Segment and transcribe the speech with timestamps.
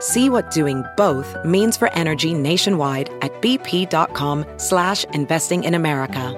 [0.00, 6.34] See what doing both means for energy nationwide at bp.com slash investing in America.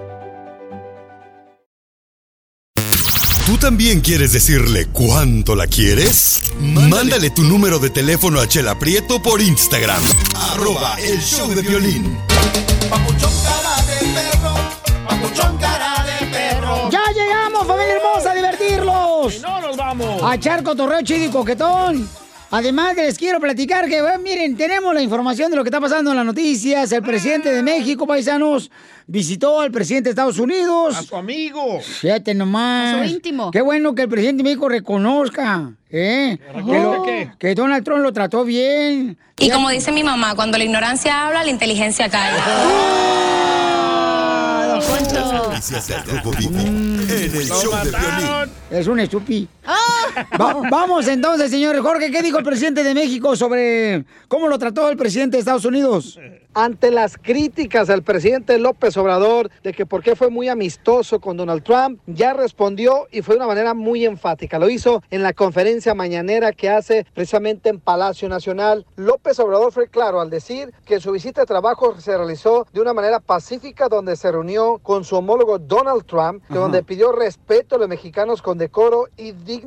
[3.46, 6.52] ¿Tú también quieres decirle cuánto la quieres?
[6.60, 10.02] Mándale, tu número de teléfono a Chela Prieto por Instagram.
[10.52, 12.18] Arroba el show de violín.
[16.90, 19.40] ¡Ya llegamos, familia hermosa, a divertirlos!
[19.40, 20.22] no nos vamos!
[20.22, 22.08] A echar cotorreo chido y coquetón.
[22.50, 26.10] Además, les quiero platicar que, bueno, miren, tenemos la información de lo que está pasando
[26.12, 26.90] en las noticias.
[26.92, 28.70] El presidente de México, paisanos,
[29.06, 30.96] visitó al presidente de Estados Unidos.
[30.96, 31.78] A su amigo.
[31.80, 32.94] Fíjate nomás.
[32.94, 33.50] A su íntimo.
[33.50, 36.38] Qué bueno que el presidente de México reconozca, ¿eh?
[36.54, 37.30] Que, lo- qué?
[37.38, 39.18] que Donald Trump lo trató bien.
[39.38, 42.44] Y como dice mi mamá, cuando la ignorancia habla, la inteligencia calla.
[44.78, 48.52] Noticias del Rojo Vivo en el show de violín.
[48.70, 49.00] Es un
[50.38, 51.80] vamos entonces, señores.
[51.80, 55.64] Jorge, ¿qué dijo el presidente de México sobre cómo lo trató el presidente de Estados
[55.64, 56.18] Unidos?
[56.54, 61.36] ante las críticas al presidente López Obrador de que por qué fue muy amistoso con
[61.36, 64.58] Donald Trump, ya respondió y fue de una manera muy enfática.
[64.58, 68.86] Lo hizo en la conferencia mañanera que hace precisamente en Palacio Nacional.
[68.96, 72.92] López Obrador fue claro al decir que su visita de trabajo se realizó de una
[72.92, 77.78] manera pacífica donde se reunió con su homólogo Donald Trump, que donde pidió respeto a
[77.78, 79.57] los mexicanos con decoro y dignidad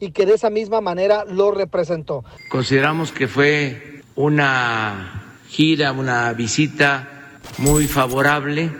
[0.00, 2.24] y que de esa misma manera lo representó.
[2.48, 8.70] Consideramos que fue una gira, una visita muy favorable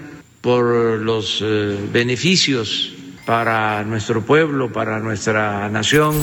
[0.41, 0.65] por
[1.01, 2.93] los eh, beneficios
[3.25, 6.15] para nuestro pueblo, para nuestra nación.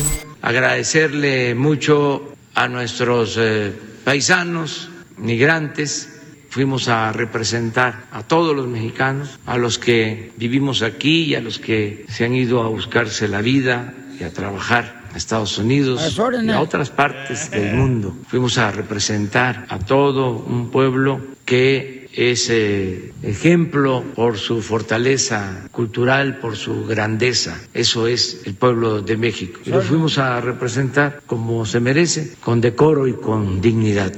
[0.42, 6.10] Agradecerle mucho a nuestros eh, paisanos, migrantes.
[6.50, 11.58] Fuimos a representar a todos los mexicanos, a los que vivimos aquí y a los
[11.58, 16.50] que se han ido a buscarse la vida y a trabajar a Estados Unidos y
[16.50, 18.16] a otras partes del mundo.
[18.28, 26.38] Fuimos a representar a todo un pueblo que es eh, ejemplo por su fortaleza cultural,
[26.38, 27.60] por su grandeza.
[27.74, 29.60] Eso es el pueblo de México.
[29.66, 34.14] Y lo fuimos a representar como se merece, con decoro y con dignidad.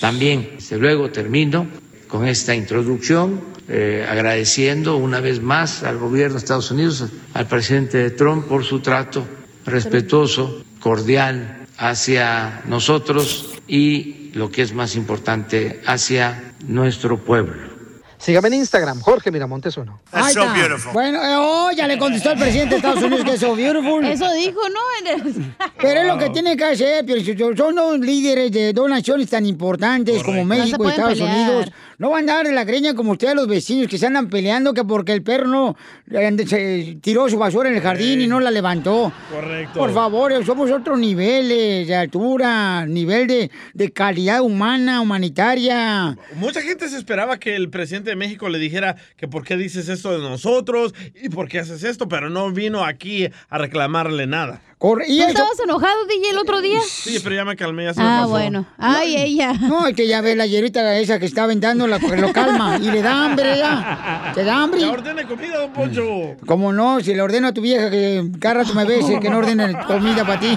[0.00, 1.66] También, desde luego, termino
[2.08, 7.04] con esta introducción eh, agradeciendo una vez más al gobierno de Estados Unidos,
[7.34, 9.26] al presidente Trump por su trato
[9.68, 17.67] respetuoso, cordial hacia nosotros y, lo que es más importante, hacia nuestro pueblo.
[18.18, 20.00] Sígame en Instagram, Jorge Miramontes uno.
[20.12, 20.52] Ahí está.
[20.92, 24.04] Bueno, eh, oh, ya le contestó el presidente de Estados Unidos que es so beautiful.
[24.04, 25.44] Eso dijo, ¿no?
[25.80, 29.30] Pero es lo que tiene que hacer, pero si son dos líderes de dos naciones
[29.30, 31.36] tan importantes como No México y Estados pelear.
[31.36, 31.72] Unidos.
[31.98, 34.72] No van a dar de la greña como ustedes los vecinos que se andan peleando
[34.72, 35.76] que porque el perro no
[36.10, 39.12] eh, se tiró su basura en el jardín y no la levantó.
[39.32, 39.78] Correcto.
[39.78, 46.16] Por favor, eh, somos otros niveles de altura, nivel de, de calidad humana, humanitaria.
[46.36, 49.88] Mucha gente se esperaba que el presidente de México le dijera que por qué dices
[49.88, 54.60] esto de nosotros y por qué haces esto, pero no vino aquí a reclamarle nada.
[54.78, 56.78] Corre- ¿Tú estabas enojado, DJ, el otro día?
[56.88, 58.28] Sí, pero ya me calmé, ya se me Ah, pasó.
[58.30, 58.64] bueno.
[58.78, 59.52] Ay, ella.
[59.52, 62.88] No, es que ya ve la hierita esa que está aventando, la, lo calma y
[62.88, 64.30] le da hambre ya.
[64.36, 64.80] Te da hambre.
[64.80, 66.36] Ya ordene comida, don Poncho.
[66.46, 69.38] Como no, si le ordeno a tu vieja que cada rato me bese, que no
[69.38, 70.56] ordene comida para ti.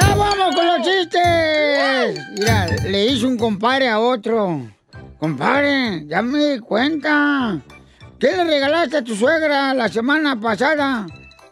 [0.00, 2.20] ¡Ya vamos con los chistes!
[2.38, 4.62] Mira, le hizo un compadre a otro.
[5.18, 7.58] Compadre, ya me di cuenta
[8.20, 11.04] ¿qué le regalaste a tu suegra la semana pasada?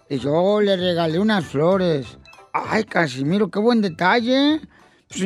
[0.09, 2.19] Y yo le regalé unas flores.
[2.53, 4.61] Ay, Casimiro, qué buen detalle.
[5.09, 5.23] Pues,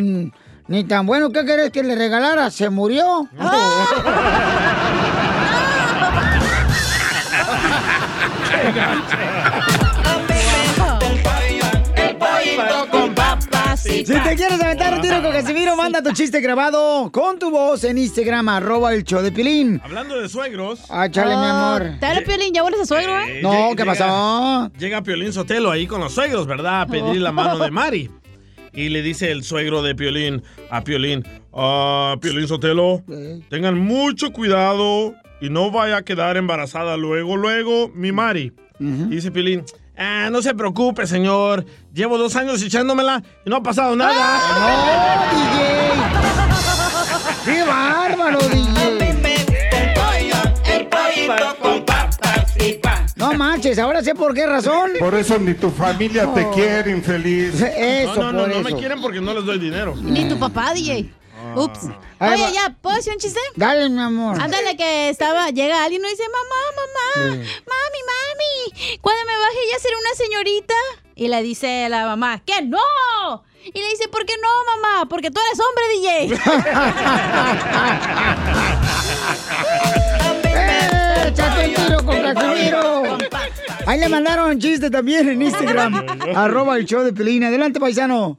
[0.68, 2.50] ni tan bueno, ¿qué querés que le regalara?
[2.50, 3.28] Se murió.
[13.90, 17.84] Si te quieres aventar un tiro con Casimiro, manda tu chiste grabado con tu voz
[17.84, 19.80] en Instagram, arroba el show de Pilín.
[19.84, 20.80] Hablando de suegros.
[20.88, 21.98] Ah, chale, mi amor.
[21.98, 22.54] ¿Te habla Piolín?
[22.54, 23.40] ¿Ya vuelves a suegro, eh?
[23.42, 24.70] No, Llega- ¿qué pasó?
[24.78, 26.82] Llega Piolín Sotelo ahí con los suegros, ¿verdad?
[26.82, 28.10] A pedir la mano de Mari.
[28.72, 33.02] Y le dice el suegro de Piolín a Piolín, ah, Piolín Sotelo,
[33.50, 38.52] tengan mucho cuidado y no vaya a quedar embarazada luego, luego, mi Mari.
[38.78, 38.84] Y
[39.16, 39.64] dice Piolín,
[40.00, 44.40] ah, no se preocupe, señor, llevo dos años echándomela y no ha pasado nada.
[47.44, 48.80] ¡Qué bárbaro, DJ!
[53.16, 54.92] No manches, ahora sé por qué razón.
[54.98, 57.60] Por eso ni tu familia te quiere, infeliz.
[57.60, 58.62] Eso, no, no, no, por no eso.
[58.62, 59.94] me quieren porque no les doy dinero.
[59.96, 61.12] Ni tu papá, DJ.
[61.54, 61.88] Ups.
[62.20, 62.50] Oye, va.
[62.50, 63.40] ya, ¿puedo decir un chiste?
[63.56, 64.40] Dale, mi amor.
[64.40, 67.38] Ándale, que estaba, llega alguien y dice, mamá, mamá, Sí.
[67.66, 70.74] mami, mami, cuando me baje ya seré una señorita.
[71.16, 73.44] Y le dice la mamá, ¡que no!
[73.62, 75.06] Y le dice, ¿por qué no, mamá?
[75.08, 76.28] Porque tú eres hombre, ¡Eh,
[81.30, 83.18] échate un tiro con Casimiro!
[83.86, 86.06] Ahí le mandaron chiste también en Instagram.
[86.36, 87.44] arroba el show de Pelín.
[87.44, 88.36] Adelante, paisano.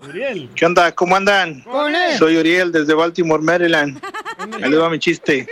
[0.56, 0.92] ¿Qué onda?
[0.94, 1.62] ¿Cómo andan?
[1.62, 2.18] Con él.
[2.18, 4.00] Soy Uriel desde Baltimore, Maryland.
[4.62, 5.48] Ahí le va mi chiste.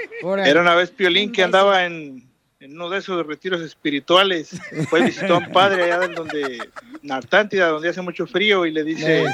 [0.45, 2.23] Era una vez Piolín que andaba en,
[2.59, 4.59] en uno de esos retiros espirituales.
[4.89, 6.59] Fue visitó a un padre allá en donde,
[7.03, 9.25] en Artántida, donde hace mucho frío, y le dice,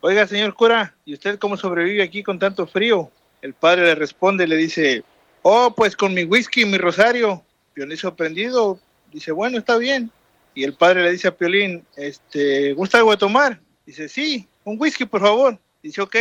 [0.00, 3.10] oiga, señor cura, ¿y usted cómo sobrevive aquí con tanto frío?
[3.40, 5.04] El padre le responde, le dice,
[5.42, 7.42] oh, pues con mi whisky y mi rosario.
[7.74, 8.78] Piolín sorprendido,
[9.12, 10.10] dice, bueno, está bien.
[10.54, 13.60] Y el padre le dice a Piolín, este, ¿gusta algo de tomar?
[13.86, 15.58] Dice, sí, un whisky, por favor.
[15.82, 16.16] Dice, ok,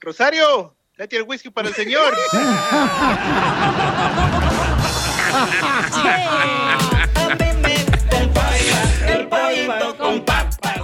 [0.00, 2.16] Rosario, date el whisky para el señor.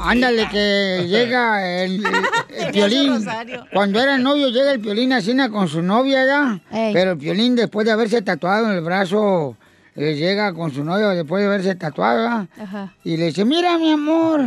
[0.05, 2.05] Ándale, que llega el,
[2.57, 3.25] el Piolín.
[3.73, 6.61] Cuando era novio, llega el Piolín a cena con su novia ya.
[6.93, 9.57] Pero el Piolín, después de haberse tatuado en el brazo,
[9.97, 12.49] eh, llega con su novia después de haberse tatuado.
[12.61, 12.95] Ajá.
[13.03, 14.43] Y le dice, mira, mi amor,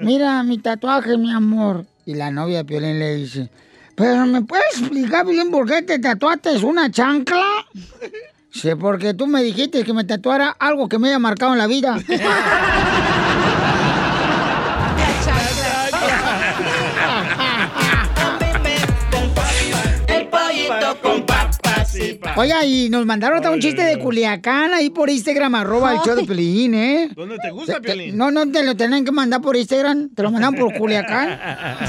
[0.00, 1.86] mira mi tatuaje, mi amor.
[2.04, 3.48] Y la novia de Piolín le dice,
[3.94, 7.44] pero ¿me puedes explicar, Piolín, por qué te tatuaste una chancla?
[8.50, 11.66] Sí, porque tú me dijiste que me tatuara algo que me haya marcado en la
[11.66, 11.96] vida.
[22.36, 26.14] Oiga, y nos mandaron hasta un chiste de Culiacán ahí por Instagram, arroba el show
[26.14, 27.10] de Pelín, ¿eh?
[27.14, 28.16] ¿Dónde te gusta, Piolín?
[28.16, 31.38] No, no te lo tenían que mandar por Instagram, te lo mandaron por Culiacán.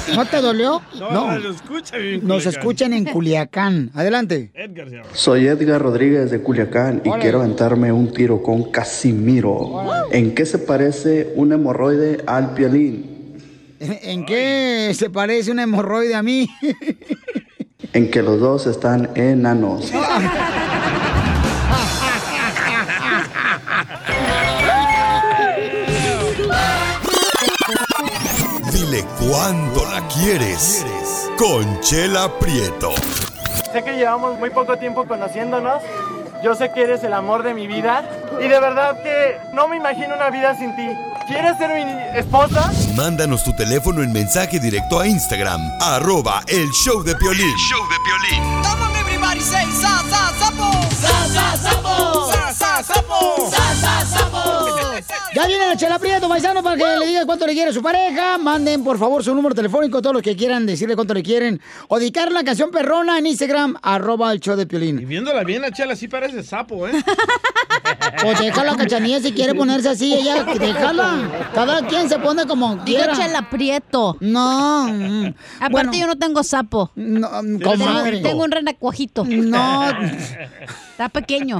[0.15, 0.81] ¿No te dolió?
[0.99, 2.25] No, lo escucha bien.
[2.27, 3.91] Nos escuchan en Culiacán.
[3.93, 4.51] Adelante.
[4.53, 5.09] Edgar se llama.
[5.13, 7.21] Soy Edgar Rodríguez de Culiacán y Hola.
[7.21, 9.83] quiero aventarme un tiro con Casimiro.
[10.11, 13.13] ¿En qué se parece un hemorroide al piolín?
[13.79, 16.49] ¿En qué se parece una hemorroide a mí?
[17.93, 19.91] En que los dos están enanos.
[28.71, 30.83] Dile cuándo la quieres.
[31.37, 32.93] Conchela Prieto.
[33.71, 35.81] Sé que llevamos muy poco tiempo conociéndonos.
[36.43, 38.03] Yo sé que eres el amor de mi vida.
[38.37, 40.89] Y de verdad que no me imagino una vida sin ti.
[41.25, 42.69] ¿Quieres ser mi esposa?
[42.95, 47.55] Mándanos tu teléfono en mensaje directo a Instagram, arroba el show de Piolín.
[47.55, 48.43] show de Piolín.
[48.83, 50.69] On everybody say sa sa sapo.
[51.01, 52.31] Sa sa sapo.
[52.31, 53.49] Sa sa sapo.
[53.49, 54.39] Sa sa sapo.
[55.33, 57.81] Ya viene la chela Prieto, paisano, para que le diga cuánto le quiere a su
[57.81, 58.37] pareja.
[58.37, 61.59] Manden, por favor, su número telefónico, todos los que quieran decirle cuánto le quieren.
[61.87, 65.07] O dedicar la canción perrona en Instagram, arroba el show de Y Piolín.
[65.07, 66.91] viéndola bien, la chela sí parece sapo, ¿eh?
[68.21, 71.49] Pues déjala, cachanilla, si quiere ponerse así, ella, déjala.
[71.53, 73.13] Cada quien se pone como Digo quiera.
[73.15, 74.17] Chela Prieto.
[74.19, 74.85] No.
[74.87, 75.93] mm, Aparte bueno.
[75.93, 76.91] yo no tengo sapo.
[76.95, 78.19] No, mm, Tengo- comadre.
[78.21, 79.25] Tengo un renacuajito.
[79.25, 79.85] No.
[80.93, 81.59] Está pequeño.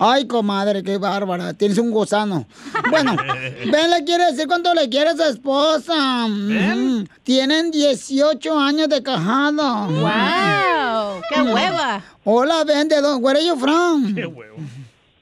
[0.00, 1.54] Ay, comadre, qué bárbara.
[1.54, 2.46] Tienes un gusano.
[2.90, 3.14] Bueno,
[3.72, 6.26] ven, le quiere decir cuánto le quiere a su esposa.
[6.26, 9.86] Mm, Tienen 18 años de cajado.
[9.86, 11.22] ¡Wow!
[11.32, 12.02] ¡Qué hueva!
[12.24, 13.24] Hola, ven, ¿de dónde?
[13.24, 14.16] Where are you from?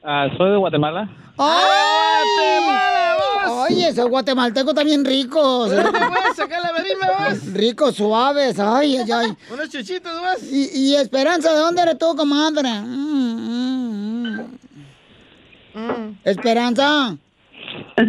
[0.03, 1.07] Ah, soy de Guatemala.
[1.37, 2.94] ¡Ay!
[3.47, 5.71] Oye, esos guatemaltecos también ricos.
[5.71, 5.83] ¿eh?
[6.35, 7.53] Sácala, venime, vas.
[7.53, 8.59] Ricos, suaves.
[8.59, 9.37] Ay, ay, ay.
[9.51, 10.43] Unos chuchitos, vas.
[10.43, 12.69] Y, y Esperanza, ¿de dónde eres tú, comadre?
[12.81, 14.39] Mm, mm,
[15.75, 16.17] mm.
[16.23, 17.15] Esperanza.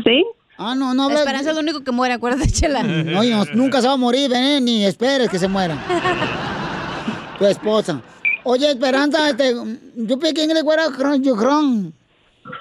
[0.04, 0.24] ¿Sí?
[0.58, 2.82] Ah, no, no hablas- Esperanza es lo único que muere, acuérdate, chela.
[2.82, 3.22] No,
[3.54, 5.76] nunca se va a morir, ven, ni esperes que se muera.
[7.38, 8.00] Tu esposa.
[8.44, 9.54] Oye, Esperanza, este,
[9.96, 10.84] yo pensé que en fuera
[11.20, 11.92] yo creo.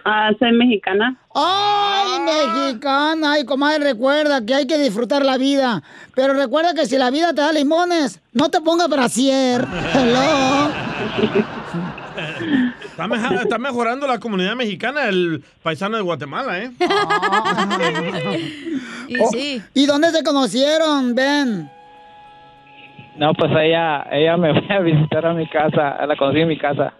[0.03, 1.17] Ah, soy mexicana.
[1.35, 3.33] ¡Ay, mexicana!
[3.33, 5.83] Ay, comadre, recuerda que hay que disfrutar la vida.
[6.15, 9.65] Pero recuerda que si la vida te da limones, no te pongas brasier.
[9.93, 10.69] Hello.
[12.85, 16.71] Está, meja- está mejorando la comunidad mexicana, el paisano de Guatemala, ¿eh?
[19.07, 19.61] Y Oh, sí.
[19.75, 21.69] ¿Y dónde se conocieron, Ben?
[23.17, 26.57] No, pues ella, ella me fue a visitar a mi casa, la conocí en mi
[26.57, 26.91] casa.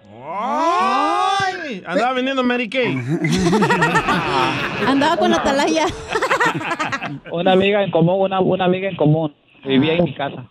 [1.66, 1.84] ¡Ay!
[1.86, 2.96] Andaba vendiendo Mary Kay.
[4.88, 5.86] Andaba con la atalaya.
[7.32, 9.34] Una amiga en común, una, una amiga en común,
[9.66, 10.46] vivía en mi casa.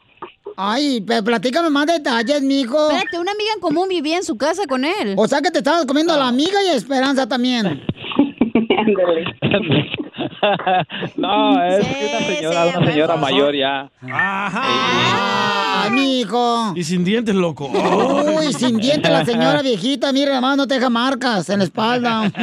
[0.56, 2.90] Ay, pero platícame más detalles, mijo.
[2.90, 5.14] Espérate, una amiga en común vivía en su casa con él.
[5.16, 7.82] O sea que te estabas comiendo a la amiga y a Esperanza también.
[11.16, 13.90] no, es una señora, una señora mayor ya.
[14.02, 16.72] Ay, mijo.
[16.76, 17.66] Y sin dientes, loco.
[17.68, 21.64] Uy, sin dientes la señora viejita, mira, nada más no te deja marcas en la
[21.64, 22.30] espalda.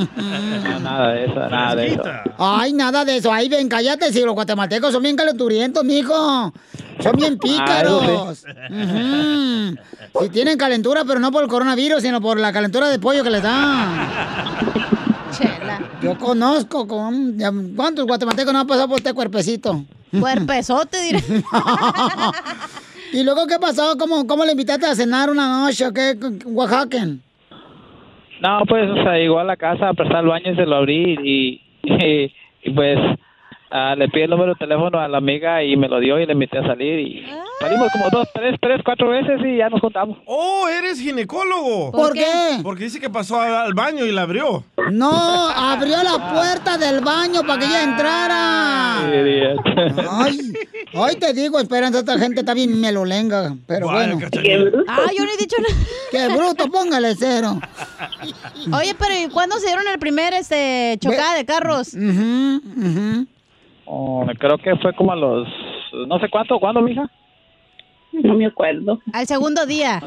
[0.00, 2.02] No, nada de eso, nada de eso.
[2.38, 3.30] Ay, nada de eso.
[3.30, 6.52] Ay, ven, cállate, si los guatemaltecos son bien calenturientos, mijo.
[7.00, 8.44] Son bien pícaros.
[8.70, 9.76] Ujú.
[10.22, 13.30] Si tienen calentura, pero no por el coronavirus, sino por la calentura de pollo que
[13.30, 13.42] les
[16.02, 17.36] Yo conozco con...
[17.76, 19.84] ¿Cuántos guatemaltecos no han pasado por este cuerpecito?
[20.18, 21.20] Cuerpezote, diré.
[23.12, 23.96] ¿Y luego qué pasó?
[23.98, 26.16] ¿Cómo, cómo le invitaste a cenar una noche o qué?
[26.46, 27.20] Oaxacan.
[28.40, 30.76] No, pues, o sea, llegó a la casa a prestar el baño y se lo
[30.76, 32.32] abrí y, y,
[32.62, 32.98] y, pues
[33.70, 36.26] ah, le pide el número de teléfono a la amiga y me lo dio y
[36.26, 37.26] le invité a salir y
[37.60, 40.18] salimos como dos, tres, tres, cuatro veces y ya nos juntamos.
[40.26, 41.92] ¡Oh, eres ginecólogo!
[41.92, 42.60] ¿Por qué?
[42.62, 44.64] Porque dice que pasó al, al baño y la abrió.
[44.90, 48.98] No, abrió la puerta del baño para que ella entrara.
[50.10, 50.52] Ay,
[50.94, 54.18] ay, te digo, Esperanza, esta gente está bien melolenga, pero bueno.
[54.18, 54.42] Cachanilla.
[54.42, 54.84] Qué bruto.
[54.88, 55.74] Ah, yo no he dicho nada.
[56.10, 57.60] Qué bruto, póngale cero.
[58.72, 61.94] Oye, pero ¿y cuándo se dieron el primer este chocada de carros?
[63.92, 65.48] Oh, creo que fue como a los,
[66.06, 67.10] no sé cuánto, ¿cuándo, mija?
[68.12, 69.00] No me acuerdo.
[69.12, 70.00] Al segundo día.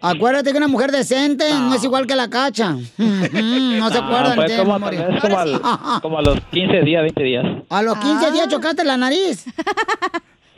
[0.00, 2.72] Acuérdate que una mujer decente no, es igual que la cacha.
[2.98, 4.32] no se acuerdan.
[4.32, 5.00] Ah, fue de como, memoria.
[5.00, 5.60] tal vez como, al-
[6.02, 7.44] como a los 15 días, 20 días.
[7.70, 8.30] A los 15 Ah.
[8.30, 9.44] días chocaste la nariz.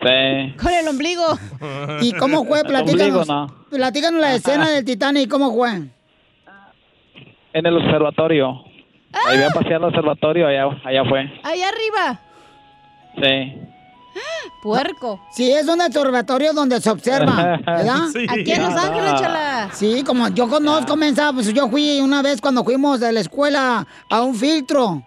[0.00, 0.54] Sí.
[0.62, 1.24] Con el ombligo.
[2.02, 2.62] ¿Y cómo fue?
[2.64, 3.26] Platícanos.
[3.28, 3.46] no.
[3.70, 5.70] Platícanos la escena del Titanic, ¿cómo fue?
[7.52, 8.62] En el observatorio.
[9.26, 11.20] Ahí voy a pasear al observatorio, allá, allá fue.
[11.42, 12.20] Ahí arriba.
[13.22, 13.58] Sí.
[14.62, 15.20] Puerco.
[15.32, 18.06] Sí, es un observatorio donde se observa, ¿verdad?
[18.12, 18.26] Sí.
[18.28, 19.70] Aquí en Los Ángeles, chala.
[19.72, 23.86] Sí, como yo conozco, mensa, pues yo fui una vez cuando fuimos de la escuela
[24.10, 25.02] a un filtro.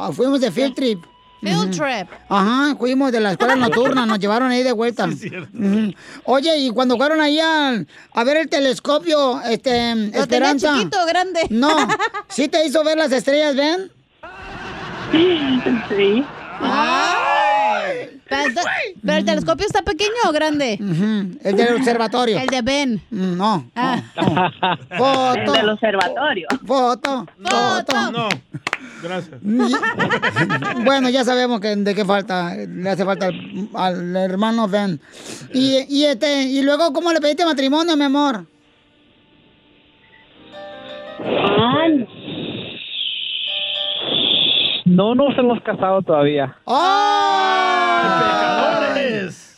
[0.00, 1.04] Ah, Fuimos de field trip.
[1.40, 2.08] Field trip.
[2.28, 5.08] Ajá, fuimos de la escuela nocturna, nos llevaron ahí de vuelta.
[6.24, 7.84] Oye, y cuando fueron ahí a,
[8.14, 10.66] a ver el telescopio, este, ¿Lo Esperanza.
[10.68, 11.40] tenía chiquito o grande?
[11.50, 11.70] No,
[12.28, 13.92] ¿sí te hizo ver las estrellas, ven?
[15.12, 16.24] Sí.
[16.60, 18.20] Ay.
[18.28, 18.60] Pero,
[19.04, 20.74] pero el telescopio está pequeño o grande?
[20.74, 22.38] El del observatorio.
[22.38, 23.02] El de Ben.
[23.10, 23.70] No.
[23.74, 24.02] Ah.
[24.96, 25.34] Foto.
[25.34, 26.46] El del observatorio.
[26.66, 27.26] Foto.
[27.42, 28.12] Foto.
[28.12, 28.28] No.
[29.02, 29.40] Gracias.
[30.84, 35.00] Bueno, ya sabemos que de qué falta, le hace falta al, al hermano Ben.
[35.52, 38.46] Y, y este, y luego, ¿cómo le pediste matrimonio, mi amor?
[44.88, 46.56] No nos hemos casado todavía.
[46.66, 48.08] ¡Ay!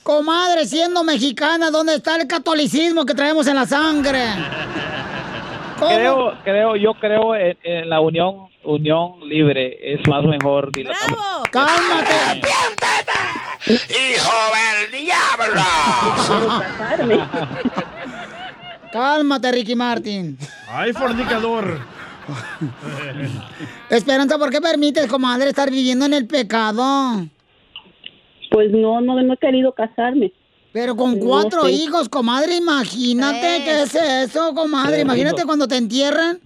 [0.02, 4.24] Comadre, siendo mexicana, ¿dónde está el catolicismo que traemos en la sangre?
[5.78, 5.94] ¿Cómo?
[5.94, 10.72] Creo, creo, yo creo en, en la unión, unión libre es más mejor.
[10.72, 10.90] dilo.
[11.52, 12.40] ¡Cálmate!
[13.66, 15.62] ¡Hijo del diablo!
[18.92, 20.36] Cálmate, Ricky Martin.
[20.68, 21.78] ¡Ay, fornicador!
[23.90, 27.26] Esperanza, ¿por qué permites, comadre, estar viviendo en el pecado?
[28.50, 30.32] Pues no, no, no he querido casarme.
[30.72, 31.72] Pero con No cuatro sé.
[31.72, 35.00] hijos, comadre, imagínate qué es eso, comadre.
[35.00, 36.38] Imagínate cuando te entierran.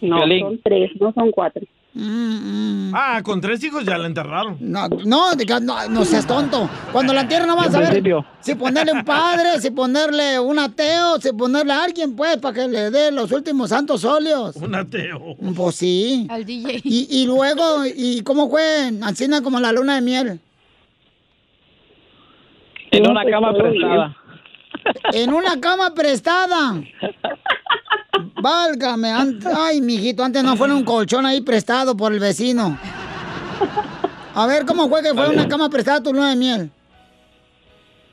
[0.00, 1.62] No, son tres, no son cuatro.
[1.98, 4.58] Ah, con tres hijos ya la enterraron.
[4.60, 6.68] No, no, no, no seas tonto.
[6.92, 8.02] Cuando la entierran no vas a ver
[8.40, 12.68] si ponerle un padre, si ponerle un ateo, si ponerle a alguien, pues, para que
[12.68, 14.56] le dé los últimos santos óleos.
[14.56, 15.36] Un ateo.
[15.54, 16.26] Pues sí.
[16.28, 16.82] Al DJ.
[16.84, 18.90] Y, y luego, ¿y cómo fue?
[19.02, 20.40] Así como la luna de miel.
[22.90, 24.16] En una cama prestada.
[25.12, 26.74] En una cama prestada.
[28.40, 29.12] Válgame.
[29.56, 32.78] Ay, mijito, antes no fue un colchón ahí prestado por el vecino.
[34.34, 36.70] A ver, ¿cómo fue que fue una cama prestada tu luna de miel?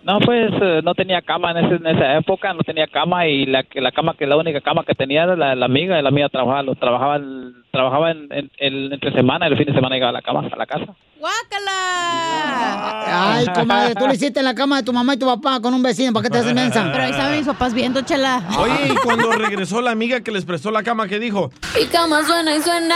[0.06, 3.46] No, pues eh, no tenía cama en, ese- en esa época, no tenía cama y
[3.46, 6.02] la, que- la cama que la única cama que tenía era la, la amiga y
[6.04, 9.68] la amiga trabajaba, lo- trabajaba, el- trabajaba en, en- el- entre semana y el fin
[9.68, 10.94] de semana llegaba a la cama, a la casa.
[11.20, 13.36] ¡Guácala!
[13.36, 15.74] Ay, comadre, tú lo hiciste en la cama de tu mamá y tu papá con
[15.74, 16.12] un vecino.
[16.12, 16.90] ¿Para qué te haces mensa?
[16.92, 18.42] Pero ahí estaban mis papás viendo, chela.
[18.60, 21.50] Oye, y cuando regresó la amiga que les prestó la cama, ¿qué dijo?
[21.80, 22.96] Mi cama suena y suena.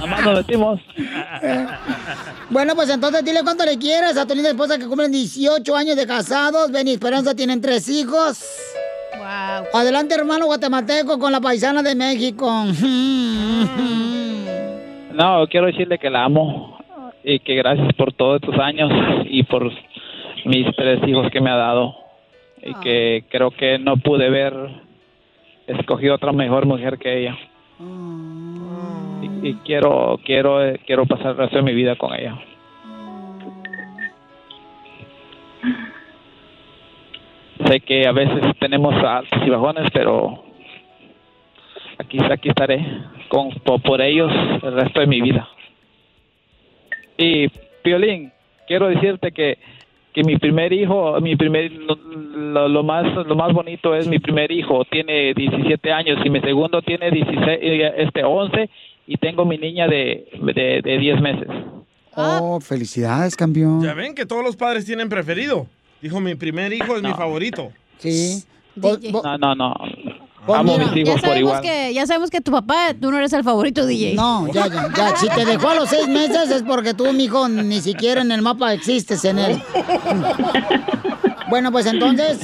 [0.00, 0.80] Nomás nos metimos.
[2.50, 5.96] Bueno, pues entonces dile cuánto le quieres a tu linda esposa que cumplen 18 años
[5.96, 6.70] de casados.
[6.70, 8.44] Ben y Esperanza tienen tres hijos.
[9.16, 9.80] Wow.
[9.80, 12.64] Adelante, hermano guatemalteco, con la paisana de México.
[15.14, 16.78] No, quiero decirle que la amo
[17.22, 18.90] y que gracias por todos estos años
[19.26, 19.70] y por
[20.44, 21.94] mis tres hijos que me ha dado
[22.62, 24.52] y que creo que no pude ver
[25.66, 27.38] escogido otra mejor mujer que ella
[29.22, 32.38] y, y quiero quiero eh, quiero pasar el resto de mi vida con ella.
[37.66, 40.44] Sé que a veces tenemos altos y bajones, pero
[41.98, 42.84] aquí aquí estaré
[43.28, 44.30] con por, por ellos
[44.62, 45.48] el resto de mi vida.
[47.16, 47.48] Y
[47.82, 48.32] Piolín,
[48.66, 49.58] quiero decirte que
[50.14, 54.50] que mi primer hijo, mi primer lo, lo- más lo más bonito es mi primer
[54.52, 58.70] hijo, tiene 17 años y mi segundo tiene 16 eh, este 11
[59.08, 61.48] y tengo mi niña de de, de 10 meses.
[62.16, 63.82] Oh, felicidades, campeón.
[63.82, 65.66] Ya ven que todos los padres tienen preferido.
[66.00, 67.72] Dijo, mi primer hijo es mi favorito.
[67.98, 68.44] Sí.
[68.76, 69.72] No, no, no.
[70.46, 71.62] Pues Amo mira, mis hijos Ya por sabemos, igual.
[71.62, 74.14] que, ya sabemos que tu papá, tú no eres el favorito DJ.
[74.14, 75.16] No, ya, ya, ya.
[75.16, 78.42] Si te dejó a los seis meses es porque tú, mijo, ni siquiera en el
[78.42, 79.62] mapa existes en él.
[81.50, 82.38] Bueno, pues entonces,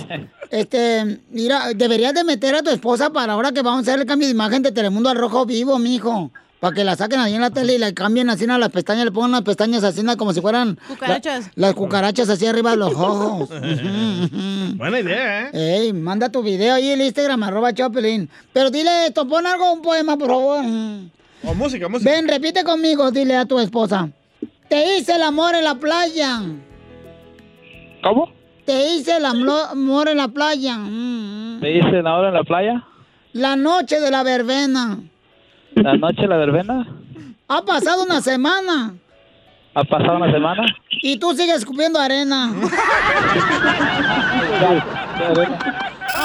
[0.51, 4.07] este, mira, deberías de meter a tu esposa para ahora que vamos a hacer el
[4.07, 6.31] cambio de imagen de Telemundo al rojo vivo, mijo.
[6.61, 9.07] Para que la saquen ahí en la tele y la cambien así a las pestañas,
[9.07, 11.47] le pongan las pestañas así como si fueran Cucarachas.
[11.55, 13.49] la- las cucarachas así arriba de los ojos.
[14.77, 15.51] Buena idea, ¿eh?
[15.85, 18.29] Ey, manda tu video ahí en el Instagram, arroba Chopelín.
[18.53, 20.65] Pero dile esto, pon algo, un poema, por favor.
[21.45, 22.11] O música, música.
[22.11, 24.11] Ven, repite conmigo, dile a tu esposa.
[24.69, 26.43] Te hice el amor en la playa.
[28.03, 28.31] ¿Cómo?
[28.67, 30.77] Te hice el amor en la playa.
[30.77, 31.61] Mm.
[31.61, 32.85] ¿Me dicen ahora en la playa?
[33.33, 34.99] La noche de la verbena.
[35.75, 36.87] La noche de la verbena.
[37.49, 38.95] Ha pasado una semana
[39.75, 40.63] ¿Ha pasado una semana?
[41.03, 42.53] y tú sigues escupiendo arena.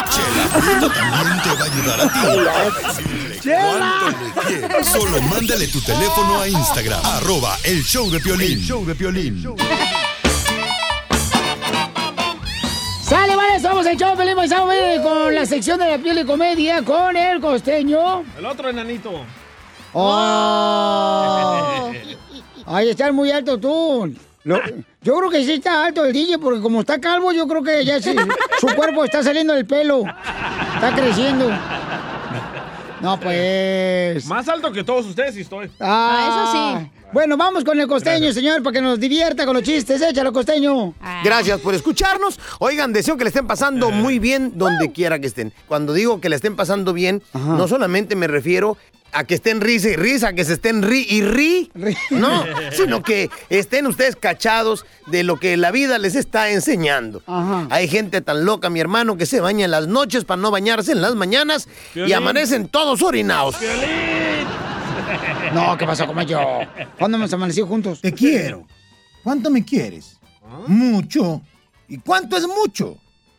[0.10, 4.88] Chela Prieto también te va a ayudar a ti a decirle cuánto le quieres.
[4.88, 8.60] Solo mándale tu teléfono a Instagram, arroba el show de Piolín.
[8.60, 9.44] show de Piolín.
[13.86, 17.40] Somos el show, Paisano, viene con la sección de la piel y comedia con el
[17.40, 18.24] costeño.
[18.38, 19.12] El otro enanito.
[19.94, 21.92] ¡Oh!
[22.66, 24.12] Ay, estás muy alto tú.
[24.44, 24.60] Lo-
[25.02, 27.86] yo creo que sí está alto el DJ porque como está calvo, yo creo que
[27.86, 28.16] ya sí,
[28.60, 30.04] su cuerpo está saliendo del pelo.
[30.76, 31.52] Está creciendo.
[33.02, 34.26] No, pues.
[34.26, 35.70] Más alto que todos ustedes sí estoy.
[35.80, 40.02] Ah, Bueno, vamos con el costeño, señor, para que nos divierta con los chistes.
[40.02, 40.94] Échalo, costeño.
[41.24, 42.38] Gracias por escucharnos.
[42.60, 45.54] Oigan, deseo que le estén pasando muy bien donde quiera que estén.
[45.66, 48.76] Cuando digo que le estén pasando bien, no solamente me refiero
[49.14, 51.72] a que estén risa y risa, que se estén ri y ri,
[52.10, 57.22] no, sino que estén ustedes cachados de lo que la vida les está enseñando.
[57.70, 60.92] Hay gente tan loca, mi hermano, que se baña en las noches para no bañarse
[60.92, 63.56] en las mañanas y amanecen todos orinados.
[65.54, 66.60] No, ¿qué pasó con yo?
[66.98, 68.02] ¿Cuándo hemos amanecido juntos?
[68.02, 68.66] Te quiero.
[69.24, 70.20] ¿Cuánto me quieres?
[70.68, 71.42] Mucho.
[71.88, 72.98] ¿Y cuánto es mucho?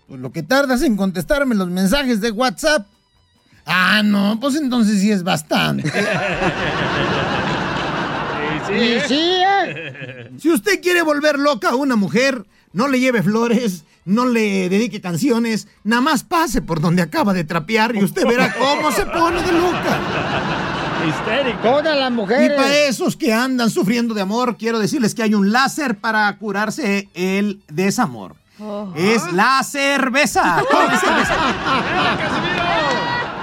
[0.09, 2.87] Pues lo que tardas en contestarme los mensajes de WhatsApp.
[3.65, 5.91] Ah, no, pues entonces sí es bastante.
[8.69, 10.31] Y sí, ¿eh?
[10.39, 15.01] Si usted quiere volver loca a una mujer, no le lleve flores, no le dedique
[15.01, 19.41] canciones, nada más pase por donde acaba de trapear y usted verá cómo se pone
[19.43, 19.99] de loca.
[21.05, 21.59] Histérico.
[21.63, 22.57] Todas las Y mujeres.
[22.57, 27.09] para esos que andan sufriendo de amor, quiero decirles que hay un láser para curarse
[27.15, 28.35] el desamor.
[28.97, 30.63] Es la cerveza.
[31.01, 31.35] Cerveza.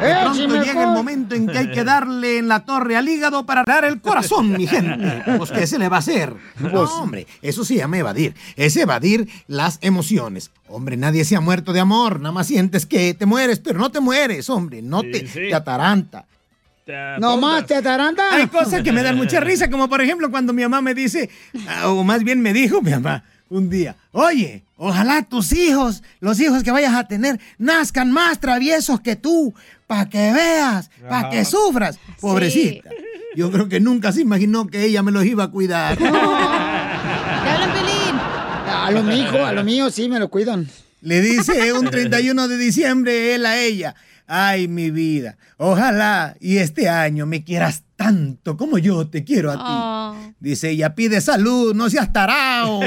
[0.02, 0.94] De pronto llega el alcohol.
[0.96, 4.52] momento en que hay que darle en la torre al hígado para dar el corazón,
[4.52, 5.24] mi gente.
[5.38, 6.34] Pues, ¿qué se le va a hacer?
[6.60, 8.36] No, hombre, eso se llama evadir.
[8.56, 10.52] Es evadir las emociones.
[10.68, 12.20] Hombre, nadie se ha muerto de amor.
[12.20, 14.82] Nada más sientes que te mueres, pero no te mueres, hombre.
[14.82, 16.26] No te, te ataranta.
[17.20, 18.34] No más, te ataranta.
[18.34, 21.30] Hay cosas que me dan mucha risa, como por ejemplo cuando mi mamá me dice,
[21.68, 26.40] ah, o más bien me dijo mi mamá, un día, oye, ojalá tus hijos, los
[26.40, 29.54] hijos que vayas a tener, nazcan más traviesos que tú,
[29.88, 32.00] para que veas, para que sufras.
[32.20, 32.90] Pobrecita.
[33.36, 35.98] Yo creo que nunca se imaginó que ella me los iba a cuidar.
[38.84, 40.68] A lo mío, a lo mío sí me lo cuidan.
[41.02, 43.96] Le dice un 31 de diciembre él a ella.
[44.36, 49.54] Ay, mi vida, ojalá y este año me quieras tanto como yo te quiero a
[49.54, 49.62] ti.
[49.64, 50.34] Oh.
[50.40, 52.80] Dice ella, pide salud, no seas tarao.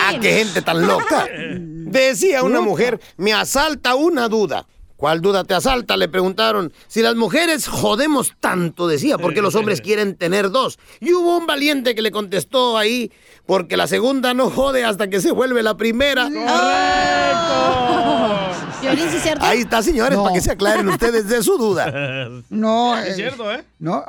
[0.00, 1.28] Ah, qué gente tan loca.
[1.30, 4.66] Decía una mujer, me asalta una duda.
[4.98, 5.96] ¿Cuál duda te asalta?
[5.96, 6.72] Le preguntaron.
[6.88, 10.76] Si las mujeres jodemos tanto, decía, porque los hombres quieren tener dos.
[10.98, 13.12] Y hubo un valiente que le contestó ahí,
[13.46, 16.28] porque la segunda no jode hasta que se vuelve la primera.
[18.80, 19.44] Piolín, ¿sí es cierto?
[19.44, 22.32] Ahí está, señores, para que se aclaren ustedes de su duda.
[22.50, 23.62] No, Es eh, cierto, ¿eh?
[23.78, 24.04] No,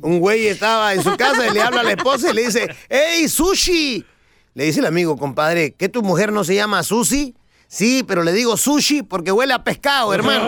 [0.00, 2.66] Un güey estaba en su casa y le habla a la esposa y le dice,
[2.88, 4.06] ¡Hey, sushi!
[4.54, 7.34] Le dice el amigo, compadre, ¿que tu mujer no se llama Susi?
[7.72, 10.42] Sí, pero le digo sushi porque huele a pescado, hermano.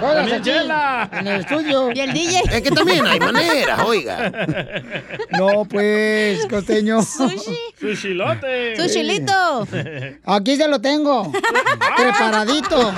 [0.00, 1.10] Todas También aquí, Chela.
[1.12, 1.92] en el estudio.
[1.92, 2.40] Y el DJ.
[2.50, 4.32] Es que también hay maneras, oiga.
[5.38, 7.02] No, pues, costeño.
[7.02, 7.58] Sushi.
[7.78, 8.74] Sushilote.
[8.76, 9.68] Sushilito.
[10.24, 11.30] Aquí se lo tengo.
[11.94, 12.94] Preparadito.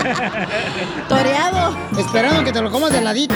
[1.09, 1.77] Toreado.
[1.99, 3.35] Esperando que te lo comas de ladito.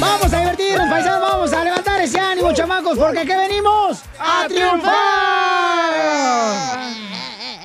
[0.00, 1.20] Vamos a divertirnos, paisanos.
[1.30, 1.57] Vamos a
[1.98, 4.94] levantar ese ánimo, chamacos, porque aquí venimos a triunfar.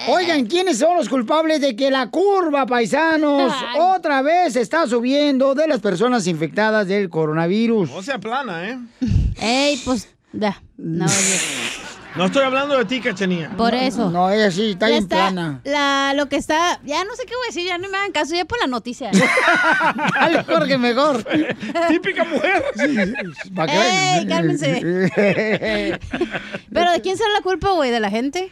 [0.06, 5.68] Oigan, ¿quiénes son los culpables de que la curva, paisanos, otra vez está subiendo de
[5.68, 7.90] las personas infectadas del coronavirus?
[7.90, 8.78] No sea plana, ¿eh?
[9.40, 10.62] Ey, pues, ya.
[10.78, 11.06] No.
[12.16, 13.50] No estoy hablando de ti, cachanía.
[13.58, 14.10] Por eso.
[14.12, 15.62] No, ella sí, está bien plana.
[15.64, 18.12] La, lo que está, ya no sé qué voy a decir, ya no me hagan
[18.12, 19.10] caso, ya por la noticia.
[20.20, 21.24] Dale, Jorge, mejor.
[21.90, 22.64] Típica mujer.
[22.76, 24.82] Que- ¡Ey, cálmense!
[26.72, 27.90] Pero ¿de quién será la culpa, güey?
[27.92, 28.52] ¿De la gente?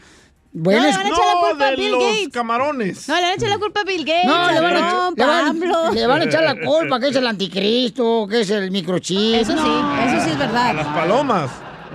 [0.54, 2.30] Bueno, no, le es- van a echar la No, culpa a de Bill los Gates.
[2.34, 3.08] camarones.
[3.08, 5.18] No, le van a echar la culpa a Bill Gates, No, le van, a, Trump,
[5.20, 5.92] le, van, AMLO.
[5.92, 9.36] le van a echar la culpa que es el anticristo, que es el microchip.
[9.36, 9.72] Eso sí,
[10.08, 10.76] eso sí es verdad.
[10.76, 11.52] Las palomas.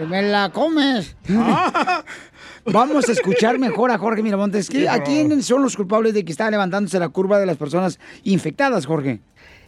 [0.09, 1.16] Me la comes.
[2.66, 4.68] Vamos a escuchar mejor a Jorge Miramontes.
[4.68, 7.98] ¿Qué- ¿A quiénes son los culpables de que está levantándose la curva de las personas
[8.24, 9.20] infectadas, Jorge?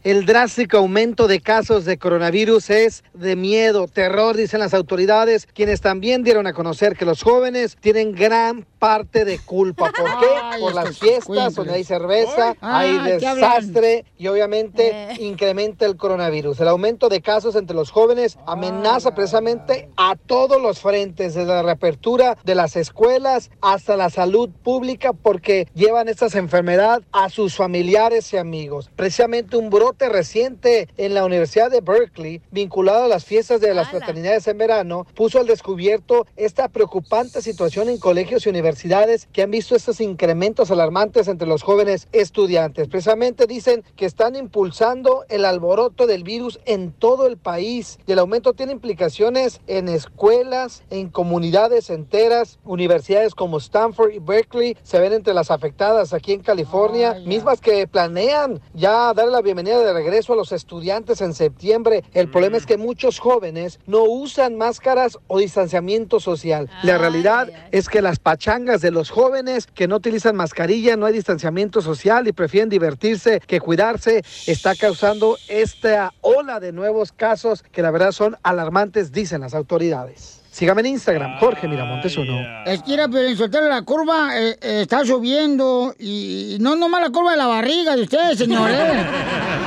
[0.05, 5.81] El drástico aumento de casos de coronavirus es de miedo, terror, dicen las autoridades, quienes
[5.81, 9.91] también dieron a conocer que los jóvenes tienen gran parte de culpa.
[9.93, 10.27] ¿Por qué?
[10.43, 16.61] Ay, Por las fiestas donde hay cerveza, Ay, hay desastre y obviamente incrementa el coronavirus.
[16.61, 21.63] El aumento de casos entre los jóvenes amenaza precisamente a todos los frentes, desde la
[21.63, 28.33] reapertura de las escuelas hasta la salud pública, porque llevan estas enfermedades a sus familiares
[28.33, 28.91] y amigos.
[28.97, 33.91] Precisamente un brote reciente en la Universidad de Berkeley, vinculado a las fiestas de las
[33.91, 38.68] fraternidades en verano, puso al descubierto esta preocupante situación en colegios y universidades
[39.33, 42.89] que han visto estos incrementos alarmantes entre los jóvenes estudiantes.
[42.89, 48.19] Precisamente dicen que están impulsando el alboroto del virus en todo el país y el
[48.19, 55.13] aumento tiene implicaciones en escuelas, en comunidades enteras, universidades como Stanford y Berkeley se ven
[55.13, 60.33] entre las afectadas aquí en California, mismas que planean ya dar la bienvenida de regreso
[60.33, 62.05] a los estudiantes en septiembre.
[62.13, 66.71] El problema es que muchos jóvenes no usan máscaras o distanciamiento social.
[66.83, 68.19] La realidad es que las
[68.59, 73.41] pachangas de los jóvenes que no utilizan mascarilla, no hay distanciamiento social y prefieren divertirse
[73.47, 79.43] que cuidarse, está causando esta ola de nuevos casos que la verdad son alarmantes, dicen
[79.43, 80.41] las autoridades.
[80.51, 82.37] Sígame en Instagram, Jorge Miramontes uno.
[82.67, 86.75] Es que era, pero en soltar la curva eh, eh, está subiendo y, y no
[86.75, 88.77] nomás la curva de la barriga de ustedes, señores.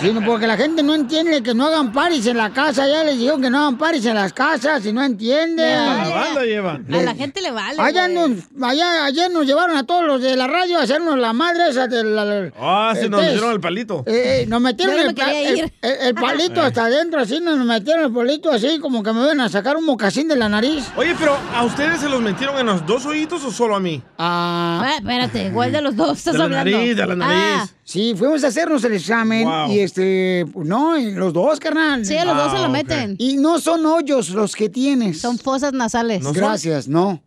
[0.00, 2.86] Sino porque la gente no entiende que no hagan paris en la casa.
[2.86, 5.76] Ya les dijeron que no hagan paris en las casas y no entienden.
[5.86, 6.86] La banda llevan.
[6.94, 7.80] A la gente le vale.
[7.80, 8.30] Allá nos,
[8.62, 11.86] allá, ayer nos llevaron a todos los de la radio a hacernos la madre esa
[11.88, 12.50] de la...
[12.58, 14.04] Ah, sí, nos Entonces, dieron el palito.
[14.06, 15.72] eh, eh, nos metieron no el, me pa- el- ir.
[15.82, 19.40] el- el palito hasta adentro, así nos metieron el palito así, como que me ven
[19.40, 20.86] a sacar un mocasín de la nariz.
[20.96, 24.02] Oye, pero ¿a ustedes se los metieron en los dos oídos o solo a mí?
[24.18, 26.70] Ah, Ah, espérate, ¿cuál de los dos estás De la hablando?
[26.78, 27.36] nariz, de la nariz.
[27.38, 29.70] Ah, sí, fuimos a hacernos el examen Wow.
[29.72, 32.04] y este, no, los dos, carnal.
[32.04, 32.72] sí, a los dos se Ah, lo ok.
[32.72, 33.14] meten.
[33.18, 35.20] Y no son hoyos los que tienes.
[35.22, 36.18] Son fosas nasales.
[36.22, 36.34] ¿No son?
[36.34, 37.22] Gracias, no.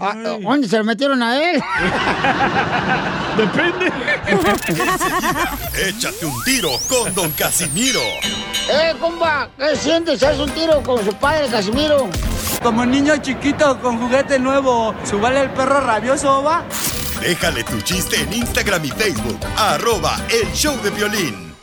[0.00, 1.62] Ah, ¿Dónde se lo metieron a él?
[3.36, 3.92] Depende.
[5.88, 8.00] Échate un tiro con Don Casimiro.
[8.70, 9.48] ¡Eh, compa!
[9.58, 10.22] ¿Qué sientes?
[10.22, 12.08] ¿Haz un tiro con su padre, Casimiro?
[12.62, 16.64] Como niño chiquito con juguete nuevo, ¿subale el perro rabioso, va?
[17.22, 19.38] Déjale tu chiste en Instagram y Facebook.
[19.56, 21.54] Arroba El Show de Violín.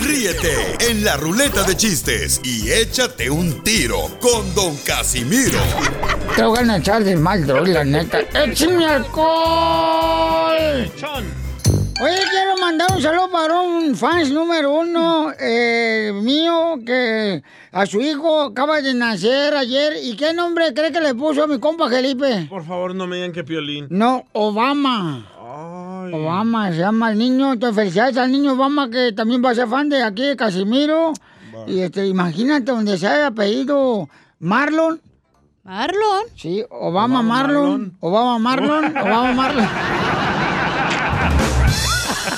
[0.00, 5.58] Ríete en la ruleta de chistes y échate un tiro con Don Casimiro.
[6.36, 8.20] Te voy a echar de mal, la neta.
[8.20, 9.18] ¡Échame alcohol!
[11.98, 18.02] Oye, quiero mandar un saludo para un fans número uno eh, mío que a su
[18.02, 19.94] hijo acaba de nacer ayer.
[20.02, 22.48] ¿Y qué nombre cree que le puso a mi compa Felipe?
[22.50, 23.86] Por favor, no me digan que Piolín.
[23.88, 25.26] No, Obama.
[26.12, 27.54] Obama se llama el niño.
[27.54, 31.14] Entonces, felicidades al niño Obama que también va a ser fan de aquí de Casimiro.
[31.66, 35.00] Y este, imagínate donde se haya pedido Marlon.
[35.64, 36.24] ¿Marlon?
[36.36, 37.96] Sí, Obama Marlon.
[38.00, 38.84] Obama Marlon.
[38.98, 39.66] Obama Marlon.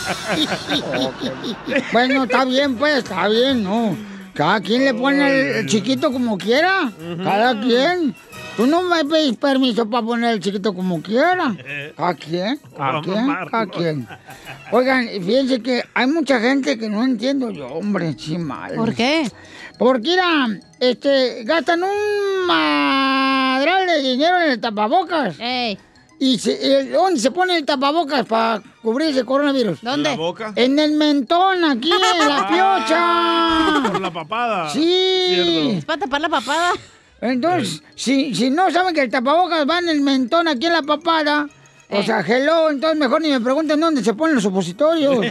[1.92, 3.96] bueno, está bien, pues, está bien, ¿no?
[4.34, 6.92] Cada quien le pone el, chiquito como quiera.
[7.24, 8.14] Cada quien.
[8.56, 11.56] Tú no me pedís permiso para poner el chiquito como quiera.
[11.56, 13.50] Quien, cada Vamos, quien, Marlon.
[13.50, 14.08] cada quien.
[14.70, 18.74] Oigan, fíjense que hay mucha gente que no entiendo yo, hombre, sí mal.
[18.74, 19.28] ¿Por qué?
[19.78, 20.48] Porque, mira,
[20.80, 25.36] este, gastan un madral de dinero en el tapabocas.
[26.20, 29.80] ¿Y se- eh, dónde se pone el tapabocas para cubrirse el coronavirus?
[29.82, 30.10] ¿Dónde?
[30.10, 30.52] ¿En la boca?
[30.56, 33.90] En el mentón, aquí, en la piocha.
[33.92, 34.68] Por la papada.
[34.70, 35.74] Sí.
[35.78, 36.72] Es para tapar la papada.
[37.20, 40.82] Entonces, si, si no saben que el tapabocas va en el mentón, aquí en la
[40.82, 41.48] papada,
[41.90, 45.16] o sea, hello, entonces mejor ni me pregunten dónde se ponen los supositorios.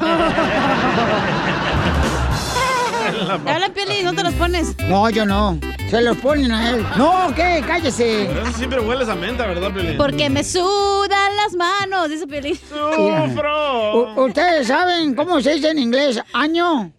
[3.44, 4.76] Te hablan Piolín, no te los pones.
[4.88, 5.60] no, yo no.
[5.90, 6.86] Se los ponen a él.
[6.98, 7.63] No, ¿qué?
[7.66, 8.26] Cállese.
[8.28, 9.98] Pero eso siempre hueles a menta, ¿verdad, Piolín?
[9.98, 12.60] Porque me sudan las manos, dice Piolín.
[12.74, 16.92] U- ¿Ustedes saben cómo se dice en inglés año?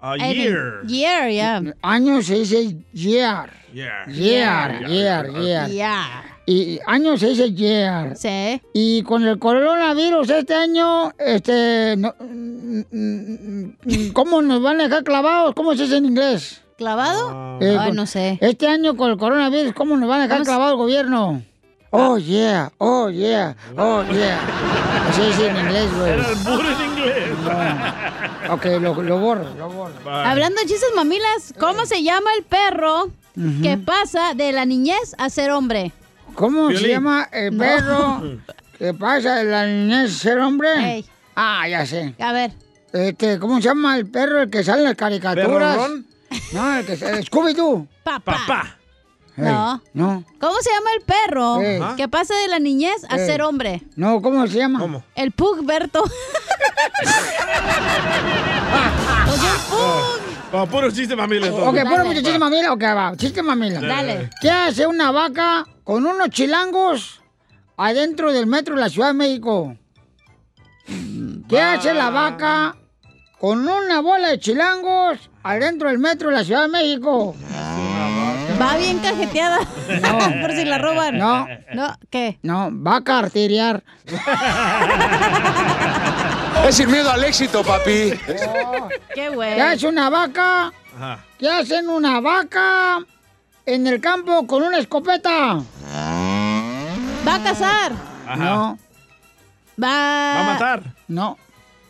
[0.00, 0.82] A year.
[0.86, 1.62] Year, ya.
[1.82, 3.50] Año se dice year.
[3.72, 4.06] Yeah.
[4.06, 5.68] Year, year, year.
[5.70, 6.22] Ya.
[6.50, 8.16] Y año se dice year.
[8.16, 8.62] Sí.
[8.72, 12.14] Y con el coronavirus este año, este, no-
[14.14, 15.54] ¿cómo nos van a dejar clavados?
[15.54, 16.62] ¿Cómo se dice en inglés?
[16.78, 17.58] ¿Clavado?
[17.60, 18.38] Eh, Ay, con- no sé.
[18.40, 21.42] Este año con el coronavirus, ¿cómo nos van a dejar ¿Cómo se- clavado el gobierno?
[21.90, 24.40] Oh, yeah, oh, yeah, oh, yeah.
[25.08, 26.12] Así dice en inglés, güey.
[26.12, 27.28] Era el burro en inglés.
[28.50, 29.92] Ok, lo, lo borro, lo borro.
[30.10, 33.10] Hablando de chistes mamilas, ¿cómo se llama el perro
[33.62, 35.92] que pasa de la niñez a ser hombre?
[36.38, 37.64] ¿Cómo se llama el No.
[37.64, 38.22] perro
[38.78, 41.04] que pasa de la niñez a ser hombre?
[41.34, 42.14] Ah, ya sé.
[42.20, 42.52] A ver.
[42.92, 45.76] Este, ¿cómo se llama el perro el que sale en las caricaturas?
[45.76, 46.06] ¿Perrón?
[46.52, 47.22] No, el que sale...
[47.24, 47.88] Scooby-Doo.
[48.04, 48.76] Papá.
[49.36, 49.82] Ey, No.
[49.94, 50.24] No.
[50.40, 51.58] ¿Cómo se llama el perro
[51.96, 53.82] que pasa de la niñez a ser hombre?
[53.96, 54.78] No, ¿cómo se llama?
[54.78, 55.02] ¿Cómo?
[55.16, 56.04] El Pugberto.
[60.50, 61.48] Para puro chiste, mamila.
[61.52, 62.72] Ok, puro mucho chiste mamila.
[62.72, 63.12] Ok, va.
[63.16, 63.80] Chiste mamila.
[63.80, 64.30] Dale.
[64.40, 67.20] ¿Qué hace una vaca con unos chilangos
[67.76, 69.76] adentro del metro de la Ciudad de México?
[71.48, 72.76] ¿Qué hace la vaca
[73.38, 77.36] con una bola de chilangos adentro del metro de la Ciudad de México?
[78.60, 79.58] Va bien cajeteada.
[80.40, 81.18] Por si la roban.
[81.18, 81.46] No.
[81.74, 82.38] No, ¿qué?
[82.42, 83.82] No, va a.
[86.68, 88.12] Es sin miedo al éxito, papi.
[89.14, 89.54] Qué güey.
[89.54, 90.70] ¿Qué hace una vaca?
[90.94, 91.24] Ajá.
[91.38, 92.98] ¿Qué hace una vaca
[93.64, 95.62] en el campo con una escopeta?
[97.26, 97.92] Va a cazar.
[98.36, 98.78] No,
[99.82, 99.88] Va.
[99.88, 100.82] ¿Va a matar?
[101.06, 101.38] no.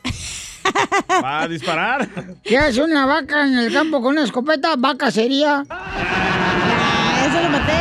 [1.24, 2.08] ¿Va a disparar?
[2.44, 4.76] ¿Qué hace una vaca en el campo con una escopeta?
[4.76, 5.64] Vaca sería.
[5.68, 7.72] Ah, eso lo maté.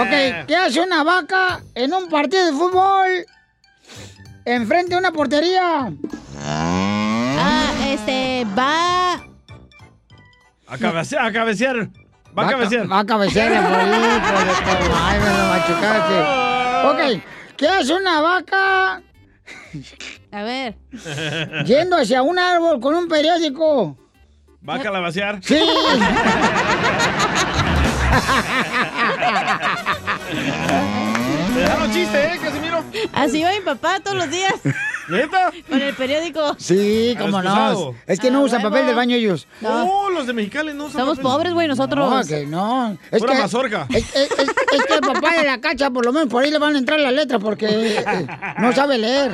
[0.00, 3.26] Ok, ¿qué hace una vaca en un partido de fútbol?
[4.48, 5.92] Enfrente de una portería.
[6.42, 9.12] Ah, este, va.
[10.66, 11.26] A cabecear.
[11.26, 11.88] A cabecear.
[12.36, 12.90] Va a cabecear.
[12.90, 13.64] Va a cabecear de tu-
[14.94, 16.18] Ay, me lo machucaste.
[16.88, 17.00] Ok,
[17.58, 19.02] ¿qué hace una vaca
[20.32, 20.76] A ver.
[21.66, 23.98] yendo hacia un árbol con un periódico?
[24.66, 25.40] ¿Va a calabacear?
[25.42, 25.58] Sí.
[31.54, 32.67] Te dejaron chiste, ¿eh, Casimiro?
[33.12, 34.54] Así va mi papá todos los días.
[35.08, 35.50] ¿Neta?
[35.68, 36.54] Con el periódico.
[36.58, 37.94] Sí, ¿Has cómo no.
[38.06, 39.46] Es que no Ah, usan papel del baño ellos.
[39.62, 39.84] No.
[39.90, 41.22] Oh, los de Mexicali no usan Somos papel.
[41.32, 42.10] pobres, güey, nosotros.
[42.10, 42.96] No, que no.
[43.10, 43.86] Es Pura que, mazorca.
[43.90, 46.50] Es, es- es- es que el papá de la cacha, por lo menos por ahí
[46.50, 48.26] le van a entrar las letras porque eh,
[48.60, 49.32] no sabe leer.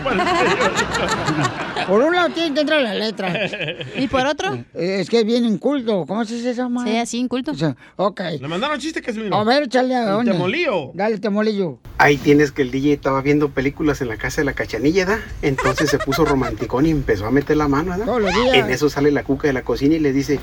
[1.86, 3.52] Por un lado tiene que entrar las letras.
[3.96, 4.54] ¿Y por otro?
[4.74, 6.04] Eh, Es que es bien inculto.
[6.06, 6.92] ¿Cómo se dice esa madre?
[6.92, 7.50] Sí, así inculto.
[7.50, 8.20] O sea, ok.
[8.40, 9.36] Le mandaron chiste, Casimiro.
[9.36, 10.32] A ver, échale a dónde.
[10.32, 10.92] temolío.
[10.94, 11.78] Dale, temolillo.
[11.98, 15.18] Ahí tienes que el DJ estaba viendo películas en la casa de la cachanilla, ¿da?
[15.42, 18.04] Entonces se puso romanticón y empezó a meter la mano, ¿da?
[18.04, 18.54] Todos los días.
[18.54, 20.40] En eso sale la cuca de la cocina y le dice,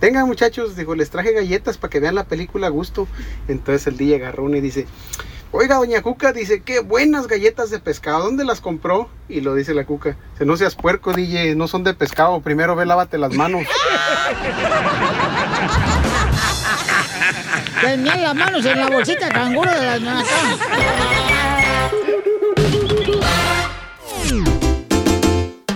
[0.00, 3.06] tengan muchachos, dijo, les traje galletas para que vean la película a gusto.
[3.46, 4.86] Entonces el DJ agarró una y dice,
[5.52, 9.08] Oiga, doña Cuca, dice, qué buenas galletas de pescado, ¿dónde las compró?
[9.28, 12.76] Y lo dice la Cuca, dice, no seas puerco, DJ, no son de pescado, primero
[12.76, 13.66] ve, lávate las manos.
[17.80, 20.24] Tenía las manos en la bolsita de canguro de las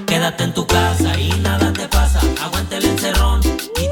[0.07, 2.21] Quédate en tu casa y nada te pasa.
[2.41, 3.41] Aguante el encerrón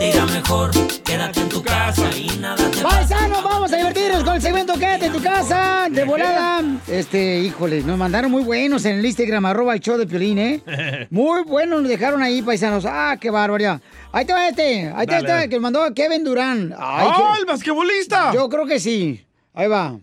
[0.03, 0.71] te irá mejor.
[1.05, 2.97] Quédate en tu casa y nada te pasa.
[2.97, 6.61] Paisanos, vamos a divertirnos con el segmento Quédate en tu casa, de volada.
[6.88, 11.07] Este, híjole, nos mandaron muy buenos en el Instagram, arroba el show de Piolín, ¿eh?
[11.11, 12.85] Muy buenos nos dejaron ahí, paisanos.
[12.87, 13.81] Ah, qué barbaridad.
[14.11, 16.73] Ahí te va este, ahí te va este que mandó Kevin Durán.
[16.79, 18.33] Ay, ¡Ah, qué- el basquetbolista!
[18.35, 19.25] Yo creo que sí.
[19.55, 19.97] Ahí va.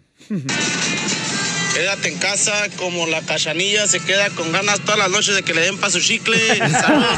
[1.73, 5.53] Quédate en casa como la cachanilla se queda con ganas todas las noches de que
[5.53, 6.37] le den pa' su chicle.
[6.57, 7.17] Saludos,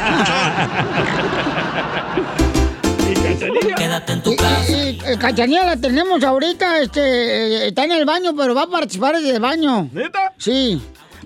[3.76, 4.72] Quédate en tu casa.
[4.72, 8.66] Y, eh, Cachanilla la tenemos ahorita, este, eh, está en el baño, pero va a
[8.66, 9.88] participar desde el baño.
[9.92, 10.32] ¿Neta?
[10.38, 10.80] Sí.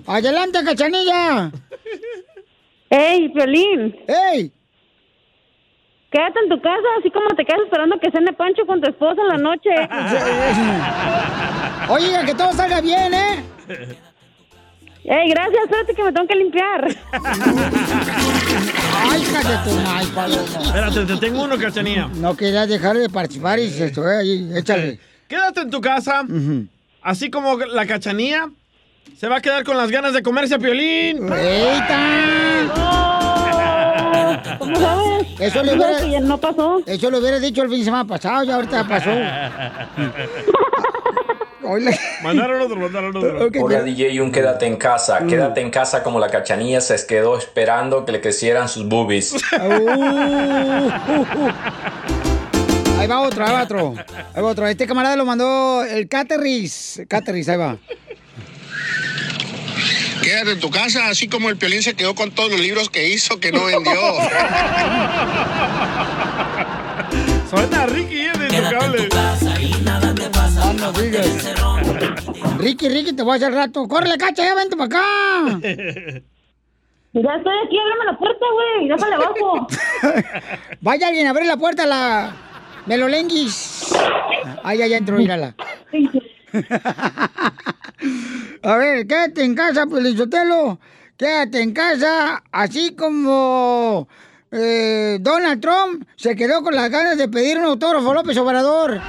[0.05, 1.51] Adelante, Cachanilla.
[2.89, 3.95] ¡Ey, Piolín!
[4.07, 4.51] ¡Ey!
[6.09, 9.21] Quédate en tu casa, así como te quedas esperando que cene Pancho con tu esposa
[9.21, 9.69] en la noche.
[11.89, 13.43] Oye, que todo salga bien, ¿eh?
[15.03, 15.63] ¡Ey, gracias!
[15.65, 16.87] Espérate que me tengo que limpiar.
[19.09, 20.43] Ay, cállate, ay, paloma.
[20.63, 22.07] Espérate, te tengo uno, cachanía.
[22.15, 24.99] No querías dejar de participar y se fue ahí, échale.
[25.27, 26.25] Quédate en tu casa,
[27.01, 28.49] así como la cachanía
[29.17, 31.17] se va a quedar con las ganas de comerse a Piolín.
[34.59, 35.27] ¿Cómo sabes?
[35.39, 36.81] Eso le ¿Tú sabes hubiera, que no pasó.
[36.85, 39.09] Eso lo hubiera dicho el fin de semana pasado, ya ahorita pasó.
[42.23, 43.49] Mandaron otro, mandaron otro.
[43.61, 45.19] Hola DJ, un quédate en casa.
[45.19, 45.27] Mm.
[45.27, 49.33] Quédate en casa como la cachanilla se quedó esperando que le crecieran sus boobies.
[49.33, 50.89] Uh,
[52.99, 53.95] Ahí va otro, ahí va otro.
[54.33, 54.67] Ahí va otro.
[54.67, 57.01] Este camarada lo mandó el Caterris.
[57.07, 57.77] Caterris, ahí va.
[60.23, 63.07] Quédate en tu casa, así como el Piolín se quedó con todos los libros que
[63.07, 63.93] hizo que no vendió.
[67.49, 69.09] Suena a Ricky, es de intocable.
[70.67, 71.55] Ah, no digas.
[72.57, 73.87] Ricky, Ricky, te voy a hacer rato.
[73.87, 74.43] ¡Córrele, cacha!
[74.43, 75.59] ¡Ya vente para acá!
[77.13, 78.89] Ya estoy aquí, ábreme la puerta, güey.
[78.89, 79.67] Déjale abajo.
[80.81, 82.35] Vaya alguien a abrir la puerta a la
[82.85, 83.91] Melolenguis.
[84.63, 85.55] Ay, ya, ya entró, mírala.
[88.61, 90.79] A ver, quédate en casa, Pelizotelo.
[91.17, 94.07] Quédate en casa, así como
[94.51, 99.01] eh, Donald Trump se quedó con las ganas de pedir un autógrafo a López Obrador.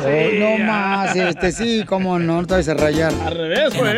[0.00, 3.12] Oh, no más, este sí, cómo no, no te vas a rayar.
[3.24, 3.96] Al revés, güey.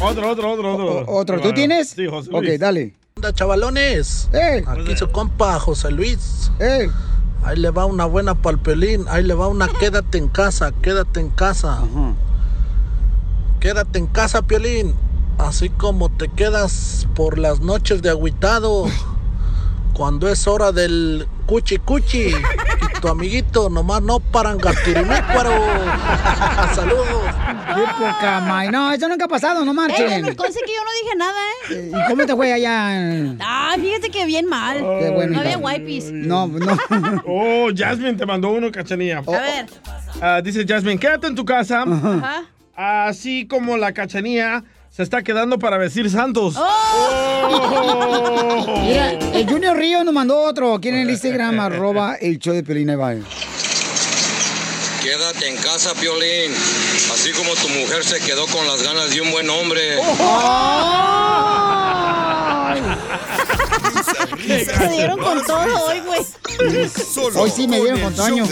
[0.00, 1.04] otro, otro, otro, otro.
[1.12, 1.40] ¿Otro?
[1.40, 1.90] ¿Tú tienes?
[1.90, 2.60] Sí, José Ok, Luis.
[2.60, 2.94] dale.
[3.16, 4.28] onda, chavalones?
[4.66, 6.50] Aquí su compa José Luis.
[7.44, 9.04] Ahí le va una buena palpelín.
[9.08, 11.80] Ahí le va una quédate en casa, quédate en casa.
[13.60, 14.94] Quédate en casa, Piolín.
[15.38, 18.84] Así como te quedas por las noches de agüitado.
[19.94, 22.32] Cuando es hora del cuchi cuchi.
[23.02, 25.50] Tu amiguito nomás no paran gatirimécuaro.
[26.74, 27.24] Saludos.
[27.74, 28.68] Qué poca may.
[28.70, 30.22] No, eso nunca ha pasado, no Eh, marchen.
[30.22, 31.90] me conste que yo no dije nada, ¿eh?
[31.92, 33.34] ¿Y cómo te fue allá?
[33.40, 34.76] Ah, fíjate que bien mal.
[34.78, 36.12] Qué bueno, no había wipes.
[36.12, 36.78] No, no.
[37.26, 39.18] Oh, Jasmine te mandó uno, cachanía.
[39.18, 39.66] A ver.
[40.20, 41.82] Ah, dice Jasmine, quédate en tu casa.
[41.82, 42.44] Ajá.
[42.76, 44.62] Así como la cachanía
[44.92, 46.54] se está quedando para vestir santos.
[46.58, 47.42] Oh.
[48.82, 52.62] Mira, el Junior Río nos mandó otro aquí en el Instagram, arroba el show de
[52.62, 53.22] Pelina Ibai.
[55.02, 56.52] Quédate en casa, Piolín.
[57.12, 59.96] Así como tu mujer se quedó con las ganas de un buen hombre.
[64.46, 66.20] Se dieron con todo hoy, güey.
[67.34, 68.44] Hoy sí me dieron con Toño.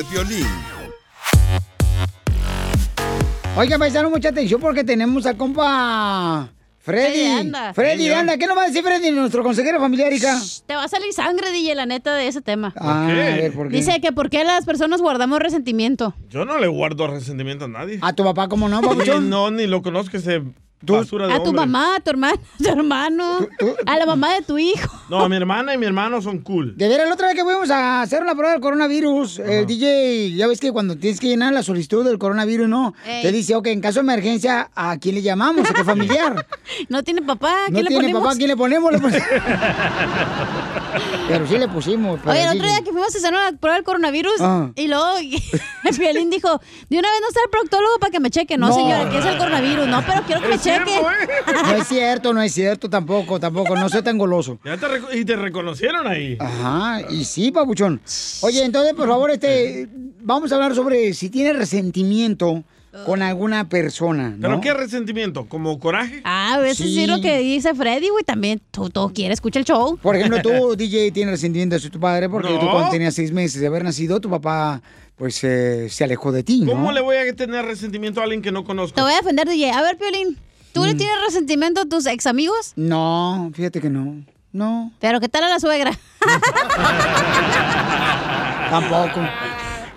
[3.56, 7.12] Oiga, paisano, mucha atención porque tenemos al compa Freddy.
[7.12, 7.74] Freddy anda.
[7.74, 8.38] Freddy anda.
[8.38, 10.38] ¿Qué nos va a decir Freddy, nuestro consejero familiar, hija?
[10.66, 12.72] Te va a salir sangre, DJ, la neta, de ese tema.
[12.76, 13.76] Ah, a ver, ¿por qué?
[13.76, 16.14] Dice que por qué las personas guardamos resentimiento.
[16.30, 17.98] Yo no le guardo resentimiento a nadie.
[18.00, 20.42] ¿A tu papá cómo no, no, ni lo conozco ese
[20.82, 21.66] basura de A tu hombre.
[21.66, 23.48] mamá, a tu hermano, a tu hermano,
[23.86, 24.98] a la mamá de tu hijo.
[25.08, 26.76] No, mi hermana y mi hermano son cool.
[26.76, 30.34] De veras, la otra vez que fuimos a hacer una prueba del coronavirus, el DJ,
[30.36, 32.94] ya ves que cuando tienes que llenar la solicitud del coronavirus, ¿no?
[33.06, 33.22] Ey.
[33.22, 35.68] Te dice, ok, en caso de emergencia, ¿a quién le llamamos?
[35.68, 36.46] ¿A qué familiar?
[36.88, 38.22] No tiene papá, ¿a no quién le tiene ponemos?
[38.22, 38.92] papá, ¿a quién le ponemos?
[41.28, 42.18] Pero sí le pusimos.
[42.20, 44.70] para Oye, el otro día que fuimos a hacer una prueba del coronavirus Ah.
[44.74, 45.06] y luego
[45.84, 48.56] el violín dijo, de una vez no está el proctólogo para que me cheque.
[48.58, 48.74] No, No.
[48.74, 49.86] señora, que es el coronavirus.
[49.88, 50.96] No, pero quiero que me Es cheque.
[50.96, 51.02] ¿eh?
[51.64, 53.76] No es cierto, no es cierto, tampoco, tampoco.
[53.76, 54.58] No soy tan goloso.
[54.64, 56.36] Ya te y te reconocieron ahí.
[56.40, 58.00] Ajá, y sí, papuchón.
[58.42, 59.88] Oye, entonces, por favor, este,
[60.20, 62.64] vamos a hablar sobre si tiene resentimiento
[63.06, 64.40] con alguna persona, ¿no?
[64.40, 65.46] ¿Pero qué resentimiento?
[65.48, 66.20] ¿Como coraje?
[66.24, 66.94] Ah, a veces sí.
[66.94, 67.06] Sí.
[67.06, 69.96] lo que dice Freddy, güey, también tú, tú quieres escuchar el show.
[70.02, 73.60] Por ejemplo, tú, DJ, tienes resentimiento hacia tu padre porque tú cuando tenías seis meses
[73.60, 74.82] de haber nacido, tu papá,
[75.16, 76.72] pues, eh, se alejó de ti, ¿no?
[76.72, 78.94] ¿Cómo le voy a tener resentimiento a alguien que no conozco?
[78.96, 79.70] Te voy a defender, DJ.
[79.70, 80.36] A ver, Piolín,
[80.72, 80.86] ¿tú Mm.
[80.86, 82.72] le tienes resentimiento a tus ex amigos?
[82.76, 84.24] No, fíjate que no.
[84.52, 84.92] No.
[84.98, 85.92] Pero ¿qué tal a la suegra?
[88.70, 89.20] Tampoco.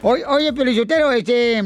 [0.04, 1.64] Oye, oye Pelichotero, este,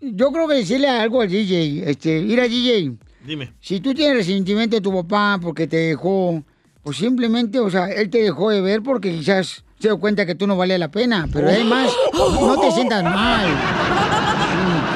[0.00, 2.92] yo creo que decirle algo al DJ, este, ir a DJ.
[3.24, 3.52] Dime.
[3.60, 6.42] Si tú tienes resentimiento de tu papá porque te dejó,
[6.82, 10.34] pues simplemente, o sea, él te dejó de ver porque quizás se dio cuenta que
[10.34, 11.28] tú no valía la pena.
[11.32, 13.46] Pero además, no te sientas mal.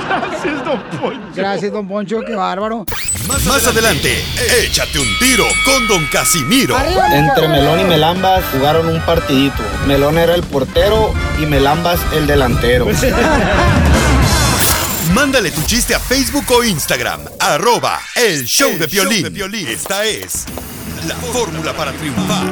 [0.09, 1.21] Gracias, don Poncho.
[1.35, 2.85] Gracias, don Poncho, qué bárbaro.
[3.29, 4.23] Más adelante,
[4.65, 6.77] échate un tiro con Don Casimiro.
[7.13, 9.63] Entre Melón y Melambas jugaron un partidito.
[9.87, 12.87] Melón era el portero y Melambas el delantero.
[15.15, 19.67] Mándale tu chiste a Facebook o Instagram, arroba el show de Piolín.
[19.69, 20.47] Esta es
[21.07, 22.51] la fórmula para triunfar.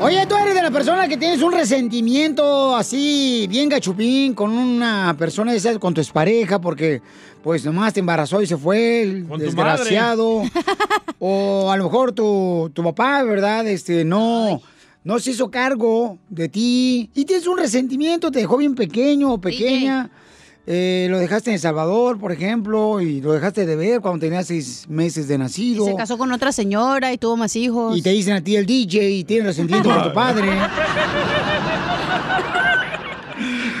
[0.00, 5.16] Oye, tú eres de la persona que tienes un resentimiento así, bien gachupín, con una
[5.18, 7.02] persona esa, con tu expareja, porque
[7.42, 10.42] pues nomás te embarazó y se fue, el Con tu desgraciado.
[11.18, 13.66] o a lo mejor tu, tu papá, ¿verdad?
[13.66, 14.62] Este, no,
[15.02, 17.10] no se hizo cargo de ti.
[17.12, 20.08] Y tienes un resentimiento, te dejó bien pequeño o pequeña.
[20.70, 24.46] Eh, lo dejaste en El Salvador, por ejemplo, y lo dejaste de ver cuando tenías
[24.48, 25.86] seis meses de Y nacido.
[25.86, 27.96] se casó con otra señora y tuvo más hijos.
[27.96, 30.46] Y te dicen a ti el DJ y tienes resentimiento por tu padre.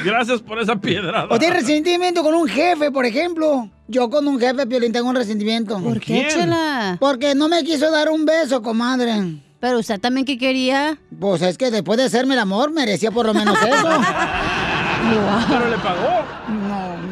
[0.02, 1.26] Gracias por esa piedra.
[1.28, 3.68] O tienes resentimiento con un jefe, por ejemplo.
[3.86, 5.78] Yo con un jefe, Piolín, tengo un resentimiento.
[5.82, 6.96] ¿Por qué, chela?
[6.98, 9.42] Porque no me quiso dar un beso, comadre.
[9.60, 10.98] Pero usted también que quería.
[11.20, 13.88] Pues es que después de hacerme el amor, merecía por lo menos eso.
[15.48, 16.24] Pero le pagó.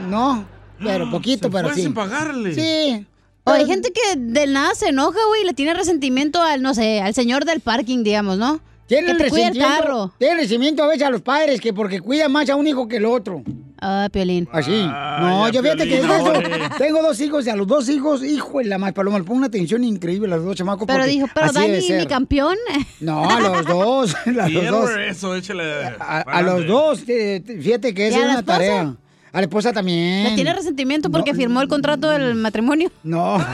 [0.09, 0.47] No, no.
[0.83, 1.83] Pero poquito, Se pero fue sí.
[1.83, 2.55] sin pagarle.
[2.55, 3.07] Sí.
[3.45, 6.75] O hay gente que del nada se enoja, güey, y le tiene resentimiento al, no
[6.75, 8.61] sé, al señor del parking, digamos, ¿no?
[8.89, 10.13] Tiene que te cuida el resentimiento, carro.
[10.19, 12.97] tiene resentimiento a veces a los padres que porque cuida más a un hijo que
[12.99, 13.43] el otro.
[13.81, 14.49] Ah, Piolín.
[14.53, 14.81] Así.
[14.89, 16.33] Ah, no, yo fíjate que Piolín, es eso.
[16.33, 16.51] hombre.
[16.79, 19.39] Tengo dos hijos y a los dos hijos, hijo de la más paloma, le pongo
[19.39, 20.87] una atención increíble a los dos chamacos.
[20.87, 22.57] Pero dijo, pero Dani, mi campeón.
[23.01, 24.15] No, a los dos.
[24.27, 24.91] A los dos.
[25.09, 25.65] eso, échale.
[26.01, 27.03] A, a los dos.
[27.09, 28.59] eh, Fíjate que ¿Y esa a es una esposa?
[28.59, 28.95] tarea.
[29.37, 30.25] A la esposa también.
[30.25, 32.91] Le tiene resentimiento porque firmó el contrato del matrimonio.
[33.03, 33.37] No.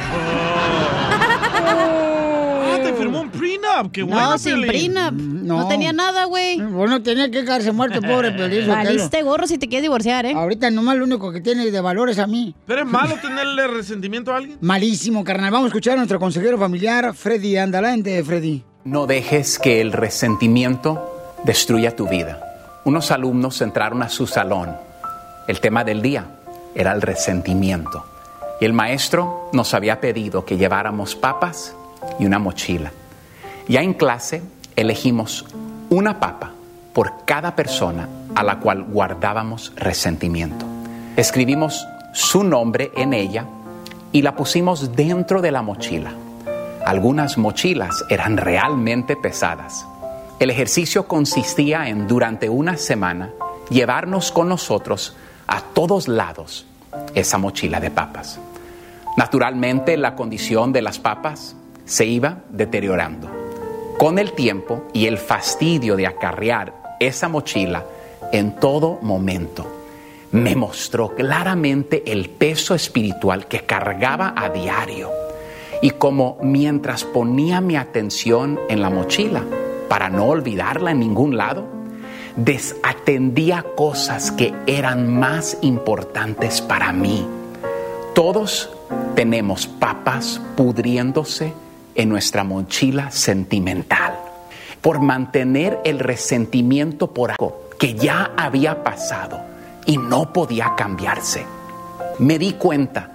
[1.55, 3.93] Ah, te firmó un prenup.
[3.93, 5.13] Qué bueno, No, sin prenup.
[5.13, 5.69] No.
[5.69, 6.59] tenía nada, güey.
[6.61, 8.67] Bueno, tenía que quedarse muerto, pobre Piolín.
[8.67, 10.33] Valiste gorro si te quieres divorciar, ¿eh?
[10.35, 12.55] Ahorita nomás lo único que tiene de valor es a mí.
[12.67, 14.57] ¿Pero es malo tenerle resentimiento a alguien?
[14.63, 15.51] Malísimo, carnal.
[15.51, 18.63] Vamos a escuchar a nuestro consejero familiar, Freddy Andalante, Freddy.
[18.85, 22.81] No dejes que el resentimiento destruya tu vida.
[22.85, 24.71] Unos alumnos entraron a su salón.
[25.53, 26.25] El tema del día
[26.75, 28.07] era el resentimiento.
[28.59, 31.77] Y el maestro nos había pedido que lleváramos papas
[32.19, 32.91] y una mochila.
[33.69, 34.43] Ya en clase
[34.77, 35.45] elegimos
[35.91, 36.53] una papa
[36.95, 40.65] por cada persona a la cual guardábamos resentimiento.
[41.19, 43.45] Escribimos su nombre en ella
[44.11, 46.15] y la pusimos dentro de la mochila.
[46.87, 49.85] Algunas mochilas eran realmente pesadas.
[50.39, 53.29] El ejercicio consistía en, durante una semana,
[53.69, 55.15] llevarnos con nosotros
[55.47, 56.67] a todos lados
[57.15, 58.39] esa mochila de papas.
[59.17, 63.29] Naturalmente, la condición de las papas se iba deteriorando.
[63.99, 67.85] Con el tiempo y el fastidio de acarrear esa mochila
[68.33, 69.67] en todo momento,
[70.33, 75.11] me mostró claramente el peso espiritual que cargaba a diario
[75.83, 79.45] y como mientras ponía mi atención en la mochila
[79.89, 81.67] para no olvidarla en ningún lado,
[82.37, 87.27] desatendía cosas que eran más importantes para mí.
[88.15, 88.71] Todos
[89.15, 91.53] tenemos papas pudriéndose
[91.95, 94.19] en nuestra mochila sentimental
[94.81, 99.41] por mantener el resentimiento por algo que ya había pasado
[99.87, 101.45] y no podía cambiarse.
[102.19, 103.13] Me di cuenta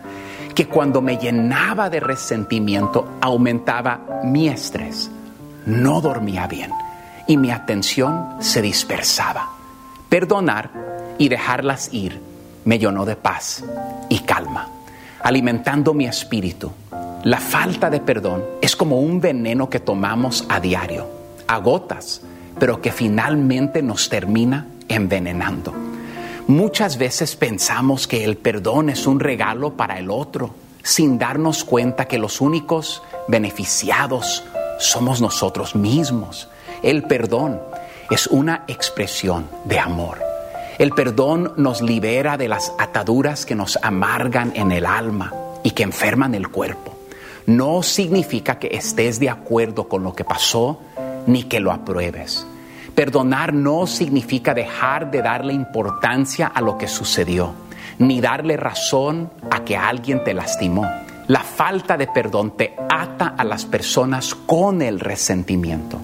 [0.55, 5.09] que cuando me llenaba de resentimiento aumentaba mi estrés,
[5.65, 6.72] no dormía bien
[7.28, 9.49] y mi atención se dispersaba.
[10.09, 10.71] Perdonar
[11.17, 12.21] y dejarlas ir
[12.65, 13.63] me llenó de paz
[14.09, 14.67] y calma,
[15.21, 16.71] alimentando mi espíritu.
[17.23, 21.07] La falta de perdón es como un veneno que tomamos a diario,
[21.47, 22.21] a gotas,
[22.59, 25.73] pero que finalmente nos termina envenenando.
[26.47, 30.51] Muchas veces pensamos que el perdón es un regalo para el otro,
[30.82, 34.45] sin darnos cuenta que los únicos beneficiados
[34.80, 36.47] somos nosotros mismos.
[36.84, 37.59] El perdón
[38.09, 40.19] es una expresión de amor.
[40.78, 45.84] El perdón nos libera de las ataduras que nos amargan en el alma y que
[45.84, 46.95] enferman el cuerpo.
[47.47, 50.80] No significa que estés de acuerdo con lo que pasó
[51.25, 52.45] ni que lo apruebes.
[52.93, 57.53] Perdonar no significa dejar de darle importancia a lo que sucedió,
[57.99, 60.86] ni darle razón a que alguien te lastimó.
[61.28, 65.99] La falta de perdón te ata a las personas con el resentimiento,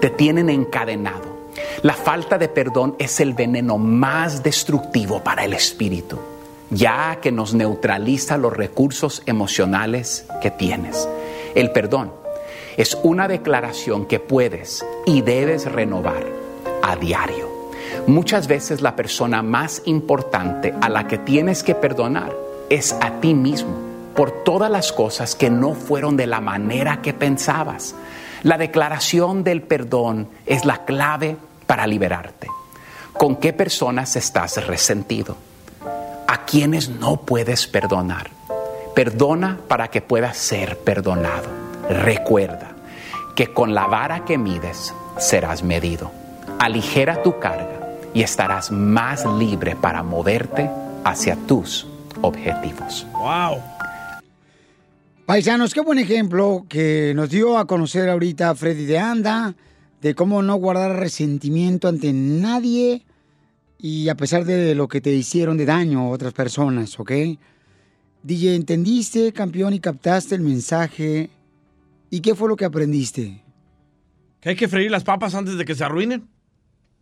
[0.00, 1.38] te tienen encadenado.
[1.82, 6.18] La falta de perdón es el veneno más destructivo para el espíritu,
[6.70, 11.08] ya que nos neutraliza los recursos emocionales que tienes.
[11.54, 12.12] El perdón
[12.76, 16.24] es una declaración que puedes y debes renovar
[16.82, 17.48] a diario.
[18.06, 22.34] Muchas veces la persona más importante a la que tienes que perdonar
[22.70, 23.76] es a ti mismo
[24.14, 27.94] por todas las cosas que no fueron de la manera que pensabas.
[28.42, 31.36] La declaración del perdón es la clave
[31.66, 32.48] para liberarte.
[33.12, 35.36] ¿Con qué personas estás resentido?
[36.26, 38.30] ¿A quienes no puedes perdonar?
[38.94, 41.48] Perdona para que puedas ser perdonado.
[41.88, 42.70] Recuerda
[43.34, 46.10] que con la vara que mides serás medido.
[46.58, 47.78] Aligera tu carga
[48.14, 50.70] y estarás más libre para moverte
[51.04, 51.86] hacia tus
[52.20, 53.06] objetivos.
[53.12, 53.77] Wow.
[55.28, 59.54] Paisanos, qué buen ejemplo que nos dio a conocer ahorita Freddy de Anda,
[60.00, 63.04] de cómo no guardar resentimiento ante nadie
[63.76, 67.12] y a pesar de lo que te hicieron de daño a otras personas, ¿ok?
[68.22, 71.28] DJ, ¿entendiste, campeón, y captaste el mensaje?
[72.08, 73.42] ¿Y qué fue lo que aprendiste?
[74.40, 76.26] ¿Que hay que freír las papas antes de que se arruinen?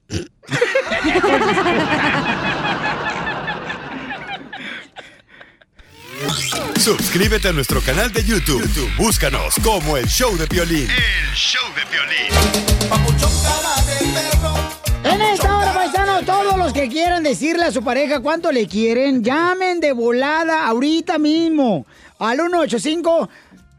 [6.78, 8.62] Suscríbete a nuestro canal de YouTube.
[8.62, 10.88] YouTube, Búscanos como el show de violín.
[10.90, 12.30] El show de violín.
[15.02, 19.24] En esta hora, paisanos, todos los que quieran decirle a su pareja cuánto le quieren,
[19.24, 21.86] llamen de volada ahorita mismo
[22.18, 23.28] al 185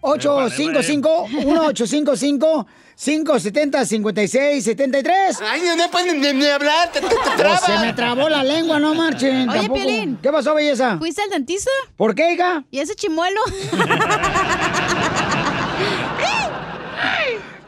[0.02, 2.68] 855 1855
[3.00, 7.64] 570 5673 Ay, no puedes ni, ni hablar, te, te, te trabas.
[7.64, 9.48] Se me trabó la lengua, no marchen.
[9.48, 9.80] Oye, tampoco.
[9.80, 10.18] Piolín.
[10.22, 10.98] ¿Qué pasó, belleza?
[10.98, 11.70] ¿Fuiste al dentista?
[11.96, 12.64] ¿Por qué, hija?
[12.72, 13.40] ¿Y ese chimuelo?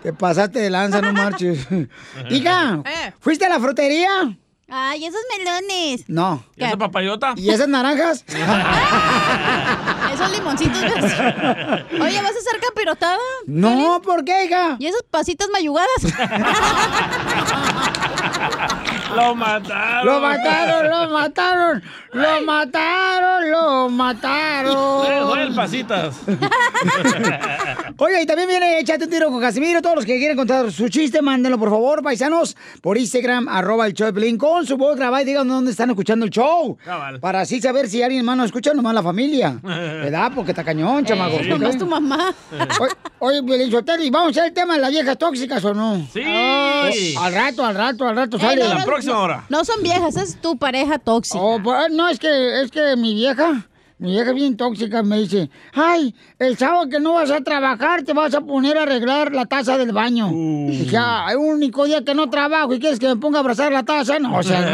[0.02, 1.60] Te pasaste de lanza, no marches.
[2.30, 3.14] Hija, Eh.
[3.20, 4.10] ¿fuiste a la frutería?
[4.72, 6.06] Ay, esos melones.
[6.08, 6.44] No.
[6.56, 7.34] ¿Y esa papayota?
[7.36, 8.24] ¿Y esas naranjas?
[10.14, 10.82] Esos limoncitos.
[10.82, 13.20] Oye, ¿vas a hacer capirotada?
[13.46, 14.76] No, ¿por qué, hija?
[14.80, 15.90] ¿Y esas pasitas mayugadas?
[19.16, 20.06] Lo mataron.
[20.06, 21.84] Lo mataron, lo mataron,
[22.14, 25.06] lo mataron, lo mataron.
[25.06, 26.16] Eh, Joel, pasitas.
[27.98, 29.82] Oye, y también viene Échate un tiro con Casimiro.
[29.82, 33.94] Todos los que quieran contar su chiste, mándenlo, por favor, paisanos, por Instagram, arroba el
[33.94, 36.78] show de Pelín, con su voz grabada y digan dónde están escuchando el show.
[36.84, 37.20] Cabal.
[37.20, 39.60] Para así saber si alguien más nos escucha, nomás la familia.
[39.64, 40.32] ¿Verdad?
[40.34, 41.38] Porque está cañón, chamaco.
[41.40, 42.34] Eh, nomás tu mamá.
[43.20, 46.08] Oye, Piolín Sotelo, ¿y vamos a hacer el tema de las viejas tóxicas o no?
[46.14, 46.24] Sí.
[46.26, 48.62] Ay, al rato, al rato, al rato sale.
[48.62, 51.40] Eh, no, no, no, No son viejas, es tu pareja tóxica.
[51.40, 55.50] Oh, pues, no, es que, es que mi vieja, mi vieja bien tóxica me dice,
[55.74, 59.46] ay, el sábado que no vas a trabajar te vas a poner a arreglar la
[59.46, 60.30] taza del baño.
[60.30, 63.72] Dije, ah, el único día que no trabajo y quieres que me ponga a abrazar
[63.72, 64.62] la taza, no, o sea,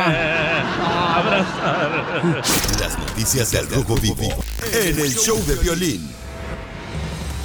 [2.79, 4.27] Las noticias del Rojo Vivo
[4.73, 6.15] en el show de violín.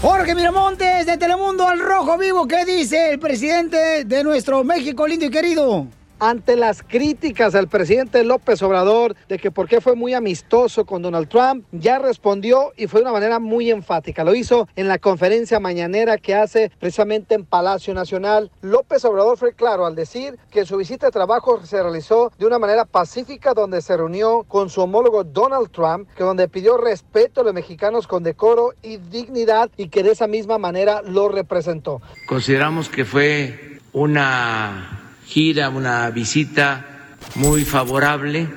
[0.03, 5.27] Jorge Miramontes de Telemundo al Rojo Vivo, ¿qué dice el presidente de nuestro México lindo
[5.27, 5.87] y querido?
[6.21, 11.03] Ante las críticas al presidente López Obrador de que por qué fue muy amistoso con
[11.03, 14.23] Donald Trump, ya respondió y fue de una manera muy enfática.
[14.23, 18.51] Lo hizo en la conferencia mañanera que hace precisamente en Palacio Nacional.
[18.61, 22.59] López Obrador fue claro al decir que su visita de trabajo se realizó de una
[22.59, 27.45] manera pacífica donde se reunió con su homólogo Donald Trump, que donde pidió respeto a
[27.45, 32.03] los mexicanos con decoro y dignidad y que de esa misma manera lo representó.
[32.27, 35.00] Consideramos que fue una
[35.31, 38.49] gira, una visita muy favorable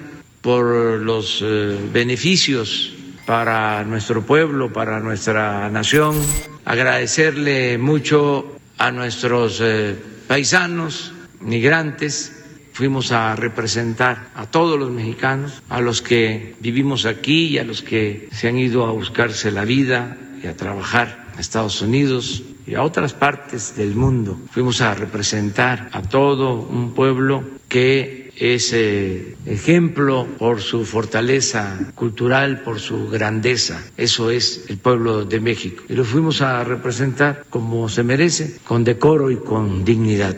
[0.42, 0.66] por
[1.00, 2.94] los eh, beneficios
[3.28, 6.16] para nuestro pueblo, para nuestra nación.
[6.66, 9.96] Agradecerle mucho a nuestros eh,
[10.28, 12.44] paisanos, migrantes.
[12.74, 17.84] Fuimos a representar a todos los mexicanos, a los que vivimos aquí y a los
[17.84, 22.76] que se han ido a buscarse la vida y a trabajar a Estados Unidos y
[22.76, 24.38] a otras partes del mundo.
[24.52, 32.62] Fuimos a representar a todo un pueblo que es eh, ejemplo por su fortaleza cultural,
[32.62, 33.84] por su grandeza.
[33.98, 35.84] Eso es el pueblo de México.
[35.90, 40.38] Y lo fuimos a representar como se merece, con decoro y con dignidad.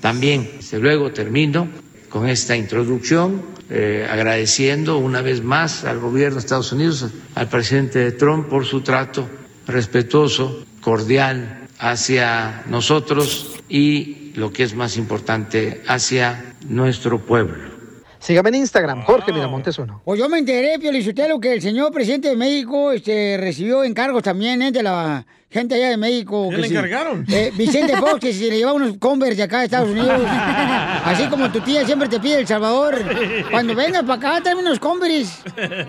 [0.00, 1.68] También, desde luego, termino
[2.08, 8.12] con esta introducción eh, agradeciendo una vez más al gobierno de Estados Unidos, al presidente
[8.12, 9.28] Trump por su trato
[9.66, 17.74] respetuoso, cordial hacia nosotros y, lo que es más importante, hacia nuestro pueblo.
[18.20, 20.00] Sígame en Instagram, Jorge Miramontes uno.
[20.04, 24.22] Pues yo me enteré, Pio Lizotelo, que el señor presidente de México este, recibió encargos
[24.22, 25.26] también eh, de la
[25.58, 26.48] gente allá de México.
[26.50, 26.74] ¿Qué le sí.
[26.74, 27.24] encargaron?
[27.28, 30.20] Eh, Vicente Fox, que se le llevaba unos Converse de acá de Estados Unidos.
[31.04, 32.98] Así como tu tía siempre te pide El Salvador.
[33.50, 35.32] Cuando vengas para acá, tráeme unos Converse.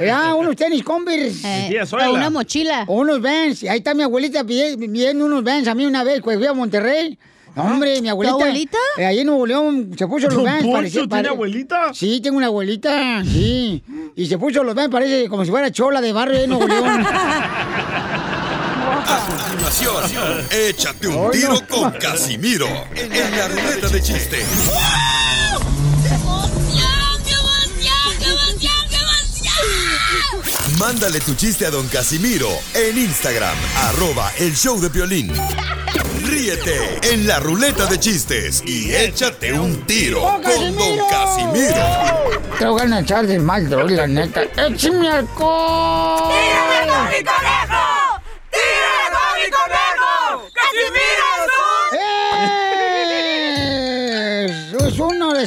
[0.05, 1.47] Ya, unos tenis Converse.
[1.71, 2.85] Eh, o una mochila.
[2.87, 3.63] O unos Vans.
[3.63, 7.17] Ahí está mi abuelita pidiendo unos Vans a mí una vez, pues fui a Monterrey.
[7.55, 8.35] No, hombre, mi abuelita.
[8.35, 8.77] abuelita?
[8.99, 10.63] eh, ahí en Nuevo León se puso los ¿Don Vans.
[10.71, 11.91] Parecía- tiene pare- abuelita?
[11.91, 13.83] Sí, tengo una abuelita, sí.
[14.15, 17.03] Y se puso los Vans, parece como si fuera chola de barrio de Nuevo León.
[19.67, 24.45] A continuación, échate un tiro con Casimiro en la ruleta de chiste.
[30.79, 33.57] Mándale tu chiste a don Casimiro en Instagram,
[33.89, 35.33] arroba el show de violín.
[36.23, 41.75] Ríete en la ruleta de chistes y échate un tiro ¡Oh, con don Casimiro.
[42.57, 44.43] Tengo ganas de echar de mal, la neta.
[44.43, 46.31] ¡Échame alcohol!
[46.31, 48.07] ¡Tírame con mi conejo!
[50.53, 51.27] ¡Casimiro
[51.93, 52.17] ¡Eh!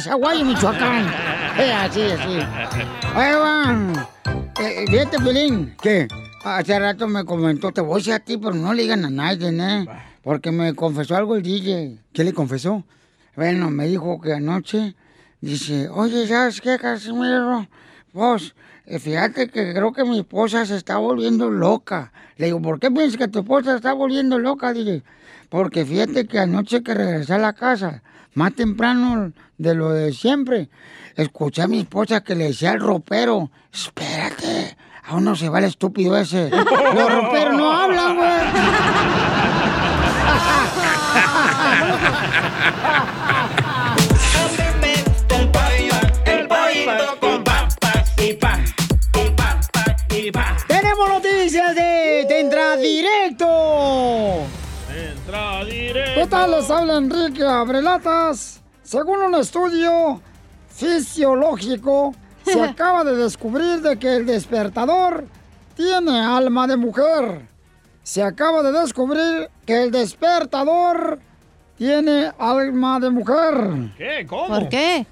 [0.01, 1.05] Es Zaguayo, Michoacán.
[1.59, 2.39] Eh, así, así.
[3.13, 3.93] Ahí van.
[4.59, 6.07] Eh, fíjate, Pelín, que
[6.43, 9.11] hace rato me comentó, te voy a decir a ti, pero no le digan a
[9.11, 9.85] nadie, ¿eh?
[10.23, 11.99] Porque me confesó algo el DJ.
[12.13, 12.83] ¿Qué le confesó?
[13.35, 14.95] Bueno, me dijo que anoche,
[15.39, 17.67] dice, oye, ¿sabes qué, Casimiro?
[18.11, 18.55] Vos,
[18.87, 22.11] eh, fíjate que creo que mi esposa se está volviendo loca.
[22.37, 25.03] Le digo, ¿por qué piensas que tu esposa se está volviendo loca, DJ?
[25.49, 28.01] Porque fíjate que anoche que regresé a la casa,
[28.33, 30.69] más temprano de lo de siempre,
[31.15, 35.65] escuché a mi esposa que le decía al ropero, espérate, aún no se va el
[35.65, 36.49] estúpido ese.
[36.95, 38.29] Los roperos no hablan, güey.
[46.25, 48.59] El pollito con papas y pa,
[49.13, 50.57] y pa, pa, y pa.
[50.67, 54.47] Tenemos noticias de Tentra Directo.
[55.71, 56.51] ¿Qué tal?
[56.51, 58.61] Les habla Enrique Abrelatas.
[58.83, 60.21] Según un estudio
[60.67, 62.13] fisiológico,
[62.43, 65.25] se acaba de descubrir de que el despertador
[65.75, 67.47] tiene alma de mujer.
[68.03, 71.19] Se acaba de descubrir que el despertador
[71.77, 73.93] tiene alma de mujer.
[73.97, 74.25] ¿Qué?
[74.27, 74.47] ¿Cómo?
[74.47, 75.05] ¿Por qué?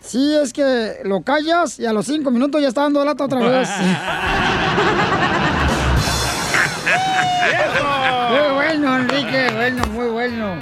[0.00, 3.40] Sí, es que lo callas y a los cinco minutos ya está dando lata otra
[3.40, 3.68] vez.
[8.30, 10.56] Muy bueno, Enrique, bueno, muy bueno.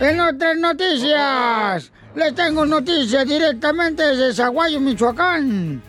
[0.00, 5.82] En otras noticias, les tengo noticias directamente desde Zaguayo, Michoacán.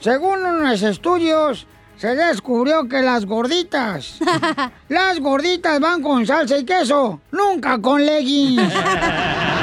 [0.00, 1.66] Según unos estudios,
[1.96, 4.18] se descubrió que las gorditas,
[4.88, 8.72] las gorditas van con salsa y queso, nunca con leggings.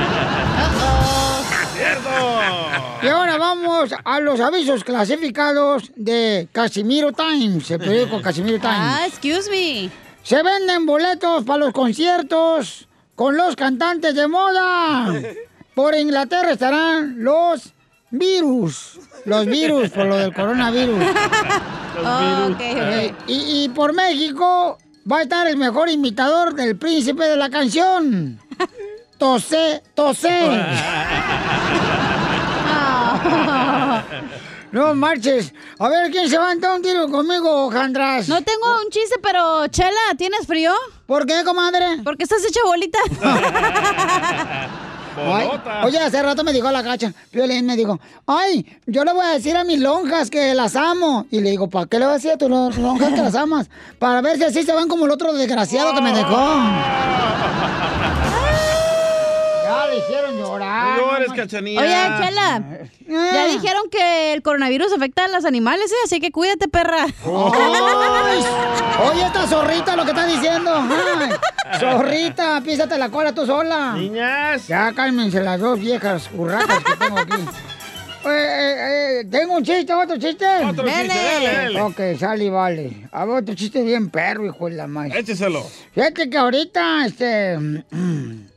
[3.06, 8.76] Y ahora vamos a los avisos clasificados de Casimiro Times, el periódico Casimiro Times.
[8.80, 9.92] Ah, excuse me.
[10.24, 15.14] Se venden boletos para los conciertos con los cantantes de moda.
[15.76, 17.74] Por Inglaterra estarán los
[18.10, 19.00] virus.
[19.26, 20.98] Los virus, por lo del coronavirus.
[21.98, 22.60] Oh, ok, ok.
[22.60, 24.78] Eh, y, y por México
[25.10, 28.38] va a estar el mejor imitador del príncipe de la canción.
[29.18, 30.62] Tosé, tosé.
[34.72, 35.54] No marches.
[35.80, 38.28] A ver, ¿quién se va a entrar un tiro conmigo, Jandras?
[38.28, 40.74] No tengo un chiste, pero Chela, ¿tienes frío?
[41.06, 42.00] ¿Por qué, comadre?
[42.04, 43.00] Porque estás hecha bolita.
[45.18, 45.48] Ay,
[45.86, 47.98] oye, hace rato me dijo la cacha, Piolín me dijo,
[48.28, 51.26] ay, yo le voy a decir a mis lonjas que las amo.
[51.32, 53.36] Y le digo, ¿para qué le vas a decir a tus lo- lonjas que las
[53.36, 53.70] amas?
[53.98, 56.36] Para ver si así se van como el otro desgraciado que me dejó.
[60.56, 60.98] Llorar.
[60.98, 61.82] No llores, no Cachanilla.
[61.82, 62.64] Oye, Chela,
[63.08, 65.96] ya dijeron que el coronavirus afecta a los animales, ¿eh?
[66.06, 67.06] Así que cuídate, perra.
[69.04, 70.72] Oye, esta zorrita lo que está diciendo.
[70.76, 71.30] Ay,
[71.80, 73.94] zorrita, písate la cola tú sola.
[73.94, 74.68] Niñas.
[74.68, 77.34] Ya cálmense las dos viejas curracas que tengo aquí.
[78.26, 80.46] eh, eh, eh, tengo un chiste, otro chiste.
[80.66, 81.82] Otro chiste, dale.
[81.82, 83.08] Ok, sale y vale.
[83.12, 85.20] A ver, otro chiste bien perro, hijo de la madre.
[85.20, 85.64] Écheselo.
[85.94, 87.58] Fíjate que ahorita, este.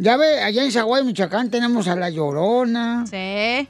[0.00, 3.04] Ya ve, allá en Zaguay, Michoacán, tenemos a la Llorona.
[3.06, 3.16] Sí.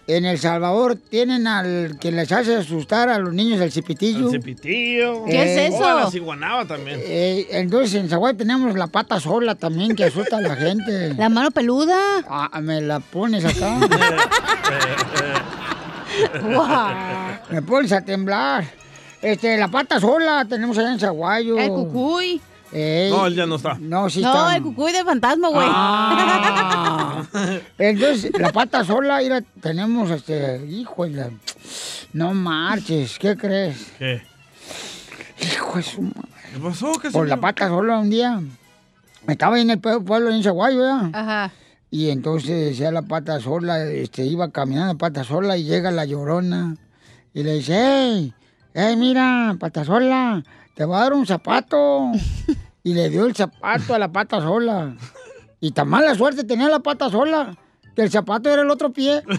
[0.06, 4.26] En El Salvador tienen al que les hace asustar a los niños del cipitillo.
[4.26, 5.24] El cepitillo.
[5.24, 5.98] ¿Qué es Oh, eso?
[6.00, 7.00] la ciguanaba también.
[7.02, 11.14] Eh, entonces en Zaguay tenemos la pata sola también que asusta a la gente.
[11.18, 11.96] La mano peluda.
[12.28, 13.78] Ah, me la pones acá.
[17.50, 18.64] Me pones a temblar.
[19.22, 21.58] Este, la pata sola tenemos allá en Zaguayo.
[21.58, 22.40] El cucuy.
[22.72, 23.10] Ey.
[23.10, 23.78] No, él ya no está.
[23.80, 24.56] No, sí no, está.
[24.56, 25.66] el cucuy de fantasma, güey.
[25.70, 27.22] Ah.
[27.78, 31.30] Entonces, la pata sola, mira, tenemos este, hijo la-
[32.12, 33.92] No marches, ¿qué crees?
[33.98, 34.22] ¿Qué?
[35.40, 36.28] Hijo de su madre.
[36.52, 36.92] ¿Qué pasó?
[37.00, 38.40] ¿Qué Por la pata sola un día.
[39.26, 41.10] Estaba en el pue- pueblo en Zaguayo, ¿verdad?
[41.12, 41.52] Ajá.
[41.90, 46.76] Y entonces decía la pata sola, este, iba caminando pata sola y llega la llorona
[47.32, 48.34] y le dice, hey,
[48.74, 50.42] hey, mira, pata sola,
[50.78, 52.12] te voy a dar un zapato.
[52.84, 54.94] y le dio el zapato a la pata sola.
[55.60, 57.56] Y tan mala suerte tenía la pata sola,
[57.96, 59.24] que el zapato era el otro pie.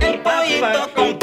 [0.00, 1.18] El pollito con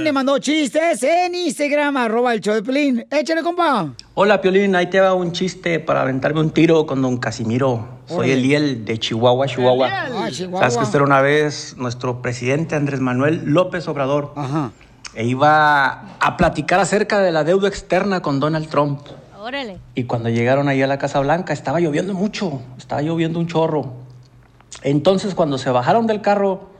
[0.00, 3.06] le mandó chistes en Instagram, arroba el show de Pelín.
[3.10, 3.92] Échale, compa.
[4.14, 7.88] Hola Piolín, ahí te va un chiste para aventarme un tiro con don Casimiro.
[8.06, 8.32] Soy Órale.
[8.32, 9.88] Eliel de Chihuahua, Chihuahua.
[9.90, 10.60] Ah, Chihuahua.
[10.60, 14.34] Sabes que usted era una vez nuestro presidente Andrés Manuel López Obrador.
[15.14, 19.00] E iba a platicar acerca de la deuda externa con Donald Trump.
[19.40, 19.78] Órale.
[19.94, 23.92] Y cuando llegaron ahí a la Casa Blanca estaba lloviendo mucho, estaba lloviendo un chorro.
[24.82, 26.73] Entonces cuando se bajaron del carro,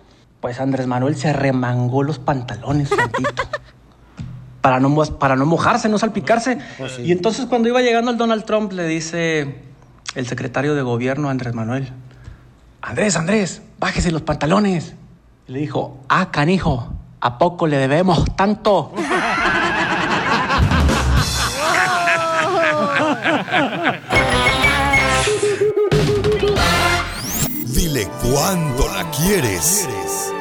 [0.45, 3.45] pues Andrés Manuel se remangó los pantalones tantito.
[4.61, 6.59] para, no, para no mojarse, no salpicarse.
[7.03, 9.63] Y entonces cuando iba llegando el Donald Trump le dice
[10.15, 11.89] el secretario de gobierno Andrés Manuel,
[12.83, 14.95] Andrés, Andrés, bájese los pantalones.
[15.49, 16.93] Y le dijo, ah, canijo,
[17.23, 18.93] ¿a poco le debemos tanto?
[27.65, 29.89] Dile cuándo la quieres.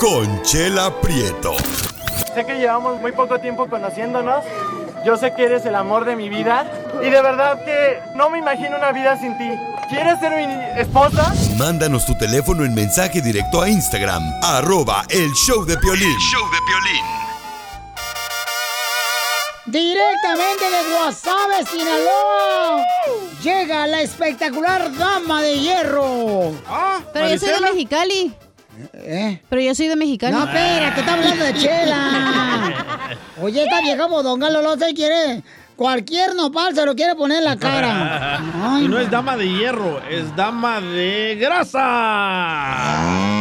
[0.03, 1.55] Conchela Prieto.
[2.35, 4.43] Sé que llevamos muy poco tiempo conociéndonos.
[5.05, 6.69] Yo sé que eres el amor de mi vida.
[7.01, 9.49] Y de verdad que no me imagino una vida sin ti.
[9.87, 11.33] ¿Quieres ser mi esposa?
[11.57, 16.17] Mándanos tu teléfono en mensaje directo a Instagram, arroba el show de Piolín.
[16.19, 17.05] show de Piolín.
[19.67, 22.85] Directamente de Guasave, Sinaloa.
[23.41, 26.51] Llega la espectacular dama de hierro.
[27.13, 28.35] Pero yo soy de Mexicali.
[28.93, 29.41] ¿Eh?
[29.49, 30.33] Pero yo soy de Mexicali.
[30.33, 33.15] No, espérate, está hablando de chela.
[33.41, 35.43] Oye, esta vieja bodonga Lolo se quiere.
[35.75, 38.39] Cualquier nopal se lo quiere poner en la cara.
[38.81, 43.32] y no es dama de hierro, es dama de grasa.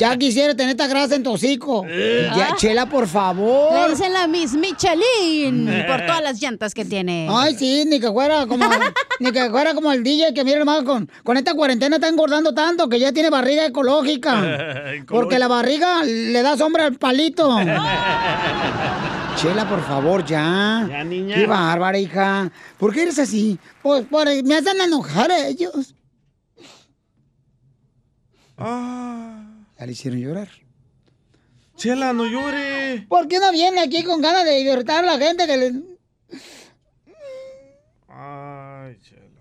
[0.00, 1.84] Ya quisiera tener esta grasa en tu hocico.
[1.86, 3.74] Ya, chela, por favor.
[3.74, 7.28] Le dicen la Miss Michelin por todas las llantas que tiene.
[7.30, 8.64] Ay, sí, ni que fuera como,
[9.18, 12.54] ni que fuera como el DJ que mira más con, con esta cuarentena está engordando
[12.54, 14.42] tanto que ya tiene barriga ecológica.
[15.06, 17.58] Porque la barriga le da sombra al palito.
[19.36, 20.86] Chela, por favor, ya.
[20.88, 21.34] Ya, niña.
[21.34, 22.50] Qué bárbara, hija.
[22.78, 23.58] ¿Por qué eres así?
[23.82, 25.94] Pues por, me hacen enojar a ellos.
[29.80, 30.48] Ya le hicieron llorar.
[31.74, 33.06] Chela, no llore.
[33.08, 35.72] ¿Por qué no viene aquí con ganas de divertir a la gente que le...
[38.06, 39.40] Ay, Chela.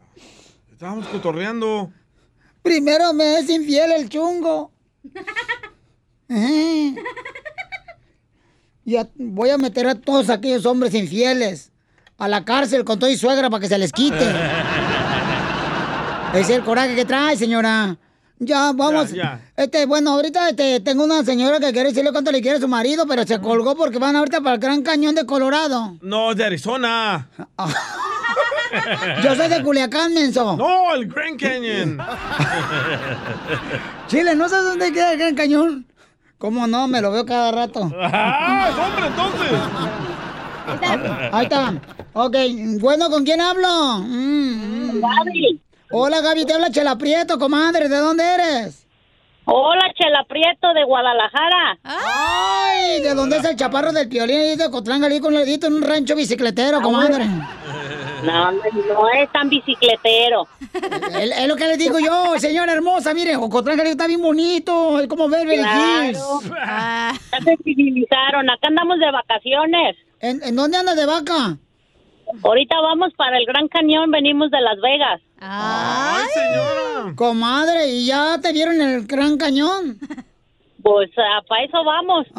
[0.72, 1.92] Estábamos cotorreando.
[2.62, 4.72] Primero me es infiel el chungo.
[6.30, 6.48] Ajá.
[8.86, 11.72] Ya voy a meter a todos aquellos hombres infieles
[12.18, 14.18] a la cárcel con todo y suegra para que se les quite.
[16.34, 18.00] Ese es el coraje que trae, señora.
[18.40, 19.12] Ya, vamos.
[19.12, 19.42] Ya, ya.
[19.58, 22.70] Este, bueno, ahorita este, tengo una señora que quiere decirle cuánto le quiere a su
[22.70, 25.98] marido, pero se colgó porque van ahorita para el Gran Cañón de Colorado.
[26.02, 27.28] No, de Arizona.
[29.24, 30.56] Yo soy de Culiacán, menso.
[30.56, 31.98] No, el Grand Canyon.
[34.08, 35.86] Chile, ¿no sabes dónde queda el Gran Cañón?
[36.38, 36.88] ¿Cómo no?
[36.88, 37.92] Me lo veo cada rato.
[38.00, 39.52] ¡Ah, es hombre entonces!
[41.34, 41.74] Ahí está.
[42.14, 42.36] Ok,
[42.80, 44.00] bueno, ¿con quién hablo?
[44.00, 45.02] Mm.
[45.02, 45.62] Gaby.
[45.92, 47.90] Hola, Gaby, te habla Chela Prieto, comadre.
[47.90, 48.86] ¿De dónde eres?
[49.46, 51.80] Hola, Chela Prieto de Guadalajara.
[51.84, 54.38] Ay, ¿de dónde es el chaparro del piolín?
[54.38, 57.26] Ahí de Cotlán, Jalisco, un ladito en un rancho bicicletero, comadre.
[58.24, 60.48] No, no, es tan bicicletero.
[61.20, 63.16] Es, lo que le digo yo, señora hermosa.
[63.16, 65.00] Mire, Ocotlán, está bien bonito.
[65.00, 66.20] Es como Beverly Hills.
[66.20, 67.12] Claro.
[67.32, 68.48] Ya se civilizaron.
[68.48, 69.96] Acá andamos de vacaciones.
[70.20, 71.58] ¿En, en dónde andas de vaca?
[72.44, 75.22] Ahorita vamos para el Gran Cañón, venimos de Las Vegas.
[75.42, 77.14] ¡Ay, señora!
[77.16, 79.98] Comadre, ¿y ya te vieron el Gran Cañón?
[80.82, 81.10] Pues
[81.48, 82.26] para eso vamos.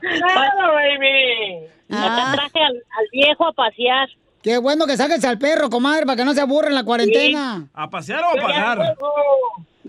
[0.00, 1.66] ¡Claro, baby!
[1.90, 4.08] Acá traje al, al viejo a pasear.
[4.42, 7.66] Qué bueno que saques al perro, comadre, para que no se aburra en la cuarentena.
[7.72, 8.96] ¿A pasear o a pagar?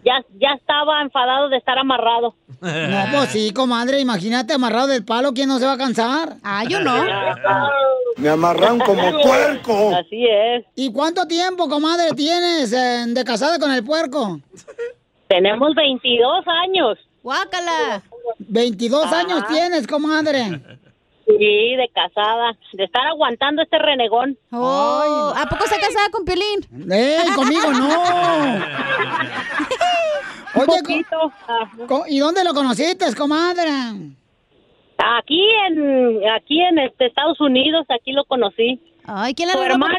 [0.06, 2.36] Ya, ya estaba enfadado de estar amarrado.
[2.62, 6.36] No, pues sí, comadre, imagínate amarrado del palo, ¿quién no se va a cansar?
[6.43, 6.93] Ah, yo no.
[8.18, 9.95] Me amarran como puerco.
[9.95, 10.64] Así es.
[10.76, 14.39] ¿Y cuánto tiempo, comadre, tienes eh, de casada con el puerco?
[15.28, 16.99] Tenemos 22 años.
[17.24, 18.03] ¡Guácala!
[18.38, 19.20] 22 Ajá.
[19.22, 20.62] años tienes, comadre.
[21.28, 22.56] Sí, de casada.
[22.74, 24.38] De estar aguantando este renegón.
[24.52, 26.92] Oh, ¿A poco está casada con Piolín?
[26.92, 27.90] ¡Ey, conmigo no!
[30.58, 31.04] Oye,
[31.88, 33.70] co- ¿y dónde lo conociste, comadre?
[34.98, 38.80] Aquí en aquí en este, Estados Unidos, aquí lo conocí.
[39.06, 39.98] Ay, ¿quién su hermano?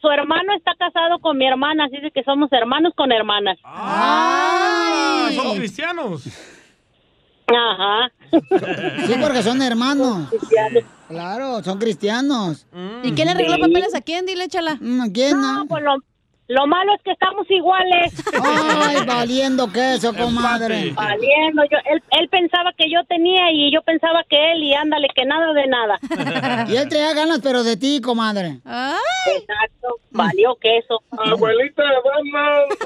[0.00, 3.58] Su hermano está casado con mi hermana, así que somos hermanos con hermanas.
[3.64, 6.24] Ah, son cristianos.
[7.46, 8.10] Ajá.
[8.30, 10.28] Sí, porque son hermanos.
[11.08, 12.66] Claro, son cristianos.
[13.02, 13.60] ¿Y quién le Sí.
[13.60, 14.26] papeles a quién?
[14.26, 14.78] Dile, chala.
[15.12, 15.40] ¿Quién?
[15.40, 15.96] No, pues lo,
[16.48, 18.12] lo malo es que estamos iguales.
[18.42, 20.92] Ay, valiendo queso, comadre.
[20.92, 25.08] Valiendo, yo, él, él pensaba que yo tenía y yo pensaba que él y ándale,
[25.14, 26.66] que nada de nada.
[26.68, 28.60] Y él traía ganas, pero de ti, comadre.
[29.36, 31.02] Exacto, valió queso.
[31.10, 31.88] Abuelita de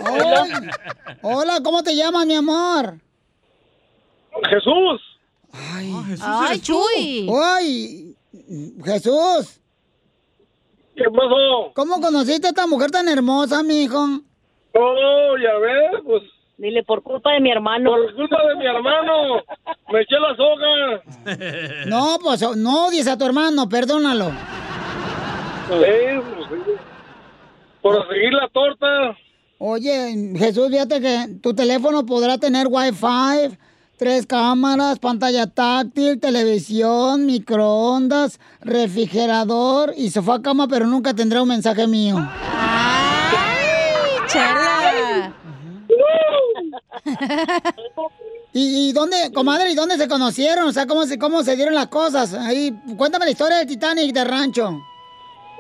[0.04, 2.98] Ay, Hola, ¿cómo te llamas, mi amor?
[4.50, 5.00] Jesús.
[5.72, 7.30] Ay, Ay, Chuy.
[7.32, 8.14] Ay,
[8.84, 9.60] Jesús.
[10.96, 11.72] ¿Qué pasó?
[11.74, 13.98] ¿Cómo conociste a esta mujer tan hermosa, mijo?
[14.74, 16.22] Oh, ya ves, pues.
[16.56, 17.90] Dile, por culpa de mi hermano.
[17.90, 19.42] Por culpa de mi hermano.
[19.92, 21.84] Me eché la soga.
[21.86, 24.30] No, pues no odies a tu hermano, perdónalo.
[24.30, 25.74] Sí,
[26.48, 26.72] pues, sí.
[27.82, 29.16] Por seguir la torta.
[29.58, 33.56] Oye, Jesús, fíjate que tu teléfono podrá tener Wi-Fi,
[33.96, 41.86] tres cámaras, pantalla táctil, televisión, microondas, refrigerador y sofá cama, pero nunca tendrá un mensaje
[41.86, 42.16] mío.
[44.26, 45.32] Chala.
[48.52, 50.66] ¿Y, y dónde, comadre, y dónde se conocieron?
[50.68, 52.34] O sea, ¿cómo se, cómo se dieron las cosas?
[52.34, 54.80] Ahí, cuéntame la historia del Titanic de rancho.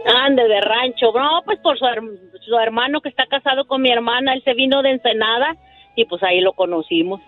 [0.06, 1.06] Ande de rancho.
[1.12, 4.54] No, pues por su, her- su hermano que está casado con mi hermana, él se
[4.54, 5.56] vino de Ensenada
[5.96, 7.20] y pues ahí lo conocimos.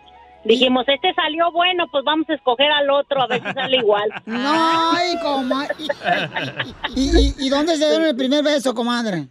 [0.46, 4.10] Dijimos, este salió bueno, pues vamos a escoger al otro a ver si sale igual.
[4.26, 5.74] Ay, comadre.
[6.94, 9.28] ¿Y, y, y dónde se dieron el primer beso, comadre?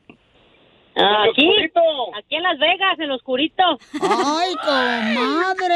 [0.97, 1.49] Aquí,
[2.17, 3.63] aquí en Las Vegas, en lo oscurito.
[4.01, 5.75] ¡Ay, comadre!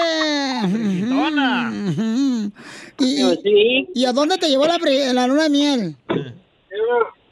[3.00, 4.78] ¿Y, y, y a dónde te llevó la,
[5.14, 5.96] la luna de miel?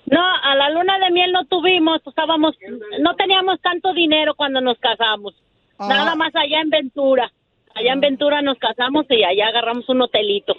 [0.06, 2.56] No, a la luna de miel no tuvimos, pues, estábamos,
[3.00, 5.34] no teníamos tanto dinero cuando nos casamos.
[5.78, 5.88] Ah.
[5.88, 7.32] Nada más allá en Ventura.
[7.80, 10.56] Allá en Ventura nos casamos y allá agarramos un hotelito.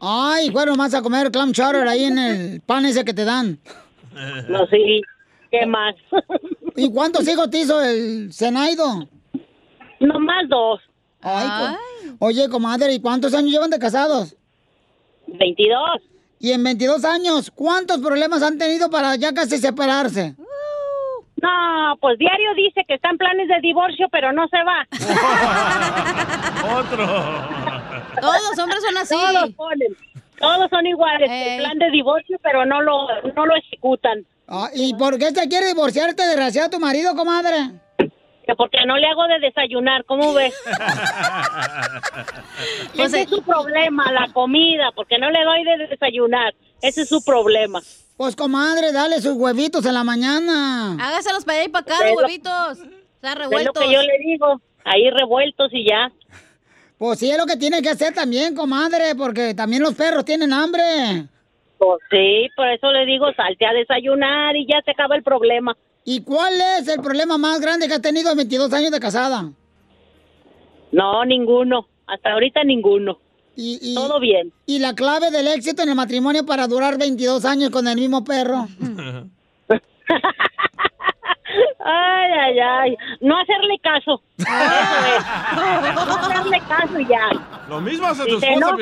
[0.00, 3.58] Ay, fueron más a comer clam chowder ahí en el pan ese que te dan.
[4.48, 5.00] No, sí.
[5.50, 5.94] ¿Qué más?
[6.76, 9.06] ¿Y cuántos hijos te hizo el Zenaido?
[10.00, 10.80] Nomás dos.
[11.20, 11.46] Ay,
[12.16, 14.34] co- Oye, comadre, ¿y cuántos años llevan de casados?
[15.26, 15.78] 22.
[16.40, 20.34] Y en 22 años, ¿cuántos problemas han tenido para ya casi separarse?
[21.42, 24.86] No, pues diario dice que está en planes de divorcio, pero no se va.
[26.78, 27.06] Otro.
[28.20, 29.14] Todos los hombres son así.
[29.16, 29.96] Todos ponen.
[30.38, 31.28] Todos son iguales.
[31.28, 34.24] En plan de divorcio, pero no lo, no lo ejecutan.
[34.46, 37.70] Ah, ¿Y por qué te quiere divorciarte, desgraciado, tu marido, comadre?
[37.98, 40.54] Que porque no le hago de desayunar, ¿cómo ves?
[42.98, 46.54] Ese es su problema, la comida, porque no le doy de desayunar.
[46.82, 47.80] Ese es su problema.
[48.16, 50.92] Pues, comadre, dale sus huevitos en la mañana.
[51.00, 52.78] Hágaselos para allá y para acá, los lo- huevitos.
[52.78, 53.82] O sea, Es lo revueltos.
[53.84, 54.60] que yo le digo.
[54.84, 56.10] Ahí revueltos y ya.
[56.98, 60.52] Pues sí, es lo que tiene que hacer también, comadre, porque también los perros tienen
[60.52, 61.26] hambre.
[61.78, 65.76] Pues sí, por eso le digo, salte a desayunar y ya se acaba el problema.
[66.04, 69.50] ¿Y cuál es el problema más grande que has tenido en 22 años de casada?
[70.92, 71.88] No, ninguno.
[72.06, 73.18] Hasta ahorita ninguno.
[73.56, 74.52] Y, y- Todo bien.
[74.66, 78.24] ¿Y la clave del éxito en el matrimonio para durar 22 años con el mismo
[78.24, 78.66] perro?
[81.84, 82.96] Ay, ay, ay.
[83.20, 84.22] No hacerle caso.
[84.38, 85.94] Eso es.
[85.94, 87.28] No hacerle caso y ya.
[87.68, 88.76] Lo mismo hace Si tu esposa.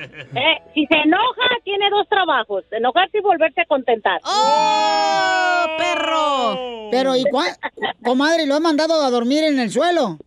[0.00, 2.64] Eh, si se enoja, tiene dos trabajos.
[2.70, 4.18] Enojarse y volverse a contentar.
[4.24, 6.88] ¡Oh, perro!
[6.90, 7.48] Pero, ¿y cuál?
[8.02, 10.18] Comadre, ¿lo has mandado a dormir en el suelo?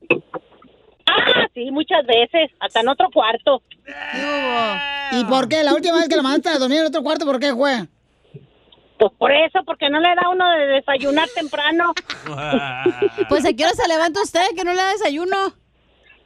[1.64, 2.52] Sí, muchas veces.
[2.60, 3.62] Hasta en otro cuarto.
[5.12, 5.64] ¿Y por qué?
[5.64, 7.88] La última vez que la mandaste a dormir en otro cuarto, ¿por qué fue?
[9.00, 11.94] Pues por eso, porque no le da uno de desayunar temprano.
[13.30, 15.38] Pues a qué hora se levanta usted que no le da desayuno.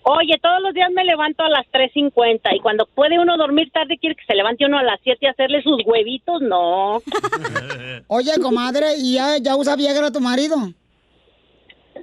[0.03, 3.97] Oye, todos los días me levanto a las 3.50 y cuando puede uno dormir tarde
[3.99, 7.01] quiere que se levante uno a las 7 a hacerle sus huevitos, no.
[8.07, 10.55] Oye, comadre, ¿y ya, ya usa Viagra tu marido?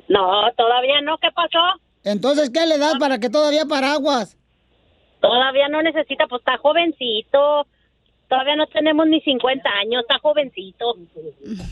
[0.08, 1.80] No, todavía no, ¿qué pasó?
[2.04, 4.36] Entonces, ¿qué le das para que todavía paraguas?
[5.20, 7.66] Todavía no necesita, pues está jovencito.
[8.28, 10.96] Todavía no tenemos ni 50 años, está jovencito.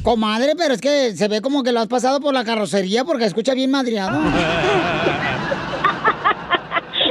[0.02, 3.24] Comadre, pero es que se ve como que lo has pasado por la carrocería porque
[3.24, 4.20] escucha bien madriado.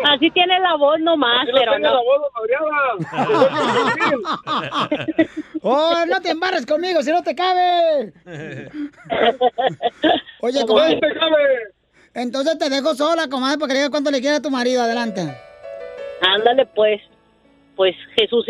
[0.03, 1.93] Así tiene la voz nomás, Así pero tiene no.
[1.93, 2.21] la voz
[5.61, 8.11] ¡Oh, no te embarres conmigo si no te cabe!
[10.41, 10.95] Oye, Como comadre.
[10.95, 11.45] no te cabe.
[12.13, 14.81] Entonces te dejo sola, comadre, para que le digas cuánto le quiere a tu marido.
[14.81, 15.21] Adelante.
[16.21, 17.01] Ándale, pues.
[17.75, 18.45] Pues, Jesús,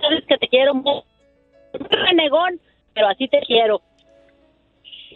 [0.00, 1.04] sabes que te quiero mucho.
[1.78, 2.60] Un renegón,
[2.94, 3.80] pero así te quiero.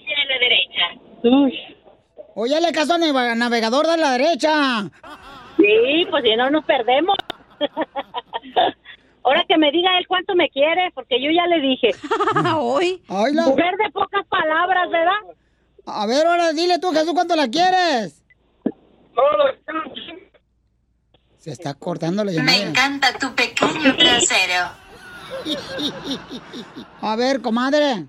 [0.06, 0.84] A la derecha.
[2.34, 4.90] Oye, le caso al navegador de la derecha.
[5.56, 7.16] Sí, pues si no nos perdemos.
[9.22, 11.90] Ahora que me diga él cuánto me quiere, porque yo ya le dije.
[12.56, 13.02] Hoy.
[13.08, 15.18] Mujer de pocas palabras, ¿verdad?
[15.86, 18.22] A ver, ahora dile tú, Jesús, cuánto la quieres.
[21.38, 22.58] Se está cortando la llamada.
[22.58, 24.68] Me encanta tu pequeño trasero.
[27.00, 28.06] A ver, comadre.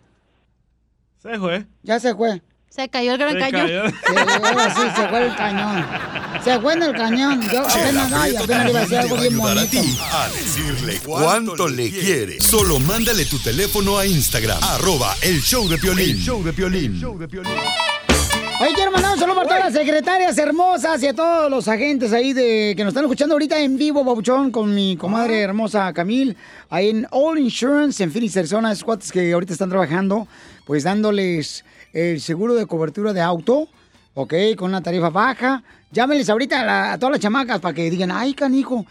[1.22, 1.68] Se fue.
[1.84, 2.42] Ya se fue.
[2.78, 3.62] Se cayó el gran Se cañón.
[3.68, 3.90] cayó.
[3.90, 5.86] Sí, ahora sí, se fue el cañón.
[6.44, 7.42] Se fue en el cañón.
[7.52, 9.82] Yo apenas, ay, apenas le iba a decir algo bien ayudar a bonito.
[9.82, 12.40] ti a decirle cuánto le quiere.
[12.40, 16.18] Solo mándale tu teléfono a Instagram, arroba el show de Piolín.
[16.18, 17.02] El show de Piolín.
[18.60, 22.14] Oye, quiero mandar un saludo para todas las secretarias hermosas y a todos los agentes
[22.14, 26.38] ahí de que nos están escuchando ahorita en vivo, Babuchón, con mi comadre hermosa Camil,
[26.70, 30.28] ahí en All Insurance, en Phoenix, Arizona, esos cuates que ahorita están trabajando,
[30.66, 33.68] pues dándoles el seguro de cobertura de auto,
[34.14, 34.34] ¿ok?
[34.58, 35.64] Con una tarifa baja.
[35.92, 38.86] Llámenles ahorita a, la- a todas las chamacas para que digan, ay, canijo,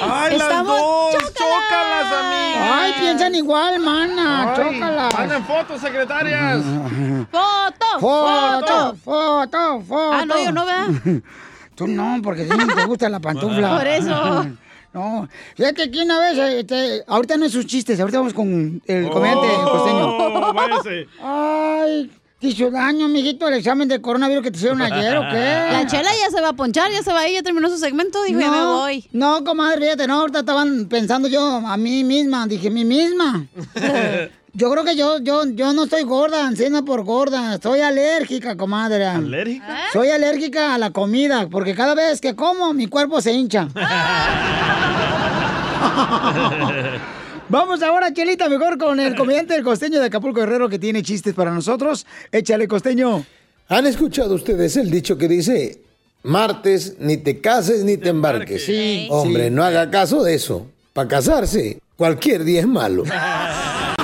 [0.03, 1.15] las Estamos- dos!
[1.33, 2.71] ¡Chócalas, amigas!
[2.73, 4.53] Ay, piensan igual, mana.
[4.53, 5.13] Ay, Chócalas.
[5.15, 6.61] Manden fotos, secretarias.
[7.31, 7.99] ¡Foto!
[7.99, 10.13] Foto, foto, foto.
[10.13, 10.87] Ah, no, yo no, ¿verdad?
[11.75, 13.77] Tú no, porque sí te gusta la pantufla.
[13.77, 14.45] Por eso.
[14.95, 19.09] No, fíjate que una vez, este, ahorita no es sus chistes, ahorita vamos con el
[19.09, 20.53] comediante Oh, costeño.
[20.53, 21.07] váyase.
[21.21, 25.67] Ay, te hizo daño, mijito, el examen de coronavirus que te hicieron ayer, ¿o qué?
[25.73, 27.77] La chela ya se va a ponchar, ya se va a ir, ya terminó su
[27.77, 29.05] segmento, dijo, ya me voy.
[29.11, 33.45] No, comadre, fíjate, no, ahorita estaban pensando yo a mí misma, dije, mí misma.
[34.57, 39.05] Yo creo que yo, yo, yo no estoy gorda, encima por gorda, soy alérgica, comadre.
[39.05, 39.79] ¿Alérgica?
[39.91, 43.67] Soy alérgica a la comida, porque cada vez que como, mi cuerpo se hincha.
[47.49, 51.33] Vamos ahora, Chelita, mejor con el comediante del costeño de Acapulco Guerrero que tiene chistes
[51.33, 52.05] para nosotros.
[52.31, 53.25] Échale, costeño.
[53.67, 55.81] ¿Han escuchado ustedes el dicho que dice,
[56.23, 58.63] martes ni te cases ni te embarques?
[58.63, 59.51] Sí, Hombre, sí.
[59.51, 60.65] no haga caso de eso.
[60.93, 63.03] Para casarse, cualquier día es malo.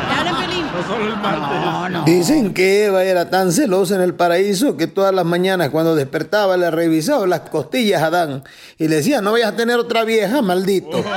[0.82, 2.06] No solo el martes.
[2.06, 6.58] Dicen que Eva era tan celosa en el paraíso que todas las mañanas cuando despertaba
[6.58, 8.44] le revisaba las costillas a Adán
[8.78, 11.04] y le decía, no vayas a tener otra vieja, maldito.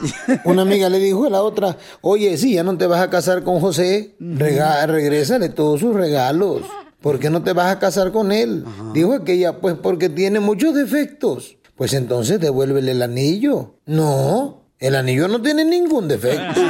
[0.44, 3.42] Una amiga le dijo a la otra, oye, si ya no te vas a casar
[3.42, 6.62] con José, rega- regrésale todos sus regalos.
[7.00, 8.64] ¿Por qué no te vas a casar con él?
[8.92, 11.56] Dijo aquella, pues porque tiene muchos defectos.
[11.76, 13.76] Pues entonces devuélvele el anillo.
[13.86, 16.60] No, el anillo no tiene ningún defecto.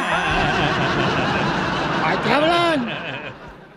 [2.05, 2.89] ¡Ay, te hablan!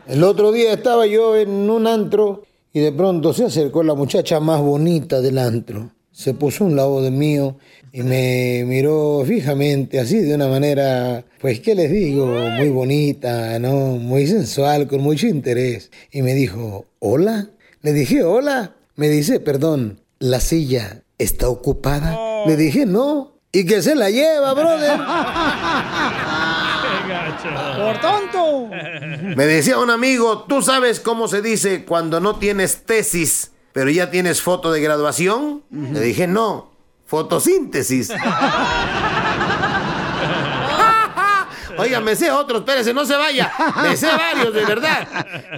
[0.08, 4.40] El otro día estaba yo en un antro y de pronto se acercó la muchacha
[4.40, 5.92] más bonita del antro.
[6.12, 7.58] Se puso un lado de mío
[7.94, 12.26] y me miró fijamente, así de una manera, pues, ¿qué les digo?
[12.26, 13.98] Muy bonita, ¿no?
[13.98, 15.92] Muy sensual, con mucho interés.
[16.12, 17.50] Y me dijo, ¿hola?
[17.82, 18.76] Le dije, hola.
[18.96, 22.46] Me dice, perdón, ¿la silla está ocupada?
[22.46, 23.31] Le dije, no.
[23.54, 24.98] ¿Y que se la lleva, brother?
[27.78, 28.70] Por tonto.
[29.36, 34.10] Me decía un amigo, ¿tú sabes cómo se dice cuando no tienes tesis, pero ya
[34.10, 35.64] tienes foto de graduación?
[35.70, 36.72] Le dije, no,
[37.06, 38.14] fotosíntesis.
[41.82, 43.52] Oiga, me sé otro, espérese, no se vaya.
[43.82, 45.08] Me sé varios, de verdad.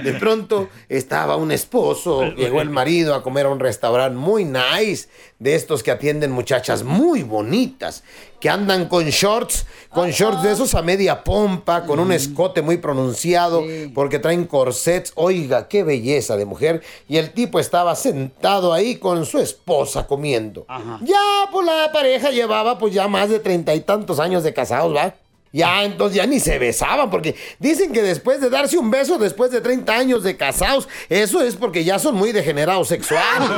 [0.03, 5.09] De pronto estaba un esposo, llegó el marido a comer a un restaurante muy nice,
[5.39, 8.03] de estos que atienden muchachas muy bonitas,
[8.39, 12.77] que andan con shorts, con shorts de esos a media pompa, con un escote muy
[12.77, 13.63] pronunciado,
[13.93, 15.11] porque traen corsets.
[15.15, 16.81] Oiga, qué belleza de mujer.
[17.07, 20.65] Y el tipo estaba sentado ahí con su esposa comiendo.
[21.03, 24.95] Ya, pues la pareja llevaba pues ya más de treinta y tantos años de casados,
[24.95, 25.15] ¿va?
[25.53, 29.51] Ya, entonces ya ni se besaban, porque dicen que después de darse un beso, después
[29.51, 33.47] de 30 años de casados, eso es porque ya son muy degenerados sexuales.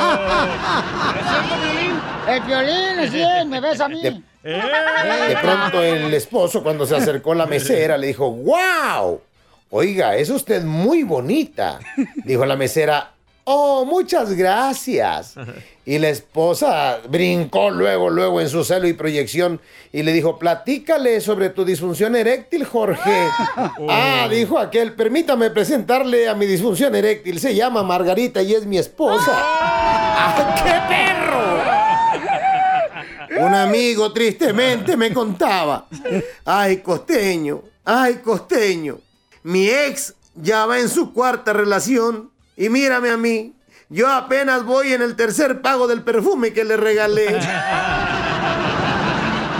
[2.27, 4.01] El violín, sí, me ves a mí.
[4.03, 4.11] De,
[4.43, 9.21] de pronto el esposo, cuando se acercó a la mesera, le dijo, ¡Wow!
[9.69, 11.79] Oiga, es usted muy bonita.
[12.23, 13.14] Dijo la mesera,
[13.47, 15.35] Oh, muchas gracias.
[15.85, 19.61] Y la esposa brincó luego, luego en su celo y proyección
[19.93, 23.27] y le dijo, platícale sobre tu disfunción eréctil, Jorge.
[23.87, 27.39] Ah, dijo aquel, permítame presentarle a mi disfunción eréctil.
[27.39, 29.31] Se llama Margarita y es mi esposa.
[29.35, 31.05] ¡Ah, qué perro!
[33.45, 35.85] Un amigo tristemente me contaba,
[36.45, 38.97] ay, costeño, ay, costeño,
[39.43, 43.53] mi ex ya va en su cuarta relación y mírame a mí,
[43.89, 47.27] yo apenas voy en el tercer pago del perfume que le regalé.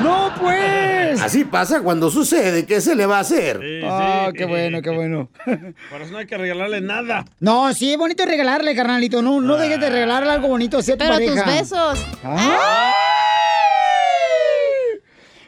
[0.03, 1.21] ¡No, pues!
[1.21, 3.59] Así pasa cuando sucede, ¿qué se le va a hacer?
[3.85, 5.29] Ah, qué bueno, qué bueno.
[5.89, 7.25] Por eso no hay que regalarle nada.
[7.39, 9.21] No, sí, es bonito regalarle, carnalito.
[9.21, 11.43] No, no dejes de regalarle algo bonito así a tu Pero pareja.
[11.43, 12.05] tus besos.
[12.23, 12.51] ¡Ay!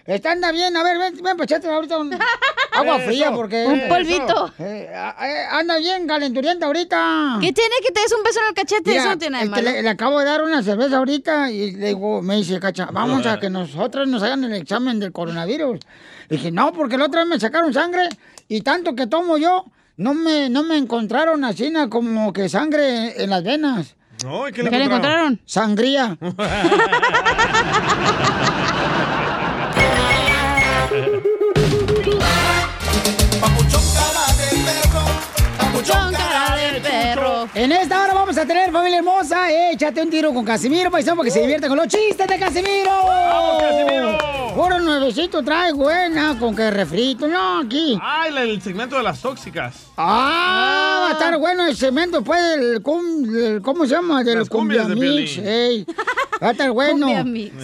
[0.08, 2.18] Está anda bien, a ver, ven, ven, pues échate ahorita un
[2.74, 3.66] agua fría porque...
[3.66, 4.54] un polvito.
[4.58, 7.40] Eh, eh, anda bien calenturienta ahorita.
[7.42, 8.90] ¿Qué tiene que te des un beso en el cachete?
[8.90, 9.76] Mira, Eso no tiene nada de este, malo.
[9.76, 13.26] le, le acabo de dar una cerveza ahorita y le digo, me dice, Cacha, vamos
[13.26, 15.82] a que nosotros nos hagan el examen del coronavirus.
[16.30, 18.08] Le dije, no, porque la otra vez me sacaron sangre
[18.48, 19.66] y tanto que tomo yo,
[19.98, 23.96] no me, no me encontraron así na, como que sangre en las venas.
[24.24, 25.42] No, ¿y ¿Qué le encontraron?
[25.46, 26.18] Sangría.
[35.88, 36.27] Papuchón cara de
[37.54, 39.48] En esta hora vamos a tener familia hermosa.
[39.72, 42.92] Échate un tiro con Casimiro, paisano, para que se divierta con los chistes de Casimiro.
[43.04, 44.18] ¡Vamos, Casimiro!
[44.56, 47.28] Puro nuevecito trae, buena, con que refrito.
[47.28, 47.98] No, aquí.
[48.02, 49.88] Ah, el, el segmento de las tóxicas.
[49.98, 54.24] Ah, va a estar bueno el cemento, pues, del, cum- del- ¿cómo se llama?
[54.24, 55.38] Del Las cumbia de mix.
[55.40, 55.86] Ey.
[56.42, 57.08] Va a estar bueno.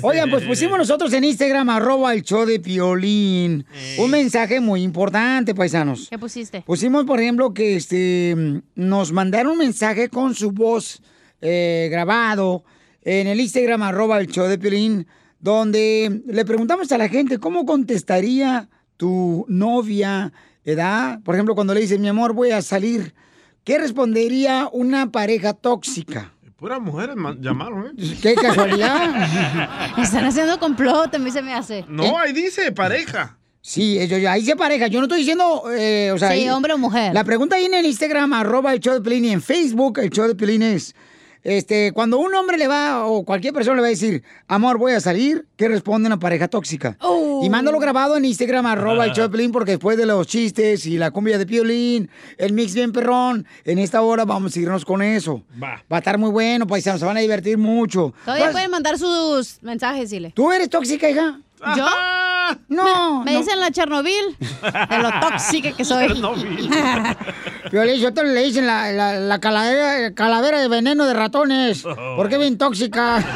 [0.01, 3.65] Oigan, pues pusimos nosotros en Instagram, arroba el show de Piolín.
[3.99, 6.07] Un mensaje muy importante, paisanos.
[6.09, 6.61] ¿Qué pusiste?
[6.65, 9.72] Pusimos, por ejemplo, que este nos mandaron un mensaje
[10.11, 11.01] con su voz
[11.41, 12.63] eh, grabado
[13.01, 15.07] en el Instagram arroba el show de Piolín,
[15.39, 20.31] donde le preguntamos a la gente cómo contestaría tu novia,
[20.63, 23.13] edad, por ejemplo, cuando le dice, mi amor, voy a salir,
[23.65, 26.33] ¿qué respondería una pareja tóxica?
[26.55, 28.17] Puras mujeres ma- llamaron, ¿eh?
[28.21, 29.97] ¡Qué casualidad!
[29.97, 31.83] Están haciendo complot, a mí se me hace.
[31.89, 33.37] No, ahí dice pareja.
[33.65, 34.87] Sí, eso ya, ahí dice pareja.
[34.87, 36.31] Yo no estoy diciendo, eh, o sea...
[36.33, 37.13] Sí, ahí- hombre o mujer.
[37.13, 40.09] La pregunta ahí en el Instagram, arroba el show de Pelín, y en Facebook, el
[40.09, 40.93] show de Pelín es,
[41.43, 44.91] este, cuando un hombre le va, o cualquier persona le va a decir, amor, voy
[44.91, 46.97] a salir, ¿qué responde una pareja tóxica?
[46.99, 47.39] Oh.
[47.41, 50.85] Y mándalo grabado en Instagram, arroba el show de Pelín, porque después de los chistes
[50.85, 54.83] y la cumbia de Piolín, el mix bien perrón, en esta hora vamos a irnos
[54.83, 55.41] con eso.
[55.61, 55.81] Va.
[55.89, 58.13] Va a estar muy bueno, paisanos, se van a divertir mucho.
[58.25, 60.31] Todavía pueden mandar sus mensajes, dile.
[60.35, 61.39] ¿Tú eres tóxica, hija?
[61.77, 61.85] ¿Yo?
[62.67, 63.39] No, Me no.
[63.39, 66.07] dicen la Chernobyl, de lo tóxica que soy.
[67.71, 71.83] Piolín, yo te le dicen la, la, la calavera, calavera de veneno de ratones.
[72.17, 73.23] Porque es bien tóxica.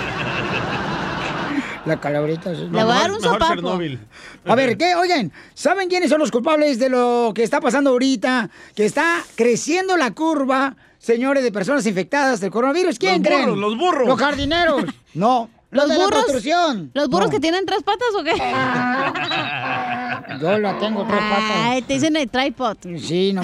[1.85, 2.53] La calaverita.
[2.53, 2.67] sí.
[2.69, 3.45] Le voy a dar un sopapo.
[3.47, 3.97] Chernobyl.
[4.45, 4.93] A ver, ¿qué?
[4.95, 8.49] Oigan, ¿saben quiénes son los culpables de lo que está pasando ahorita?
[8.75, 12.99] Que está creciendo la curva, señores, de personas infectadas del coronavirus.
[12.99, 13.45] ¿Quién Los creen?
[13.45, 14.07] burros, los burros.
[14.07, 14.83] Los jardineros.
[15.13, 15.49] No.
[15.69, 16.19] ¿Los de la burros?
[16.21, 16.91] construcción.
[16.93, 17.31] ¿Los burros No.
[17.31, 18.33] que tienen tres patas o qué?
[20.41, 21.51] Yo la tengo tres patas.
[21.55, 22.77] Ay, te dicen el tripod.
[22.99, 23.41] Sí, no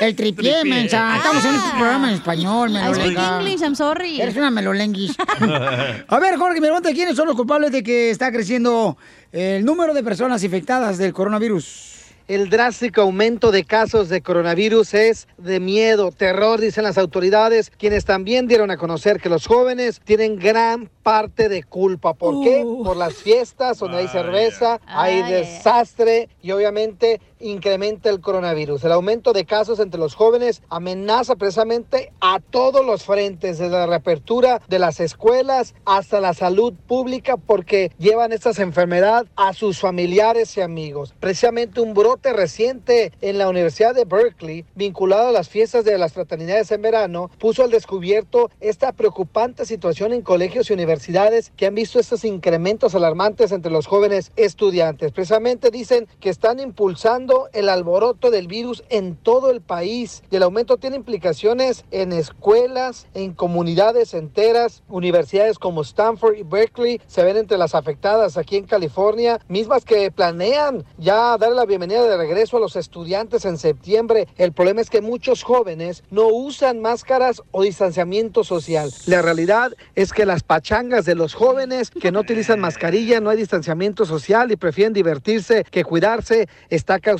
[0.00, 0.64] El tripié, Tripié.
[0.64, 1.16] mensa.
[1.16, 3.38] Estamos en un programa en español, I speak melolenga.
[3.40, 4.20] English, I'm sorry.
[4.20, 5.16] Eres una melolenguis.
[6.08, 8.96] A ver, Jorge, me pregunta quiénes son los culpables de que está creciendo
[9.32, 11.97] el número de personas infectadas del coronavirus.
[12.28, 18.04] El drástico aumento de casos de coronavirus es de miedo, terror, dicen las autoridades, quienes
[18.04, 22.12] también dieron a conocer que los jóvenes tienen gran parte de culpa.
[22.12, 22.62] ¿Por qué?
[22.84, 25.32] Por las fiestas donde hay cerveza, hay Ay.
[25.32, 28.84] desastre y obviamente incrementa el coronavirus.
[28.84, 33.86] El aumento de casos entre los jóvenes amenaza precisamente a todos los frentes, desde la
[33.86, 40.56] reapertura de las escuelas hasta la salud pública, porque llevan estas enfermedades a sus familiares
[40.56, 41.14] y amigos.
[41.20, 46.12] Precisamente un brote reciente en la Universidad de Berkeley, vinculado a las fiestas de las
[46.12, 51.74] fraternidades en verano, puso al descubierto esta preocupante situación en colegios y universidades que han
[51.74, 55.12] visto estos incrementos alarmantes entre los jóvenes estudiantes.
[55.12, 60.42] Precisamente dicen que están impulsando el alboroto del virus en todo el país y el
[60.42, 67.36] aumento tiene implicaciones en escuelas, en comunidades enteras, universidades como Stanford y Berkeley se ven
[67.36, 72.56] entre las afectadas aquí en California, mismas que planean ya dar la bienvenida de regreso
[72.56, 74.26] a los estudiantes en septiembre.
[74.36, 78.90] El problema es que muchos jóvenes no usan máscaras o distanciamiento social.
[79.06, 83.36] La realidad es que las pachangas de los jóvenes que no utilizan mascarilla, no hay
[83.36, 87.17] distanciamiento social y prefieren divertirse que cuidarse, está causando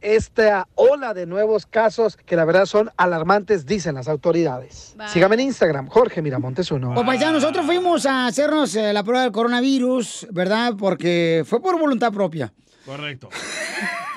[0.00, 4.94] esta ola de nuevos casos que la verdad son alarmantes, dicen las autoridades.
[5.08, 6.94] Sígame en Instagram, Jorge Miramontes uno.
[6.94, 10.74] Pues paisano, nosotros fuimos a hacernos eh, la prueba del coronavirus, ¿verdad?
[10.78, 12.52] Porque fue por voluntad propia.
[12.84, 13.28] Correcto.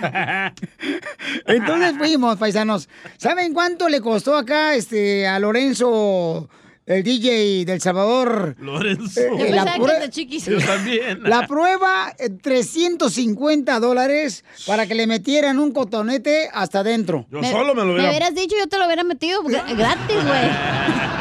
[1.45, 2.87] Entonces fuimos, paisanos.
[3.17, 6.49] ¿Saben cuánto le costó acá este a Lorenzo,
[6.85, 8.55] el DJ del Salvador?
[8.59, 9.19] Lorenzo.
[9.21, 10.09] Eh, la, prue-
[10.45, 11.23] Yo también.
[11.23, 17.25] la prueba, eh, 350 dólares para que le metieran un cotonete hasta adentro.
[17.31, 18.09] Yo solo me lo Me hubiera...
[18.09, 21.20] hubieras dicho, yo te lo hubiera metido gra- gratis, güey.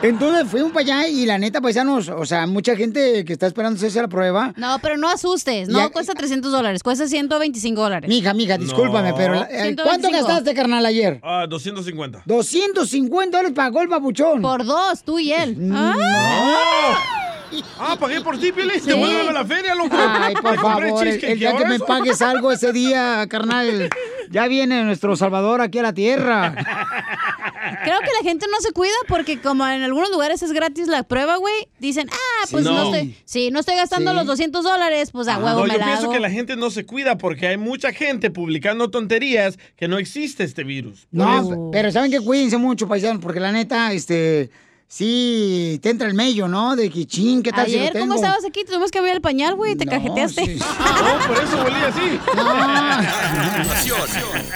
[0.00, 3.76] Entonces fuimos para allá y la neta, paisanos, o sea, mucha gente que está esperando
[3.78, 4.54] hacerse la prueba.
[4.56, 5.68] No, pero no asustes.
[5.68, 8.08] No Ya- cuesta 300 dólares, cuesta 125 dólares.
[8.08, 9.16] Mija, mija, discúlpame, No.
[9.16, 10.12] pero eh, ¿cuánto 125.
[10.12, 11.18] gastaste, carnal, ayer?
[11.24, 12.22] Ah, 250.
[12.26, 14.40] 250 dólares pagó el babuchón.
[14.40, 15.56] Por dos, tú y él.
[15.72, 15.96] Ah,
[18.00, 18.80] pagué por ti, Piolín.
[18.80, 18.88] Sí.
[18.88, 19.96] Devuélveme la feria, loco.
[19.98, 23.88] Ay, por Me favor, el, el día que ¿ahora me pagues algo ese día, carnal,
[24.30, 26.54] ya viene nuestro Salvador aquí a la tierra.
[27.84, 31.02] Creo que la gente no se cuida porque como en algunos lugares es gratis la
[31.02, 32.70] prueba, güey, dicen, ah, pues Sí.
[32.70, 32.78] no.
[32.78, 32.94] No.
[32.94, 34.16] estoy, sí, no estoy gastando Sí.
[34.16, 36.12] los 200 dólares, pues a huevo No, me yo la pienso hago.
[36.12, 40.44] que la gente no se cuida porque hay mucha gente publicando tonterías que no existe
[40.44, 41.08] este virus.
[41.10, 41.68] No, eso.
[41.72, 44.50] pero saben que cuídense mucho, paisanos, porque la neta, este,
[44.88, 46.74] sí, te entra el mello, ¿no?
[46.76, 48.26] De que ching, ¿qué tal si Ayer, lo ¿cómo tengo?
[48.26, 48.64] estabas aquí?
[48.64, 50.56] Tuvimos que ver el pañal, güey, te cajeteaste.
[50.56, 50.66] No,
[51.28, 52.18] por eso huele así.
[52.26, 54.00] Continuación,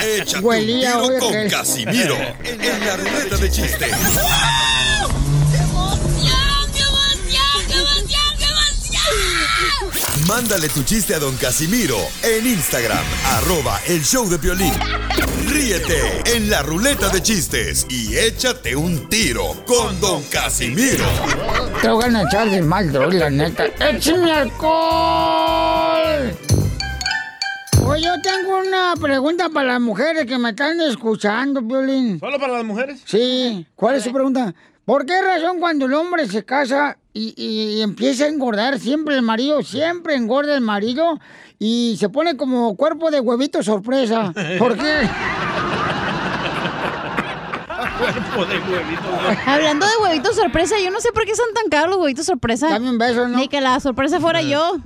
[0.00, 3.92] échate Huelía, un tiro con Casimiro en la ruleta de chistes.
[10.34, 13.04] Mándale tu chiste a don Casimiro en Instagram,
[13.36, 14.72] arroba el show de violín.
[15.46, 21.04] Ríete en la ruleta de chistes y échate un tiro con don Casimiro.
[21.82, 23.66] Te voy a echar de mal, la neta.
[23.78, 24.72] ¡Échame alcohol!
[27.84, 32.18] Oye, yo tengo una pregunta para las mujeres que me están escuchando, Violín.
[32.18, 33.02] ¿Solo para las mujeres?
[33.04, 33.66] Sí.
[33.76, 34.54] ¿Cuál es su pregunta?
[34.84, 39.14] ¿Por qué razón cuando el hombre se casa y, y- y empieza a engordar, siempre
[39.14, 41.20] el marido, siempre engorda el marido
[41.58, 44.32] y se pone como cuerpo de huevito sorpresa?
[44.58, 45.08] ¿Por qué?
[47.98, 49.02] Cuerpo de huevito.
[49.46, 52.68] Hablando de huevitos sorpresa, yo no sé por qué son tan caros los huevitos sorpresa.
[52.68, 53.36] Dame un beso, ¿no?
[53.38, 54.76] Ni que la sorpresa fuera yo.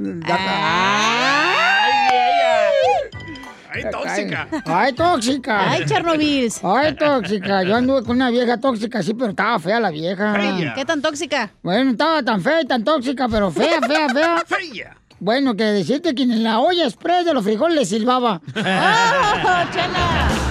[3.77, 4.49] ¡Ay, tóxica!
[4.65, 5.71] ¡Ay, tóxica!
[5.71, 6.53] Ay, Chernobyl.
[6.63, 7.63] ¡Ay, tóxica!
[7.63, 10.35] Yo anduve con una vieja tóxica, sí, pero estaba fea la vieja.
[10.75, 11.53] ¿Qué tan tóxica?
[11.63, 14.45] Bueno, estaba tan fea y tan tóxica, pero fea, fea, fea.
[14.47, 14.97] ¡Fea!
[15.19, 18.41] Bueno, que decirte que en la olla express de los frijoles le silbaba.
[18.47, 18.53] ¡Oh,
[19.73, 20.47] chela!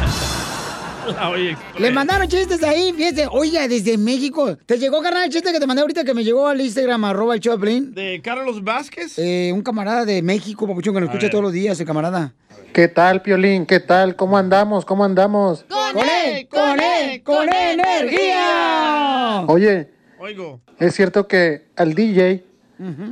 [1.13, 4.57] La oye, Le mandaron chistes ahí, fíjate, oiga, desde México.
[4.65, 7.35] ¿Te llegó, carnal, el chiste que te mandé ahorita que me llegó al Instagram, arroba
[7.35, 7.93] el Choplin?
[7.93, 9.19] ¿De Carlos Vázquez?
[9.19, 12.33] Eh, un camarada de México, papuchón, que lo escucha todos los días, el camarada.
[12.75, 13.65] ¿Qué tal, Piolín?
[13.65, 14.17] ¿Qué tal?
[14.17, 14.83] ¿Cómo andamos?
[14.83, 15.63] ¿Cómo andamos?
[15.69, 19.45] ¡Con él, con él, con energía!
[19.47, 20.59] Oye, Oigo.
[20.77, 22.43] ¿es cierto que al DJ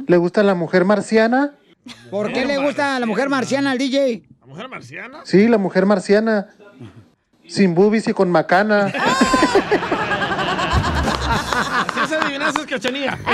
[0.06, 1.54] le gusta la mujer marciana?
[2.12, 4.24] ¿Por qué le gusta a la mujer marciana al DJ?
[4.42, 5.22] ¿La mujer marciana?
[5.24, 6.50] Sí, la mujer marciana.
[7.48, 8.92] Sin boobies y con macana.
[12.54, 13.20] Adivinanzas, cachanía.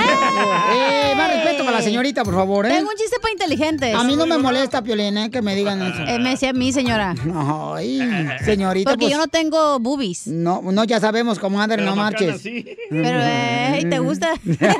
[0.72, 2.70] Eh, más respeto para la señorita, por favor, ¿eh?
[2.70, 3.94] Tengo un chiste para inteligentes.
[3.94, 5.30] A mí no me molesta, Piolín, ¿eh?
[5.30, 6.02] Que me digan eso.
[6.02, 7.14] Eh, me decía a mí, señora.
[7.34, 8.00] Ay,
[8.44, 9.12] señorita, Porque pues...
[9.12, 10.26] yo no tengo boobies.
[10.26, 12.40] No, no, ya sabemos, comadre, Pero no marches.
[12.40, 12.64] sí.
[12.90, 14.32] Pero, eh, ¿te gusta?
[14.44, 14.76] Ya.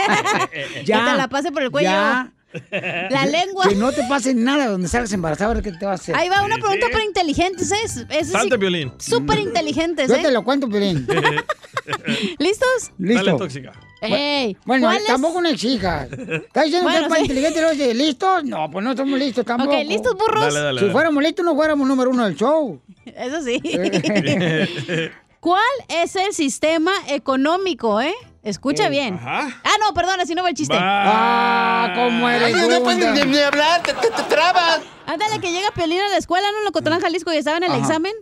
[0.51, 1.91] Que te la pase por el cuello.
[1.91, 2.33] Ya.
[2.72, 3.66] La lengua.
[3.68, 6.14] Que no te pase nada donde salgas embarazada, a ver qué te va a hacer.
[6.16, 8.05] Ahí va una pregunta para inteligentes, ¿es?
[8.09, 8.93] es Salte, Piolín.
[8.98, 10.22] Súper inteligentes, Yo ¿eh?
[10.22, 11.06] te lo cuento, Pelín.
[12.39, 12.90] ¿Listos?
[12.98, 13.24] Listo.
[13.24, 13.72] Dale, tóxica.
[14.01, 15.06] Ey, Bueno, ¿cuál es?
[15.06, 16.09] tampoco no exijas.
[16.10, 17.60] ¿Estás diciendo que es para sí.
[17.60, 18.44] los de listos?
[18.44, 19.77] No, pues no somos listos tampoco.
[19.77, 20.40] Ok, ¿listos, burros?
[20.40, 20.93] Dale, dale, si dale.
[20.93, 22.81] fuéramos listos, no fuéramos número uno del show.
[23.05, 23.60] Eso sí.
[25.40, 28.14] ¿Cuál es el sistema económico, eh?
[28.43, 29.19] Escucha bien.
[29.23, 29.51] Ah,
[29.81, 30.75] no, perdón, así no va el chiste.
[30.79, 32.55] Ah, ¿cómo eres?
[32.55, 34.81] Ay, no puedes ni- ni hablar, te, te- te trabas.
[35.07, 36.59] Ándale, que llega Piolín a la escuela, ¿no?
[36.59, 37.81] En Locotlán, Jalisco, y estaba en el Ajá.
[37.81, 38.12] examen.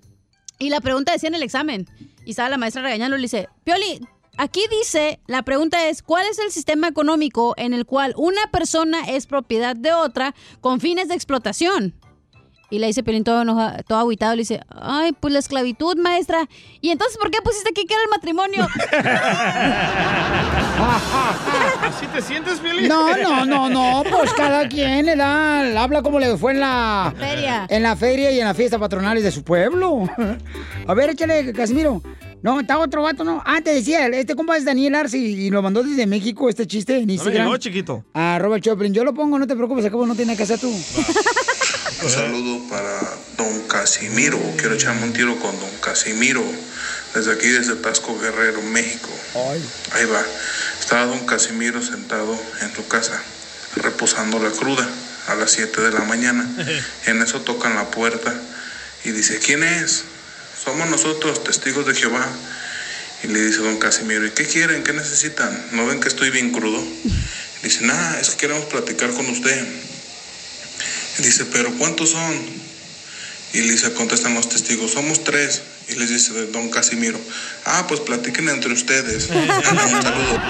[0.58, 1.86] Y la pregunta decía en el examen.
[2.24, 4.00] Y estaba la maestra regañando y le dice, Pioli,
[4.38, 9.08] aquí dice, la pregunta es, ¿cuál es el sistema económico en el cual una persona
[9.08, 11.94] es propiedad de otra con fines de explotación?
[12.70, 16.46] Y le dice Piolín todo, enoja- todo aguitado, le dice, ay, pues la esclavitud, maestra.
[16.82, 18.68] ¿Y entonces por qué pusiste aquí que era el matrimonio?
[21.82, 22.88] ¿Así te sientes, Piolín?
[22.88, 27.14] No, no, no, no, pues cada quien le da, habla como le fue en la
[27.18, 27.66] Feria.
[27.70, 30.08] En la feria y en las fiestas patronales de su pueblo.
[30.86, 32.02] A ver, échale, Casimiro.
[32.42, 33.42] No, está otro vato, ¿no?
[33.44, 36.94] Ah, te decía, este compa es Daniel Arce y lo mandó desde México este chiste
[36.94, 37.44] en No me Instagram.
[37.46, 38.04] llegó, chiquito.
[38.14, 38.94] A Robert Choplin.
[38.94, 40.70] Yo lo pongo, no te preocupes, acabo no tiene que hacer tú.
[42.00, 43.00] Un saludo para
[43.36, 44.38] don Casimiro.
[44.56, 46.44] Quiero echarme un tiro con don Casimiro.
[47.12, 49.08] Desde aquí, desde Tasco Guerrero, México.
[49.92, 50.22] Ahí va.
[50.78, 53.20] Estaba don Casimiro sentado en su casa,
[53.74, 54.88] reposando la cruda
[55.26, 56.48] a las 7 de la mañana.
[57.06, 58.32] En eso tocan la puerta
[59.04, 60.04] y dice, ¿quién es?
[60.64, 62.28] Somos nosotros, testigos de Jehová.
[63.24, 64.84] Y le dice don Casimiro, ¿y qué quieren?
[64.84, 65.66] ¿Qué necesitan?
[65.72, 66.80] ¿No ven que estoy bien crudo?
[66.80, 69.66] Y dice, nada, es que queremos platicar con usted.
[71.18, 72.32] Dice, ¿pero cuántos son?
[73.54, 75.62] Y le dice, contestan los testigos, somos tres.
[75.88, 77.18] Y les dice don Casimiro,
[77.64, 79.30] ah, pues platiquen entre ustedes.
[79.30, 80.40] Un saludo.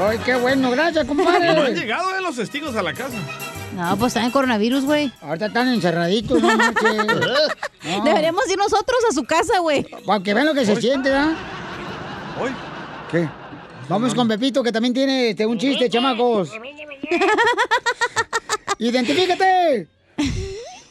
[0.08, 1.74] Ay, qué bueno, gracias, No han compadre.
[1.74, 3.16] llegado eh, los testigos a la casa.
[3.76, 5.12] No, pues están en coronavirus, güey.
[5.20, 6.48] Ahorita están encerraditos, no.
[7.82, 8.04] No.
[8.04, 9.84] Deberíamos ir nosotros a su casa, güey.
[10.04, 11.34] Para que vean lo que se siente, ¿ah?
[12.38, 12.50] Hoy.
[13.10, 13.26] ¿Qué?
[13.88, 16.50] Vamos con Pepito, que también tiene este, un chiste, chamacos.
[18.78, 19.88] ¡Identifícate!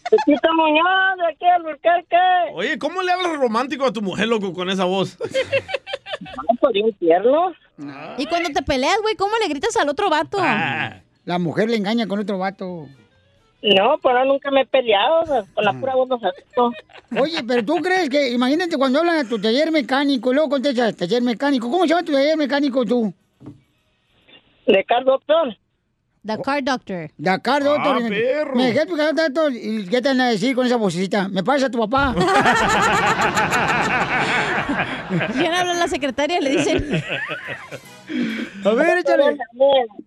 [0.09, 2.17] Pepito Muñoz, de aquí al Burquerque.
[2.53, 5.17] Oye, ¿cómo le hablas romántico a tu mujer, loco, con esa voz?
[6.59, 7.53] por infierno.
[8.17, 10.37] Y cuando te peleas, güey, ¿cómo le gritas al otro vato?
[10.41, 11.01] Ah.
[11.25, 12.87] La mujer le engaña con otro vato.
[13.61, 16.71] No, pero nunca me he peleado, o sea, con la pura voz no.
[17.21, 20.95] Oye, pero tú crees que, imagínate cuando hablan de tu taller mecánico, y luego contestas,
[20.95, 21.69] taller mecánico.
[21.69, 23.13] ¿Cómo se llama tu taller mecánico tú?
[24.65, 25.03] ¿De Car
[26.37, 27.09] Car Doctor.
[27.21, 28.01] The Car Doctor.
[28.03, 28.55] Ah, perro.
[28.55, 29.51] Me dejé tu Car Doctor.
[29.53, 31.27] ¿Y qué te van a decir con esa vocecita?
[31.27, 32.15] ¿Me pasa a tu papá?
[35.37, 36.39] ¿Quién habla la secretaria?
[36.39, 37.03] Le dicen.
[38.65, 39.37] A ver, échale.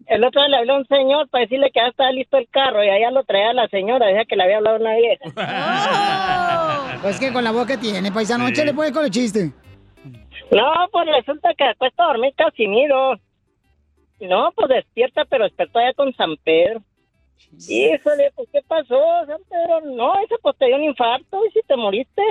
[0.06, 2.48] El otro día le habló a un señor para decirle que ya estaba listo el
[2.50, 5.24] carro y allá lo traía la señora, decía que le había hablado una vieja.
[7.02, 9.50] Pues que con la voz que tiene, paisano, échale pues con el chiste.
[10.50, 13.14] No, pues resulta que acuesta a dormir Casimiro.
[14.22, 16.80] No, pues despierta, pero despertó allá con San Pedro.
[17.68, 19.80] Híjole, pues ¿qué pasó, San Pedro?
[19.96, 22.22] No, dice, pues te dio un infarto y si te moriste.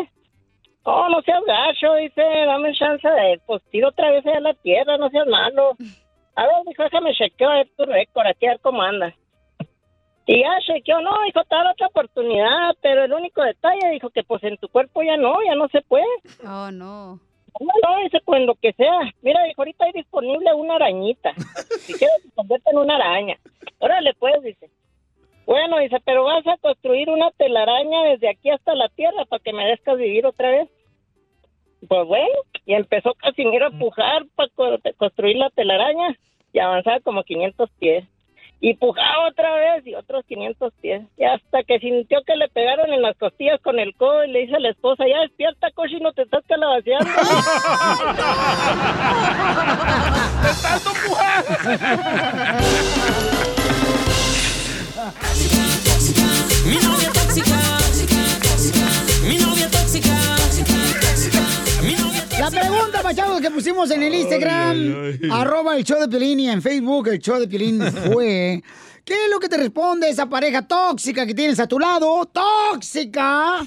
[0.86, 4.54] No, no seas gacho, dice, dame chance de, pues tiro otra vez allá a la
[4.56, 5.76] tierra, no seas malo.
[6.36, 9.14] A ver, dijo, déjame chequeo a ver tu récord, aquí a ver cómo anda.
[10.26, 14.42] Y ya chequeó, no, dijo, te otra oportunidad, pero el único detalle, dijo que pues
[14.44, 16.06] en tu cuerpo ya no, ya no se puede.
[16.48, 17.20] Oh, no.
[17.60, 19.14] No, dice, pues lo que sea.
[19.22, 21.34] Mira, dijo, ahorita hay disponible una arañita.
[21.82, 23.38] Si quieres, te convierte en una araña.
[23.80, 24.70] Órale, pues, dice.
[25.46, 29.52] Bueno, dice, pero vas a construir una telaraña desde aquí hasta la tierra para que
[29.52, 30.70] me dejes vivir otra vez.
[31.88, 34.50] Pues bueno, y empezó Casimiro a pujar para
[34.98, 36.16] construir la telaraña
[36.54, 38.06] y avanzaba como 500 pies.
[38.62, 41.02] Y pujaba otra vez y otros 500 pies.
[41.18, 44.42] Y hasta que sintió que le pegaron en las costillas con el codo y le
[44.42, 47.10] dice a la esposa, ya despierta, coche, no te estás calabaceando.
[56.66, 57.01] Mi novia
[63.02, 67.08] pregunta, machados, que pusimos en el Instagram, arroba el show de Piolín y en Facebook
[67.08, 67.82] el show de Piolín
[68.14, 68.62] fue...
[69.04, 72.24] ¿Qué es lo que te responde esa pareja tóxica que tienes a tu lado?
[72.28, 73.58] ¡Tóxica!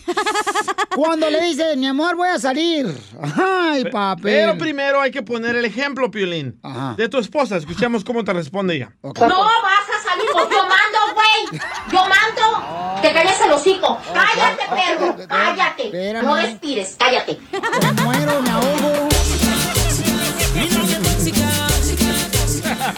[0.95, 2.87] Cuando le dices, mi amor, voy a salir.
[3.21, 4.23] ¡Ay, papel!
[4.23, 6.61] Pero primero hay que poner el ejemplo, Piolín,
[6.97, 7.57] de tu esposa.
[7.57, 8.93] Escuchamos cómo te responde ella.
[9.03, 11.61] No vas a salir, pues yo mando, güey.
[11.91, 13.03] Yo mando.
[13.03, 13.99] Te calles el hocico.
[14.15, 15.17] Cállate, perro.
[15.29, 16.23] Cállate.
[16.23, 17.39] No respires, cállate.
[17.51, 19.14] Me muero, me ahogo.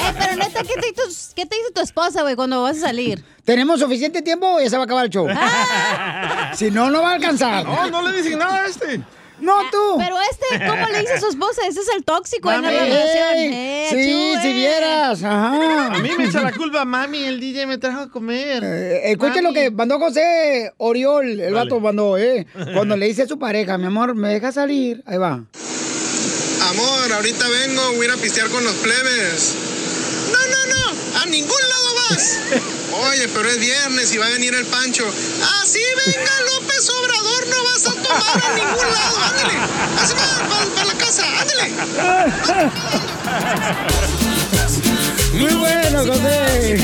[0.09, 2.81] Eh, pero neta, ¿qué te, dice- ¿qué te dice tu esposa, güey, cuando vas a
[2.81, 3.25] salir?
[3.45, 5.27] ¿Tenemos suficiente tiempo o ya se va a acabar el show?
[6.55, 7.65] si no, no va a alcanzar.
[7.65, 9.01] No, no le dicen nada a este.
[9.39, 9.99] No, tú.
[9.99, 11.61] Pero este, ¿cómo le dice a su esposa?
[11.69, 13.37] Ese es el tóxico en la relación.
[13.37, 14.53] Eh, sí, si eh.
[14.55, 15.23] vieras.
[15.23, 15.95] Ajá.
[15.95, 18.65] A mí me echa la culpa, mami, el DJ me trajo a comer.
[18.65, 22.47] Eh, Escuchen lo que mandó José Oriol, el vato mandó, ¿eh?
[22.73, 25.03] Cuando le dice a su pareja, mi amor, ¿me deja salir?
[25.07, 25.33] Ahí va.
[26.71, 29.55] Amor, ahorita vengo, voy a ir a pistear con los plebes.
[31.37, 32.39] Ningún lado vas.
[33.11, 35.05] Oye, pero es viernes y va a venir el Pancho.
[35.43, 39.19] Ah, sí, venga, López Obrador, no vas a tomar a ningún lado.
[39.23, 39.59] Ándale,
[40.01, 40.25] así va,
[40.75, 41.75] para la casa, ándale.
[45.39, 46.79] Muy bueno, José.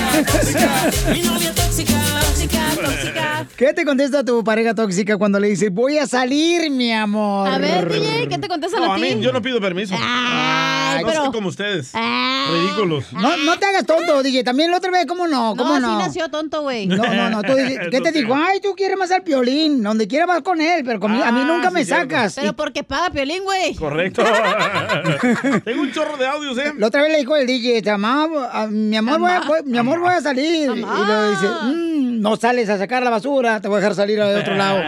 [1.12, 1.92] Mi novia tóxica.
[2.20, 3.46] Tóxica, tóxica.
[3.56, 7.48] ¿Qué te contesta tu pareja tóxica cuando le dice, voy a salir, mi amor?
[7.48, 9.14] A ver, DJ, ¿qué te contestan No, a a ti?
[9.14, 9.94] mí yo no pido permiso.
[9.98, 11.90] Ay, no pero- soy como ustedes.
[11.94, 12.48] Ah.
[12.52, 13.12] Ridículos.
[13.12, 14.42] No, no te hagas tonto, DJ.
[14.42, 15.54] También la otra vez, ¿cómo no?
[15.56, 16.00] ¿Cómo No, no?
[16.00, 16.86] sí nació tonto, güey.
[16.86, 17.42] No, no, no.
[17.42, 18.34] Tú dices- ¿Qué te dijo?
[18.34, 19.82] Ay, tú quieres más al piolín.
[19.82, 22.02] Donde quiera vas con él, pero conmigo- a mí Ah, nunca sí, me cierto.
[22.14, 22.34] sacas.
[22.34, 23.74] Pero Y porque paga Piolín, güey.
[23.76, 24.22] Correcto.
[25.64, 26.72] Tengo un chorro de audios, ¿eh?
[26.76, 29.78] La otra vez le dijo el DJ, "Amá, a- mi amor, voy a, voy- mi
[29.78, 30.70] amor, voy a salir.
[30.70, 34.20] Y le dice, "Mm, no sales a sacar la basura, te voy a dejar salir
[34.20, 34.81] al otro lado.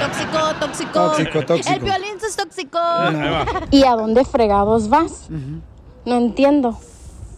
[0.00, 0.92] Tóxico, tóxico.
[0.92, 1.74] Tóxico, tóxico.
[1.74, 2.78] El Piolín es tóxico.
[3.70, 5.28] ¿Y a dónde fregados vas?
[6.04, 6.78] No entiendo.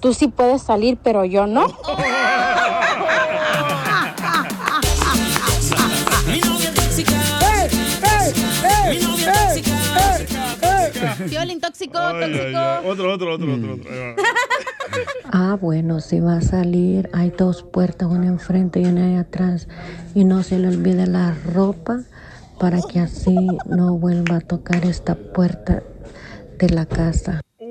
[0.01, 1.67] Tú sí puedes salir, pero yo no.
[1.67, 1.73] Mi
[11.29, 12.59] Piolín tóxico, Ay, tóxico.
[12.59, 12.85] ay.
[12.87, 13.91] Otro, otro, otro, otro, otro.
[15.33, 19.69] Ah, bueno, si va a salir, hay dos puertas, una enfrente y una ahí atrás.
[20.17, 22.01] Y no se le olvide la ropa
[22.59, 23.37] para que así
[23.67, 25.85] no vuelva a tocar esta puerta
[26.59, 27.41] de la casa.
[27.61, 27.67] Mi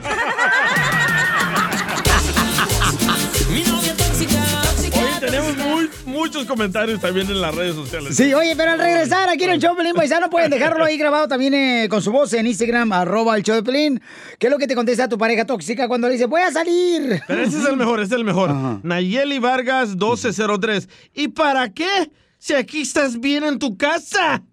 [6.45, 8.15] Comentarios también en las redes sociales.
[8.15, 10.97] Sí, oye, pero al regresar aquí en el show de Pelín Paisano pueden dejarlo ahí
[10.97, 14.01] grabado también eh, con su voz en Instagram, arroba el show de Pelín.
[14.39, 17.21] ¿Qué es lo que te contesta tu pareja tóxica cuando le dice voy a salir?
[17.27, 18.51] Pero ese es el mejor, ese es el mejor.
[18.83, 20.89] Nayeli Vargas 1203.
[21.13, 22.11] ¿Y para qué?
[22.37, 24.43] Si aquí estás bien en tu casa.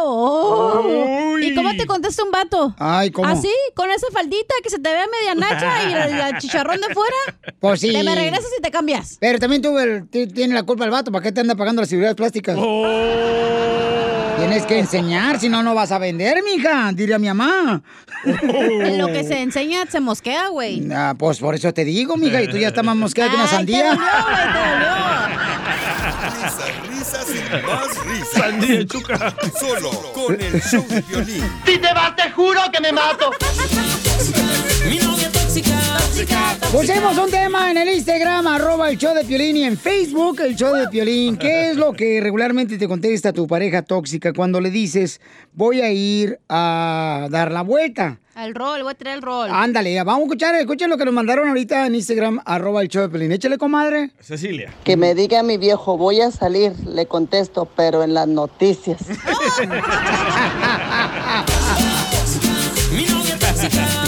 [0.00, 1.36] Oh.
[1.40, 2.74] ¿Y cómo te contesta un vato?
[2.78, 3.28] Ay, ¿cómo?
[3.28, 3.50] ¿Así?
[3.74, 7.16] ¿Con esa faldita que se te vea media nacha y el, el chicharrón de fuera?
[7.60, 7.92] Pues sí.
[7.92, 9.16] Te me regresas y te cambias.
[9.20, 11.82] Pero también tú el- ti- tienes la culpa el vato, ¿para qué te anda pagando
[11.82, 12.56] las seguridades plásticas?
[14.38, 17.82] Tienes que enseñar, si no, no vas a vender, mija, diría mi mamá.
[18.24, 20.86] En lo que se enseña se mosquea, güey.
[20.92, 23.46] Ah, pues por eso te digo, mija, y tú ya estás más mosqueada que una
[23.46, 23.92] sandía.
[23.92, 23.98] te.
[26.88, 28.28] Risas, risas y más risas.
[28.32, 29.34] Sandía chuca.
[29.58, 31.44] Solo con el show de violín.
[31.66, 33.30] Si te vas, te juro que me mato.
[35.48, 40.40] Tóxica, Pusimos un tema en el Instagram, arroba el show de Piolín, y en Facebook,
[40.40, 41.38] el show de Piolín.
[41.38, 45.22] ¿Qué es lo que regularmente te contesta tu pareja tóxica cuando le dices,
[45.54, 48.20] voy a ir a dar la vuelta?
[48.34, 49.48] Al rol, voy a traer el rol.
[49.50, 53.04] Ándale, vamos a escuchar, escuchen lo que nos mandaron ahorita en Instagram, arroba el show
[53.04, 53.32] de Piolín.
[53.32, 54.10] Échale, comadre.
[54.20, 54.74] Cecilia.
[54.84, 59.00] Que me diga mi viejo, voy a salir, le contesto, pero en las noticias.
[62.94, 64.07] Mi novia tóxica.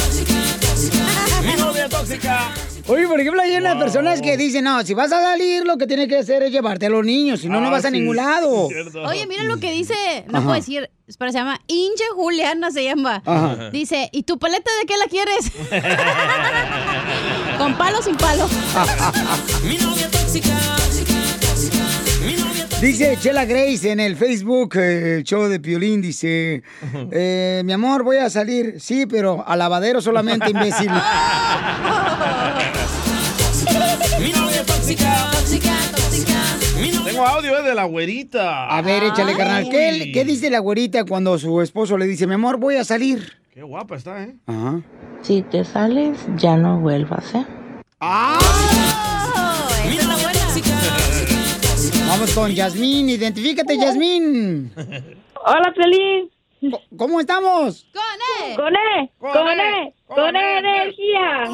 [2.89, 5.87] Oye, por ejemplo, hay unas personas que dicen, no, si vas a salir, lo que
[5.87, 8.17] tienes que hacer es llevarte a los niños, si no, no Ah, vas a ningún
[8.17, 8.69] lado.
[9.07, 9.95] Oye, miren lo que dice,
[10.27, 10.47] no Ajá.
[10.47, 13.23] puedo decir, pero se llama Inge Juliana, se llama.
[13.25, 13.71] Ajá.
[13.71, 15.53] Dice, ¿y tu paleta de qué la quieres?
[17.59, 18.49] ¿Con palo o sin palo?
[19.65, 20.49] Mi novia tóxica.
[22.81, 26.63] Dice Chela Grace en el Facebook, eh, el show de Piolín, dice,
[27.13, 28.81] eh, mi amor, voy a salir.
[28.81, 30.91] Sí, pero al lavadero solamente, imbécil.
[34.19, 35.31] Mi novia tóxica.
[35.31, 36.33] Tóxica, tóxica.
[36.81, 38.67] Mi novia Tengo audio eh, de la güerita.
[38.69, 39.69] A ver, échale, carnal.
[39.71, 43.31] ¿Qué, qué dice la güerita cuando su esposo le dice, mi amor, voy a salir?
[43.53, 44.35] Qué guapa está, ¿eh?
[44.47, 44.81] Ajá.
[45.21, 47.45] Si te sales, ya no vuelvas, ¿eh?
[48.01, 49.00] ¡Oh!
[52.11, 54.73] Vamos con Yasmín, identifícate, Yasmín.
[55.47, 56.29] Hola, Pelín.
[56.73, 57.87] Co- ¿Cómo estamos?
[57.95, 58.03] ¡Con
[58.51, 58.57] él!
[58.57, 61.45] Con E, con E, con E energía.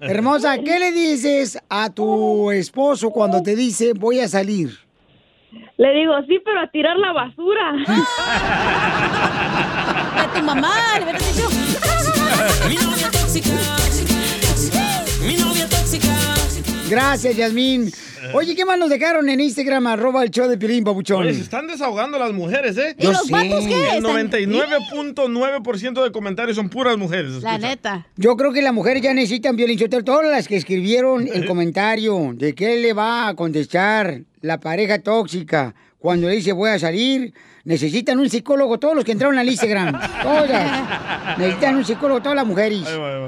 [0.00, 4.78] Hermosa, ¿qué le dices a tu esposo cuando te dice voy a salir?
[5.78, 7.72] Le digo, sí, pero a tirar la basura.
[10.14, 11.48] A tu mamá, le hubieras dicho.
[12.68, 13.81] Mi novia tóxica.
[16.92, 17.90] Gracias, Yasmín.
[18.34, 19.86] Oye, ¿qué más nos dejaron en Instagram?
[19.86, 21.22] Arroba el show de Pilín, papuchón.
[21.22, 22.94] Oye, se están desahogando las mujeres, ¿eh?
[22.98, 23.96] ¿Y Yo los vatos qué?
[23.96, 27.30] El 99.9% de comentarios son puras mujeres.
[27.30, 27.56] escucha.
[27.56, 28.06] neta.
[28.16, 32.54] Yo creo que las mujeres ya necesitan violinchoter, todas las que escribieron el comentario de
[32.54, 37.32] qué le va a contestar la pareja tóxica cuando le dice voy a salir.
[37.64, 39.92] Necesitan un psicólogo, todos los que entraron al Instagram.
[40.22, 41.38] Todas.
[41.38, 42.80] Necesitan un psicólogo, todas las mujeres.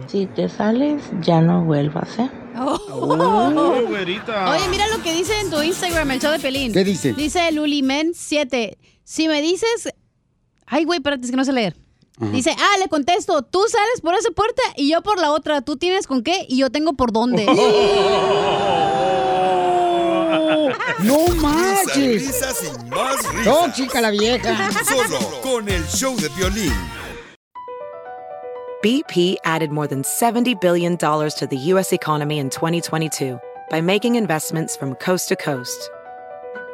[0.08, 2.28] Si te sales, ya no vuelvas, ¿eh?
[2.58, 4.50] Oh, güerita.
[4.50, 6.72] Oye, mira lo que dice en tu Instagram, el show de Pelín.
[6.72, 7.12] ¿Qué dice?
[7.12, 8.76] Dice Lulimen7.
[9.04, 9.92] Si me dices.
[10.66, 11.76] Ay, güey, espérate, es que no sé leer.
[12.16, 12.30] Ajá.
[12.30, 15.62] Dice, ah, le contesto, tú sales por esa puerta y yo por la otra.
[15.62, 17.44] Tú tienes con qué y yo tengo por dónde.
[21.00, 22.22] ¡No marches!
[22.22, 23.44] Risas y más risas.
[23.44, 24.70] Tóxica la vieja.
[24.84, 26.72] Solo con el show de violín.
[28.82, 31.90] BP added more than $70 billion to the U.S.
[31.90, 33.40] economy in 2022
[33.70, 35.90] by making investments from coast to coast.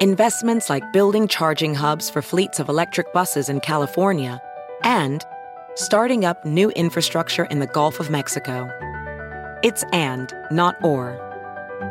[0.00, 4.40] Investments like building charging hubs for fleets of electric buses in California
[4.82, 5.24] and
[5.76, 8.68] starting up new infrastructure in the Gulf of Mexico.
[9.62, 11.29] It's and, not or.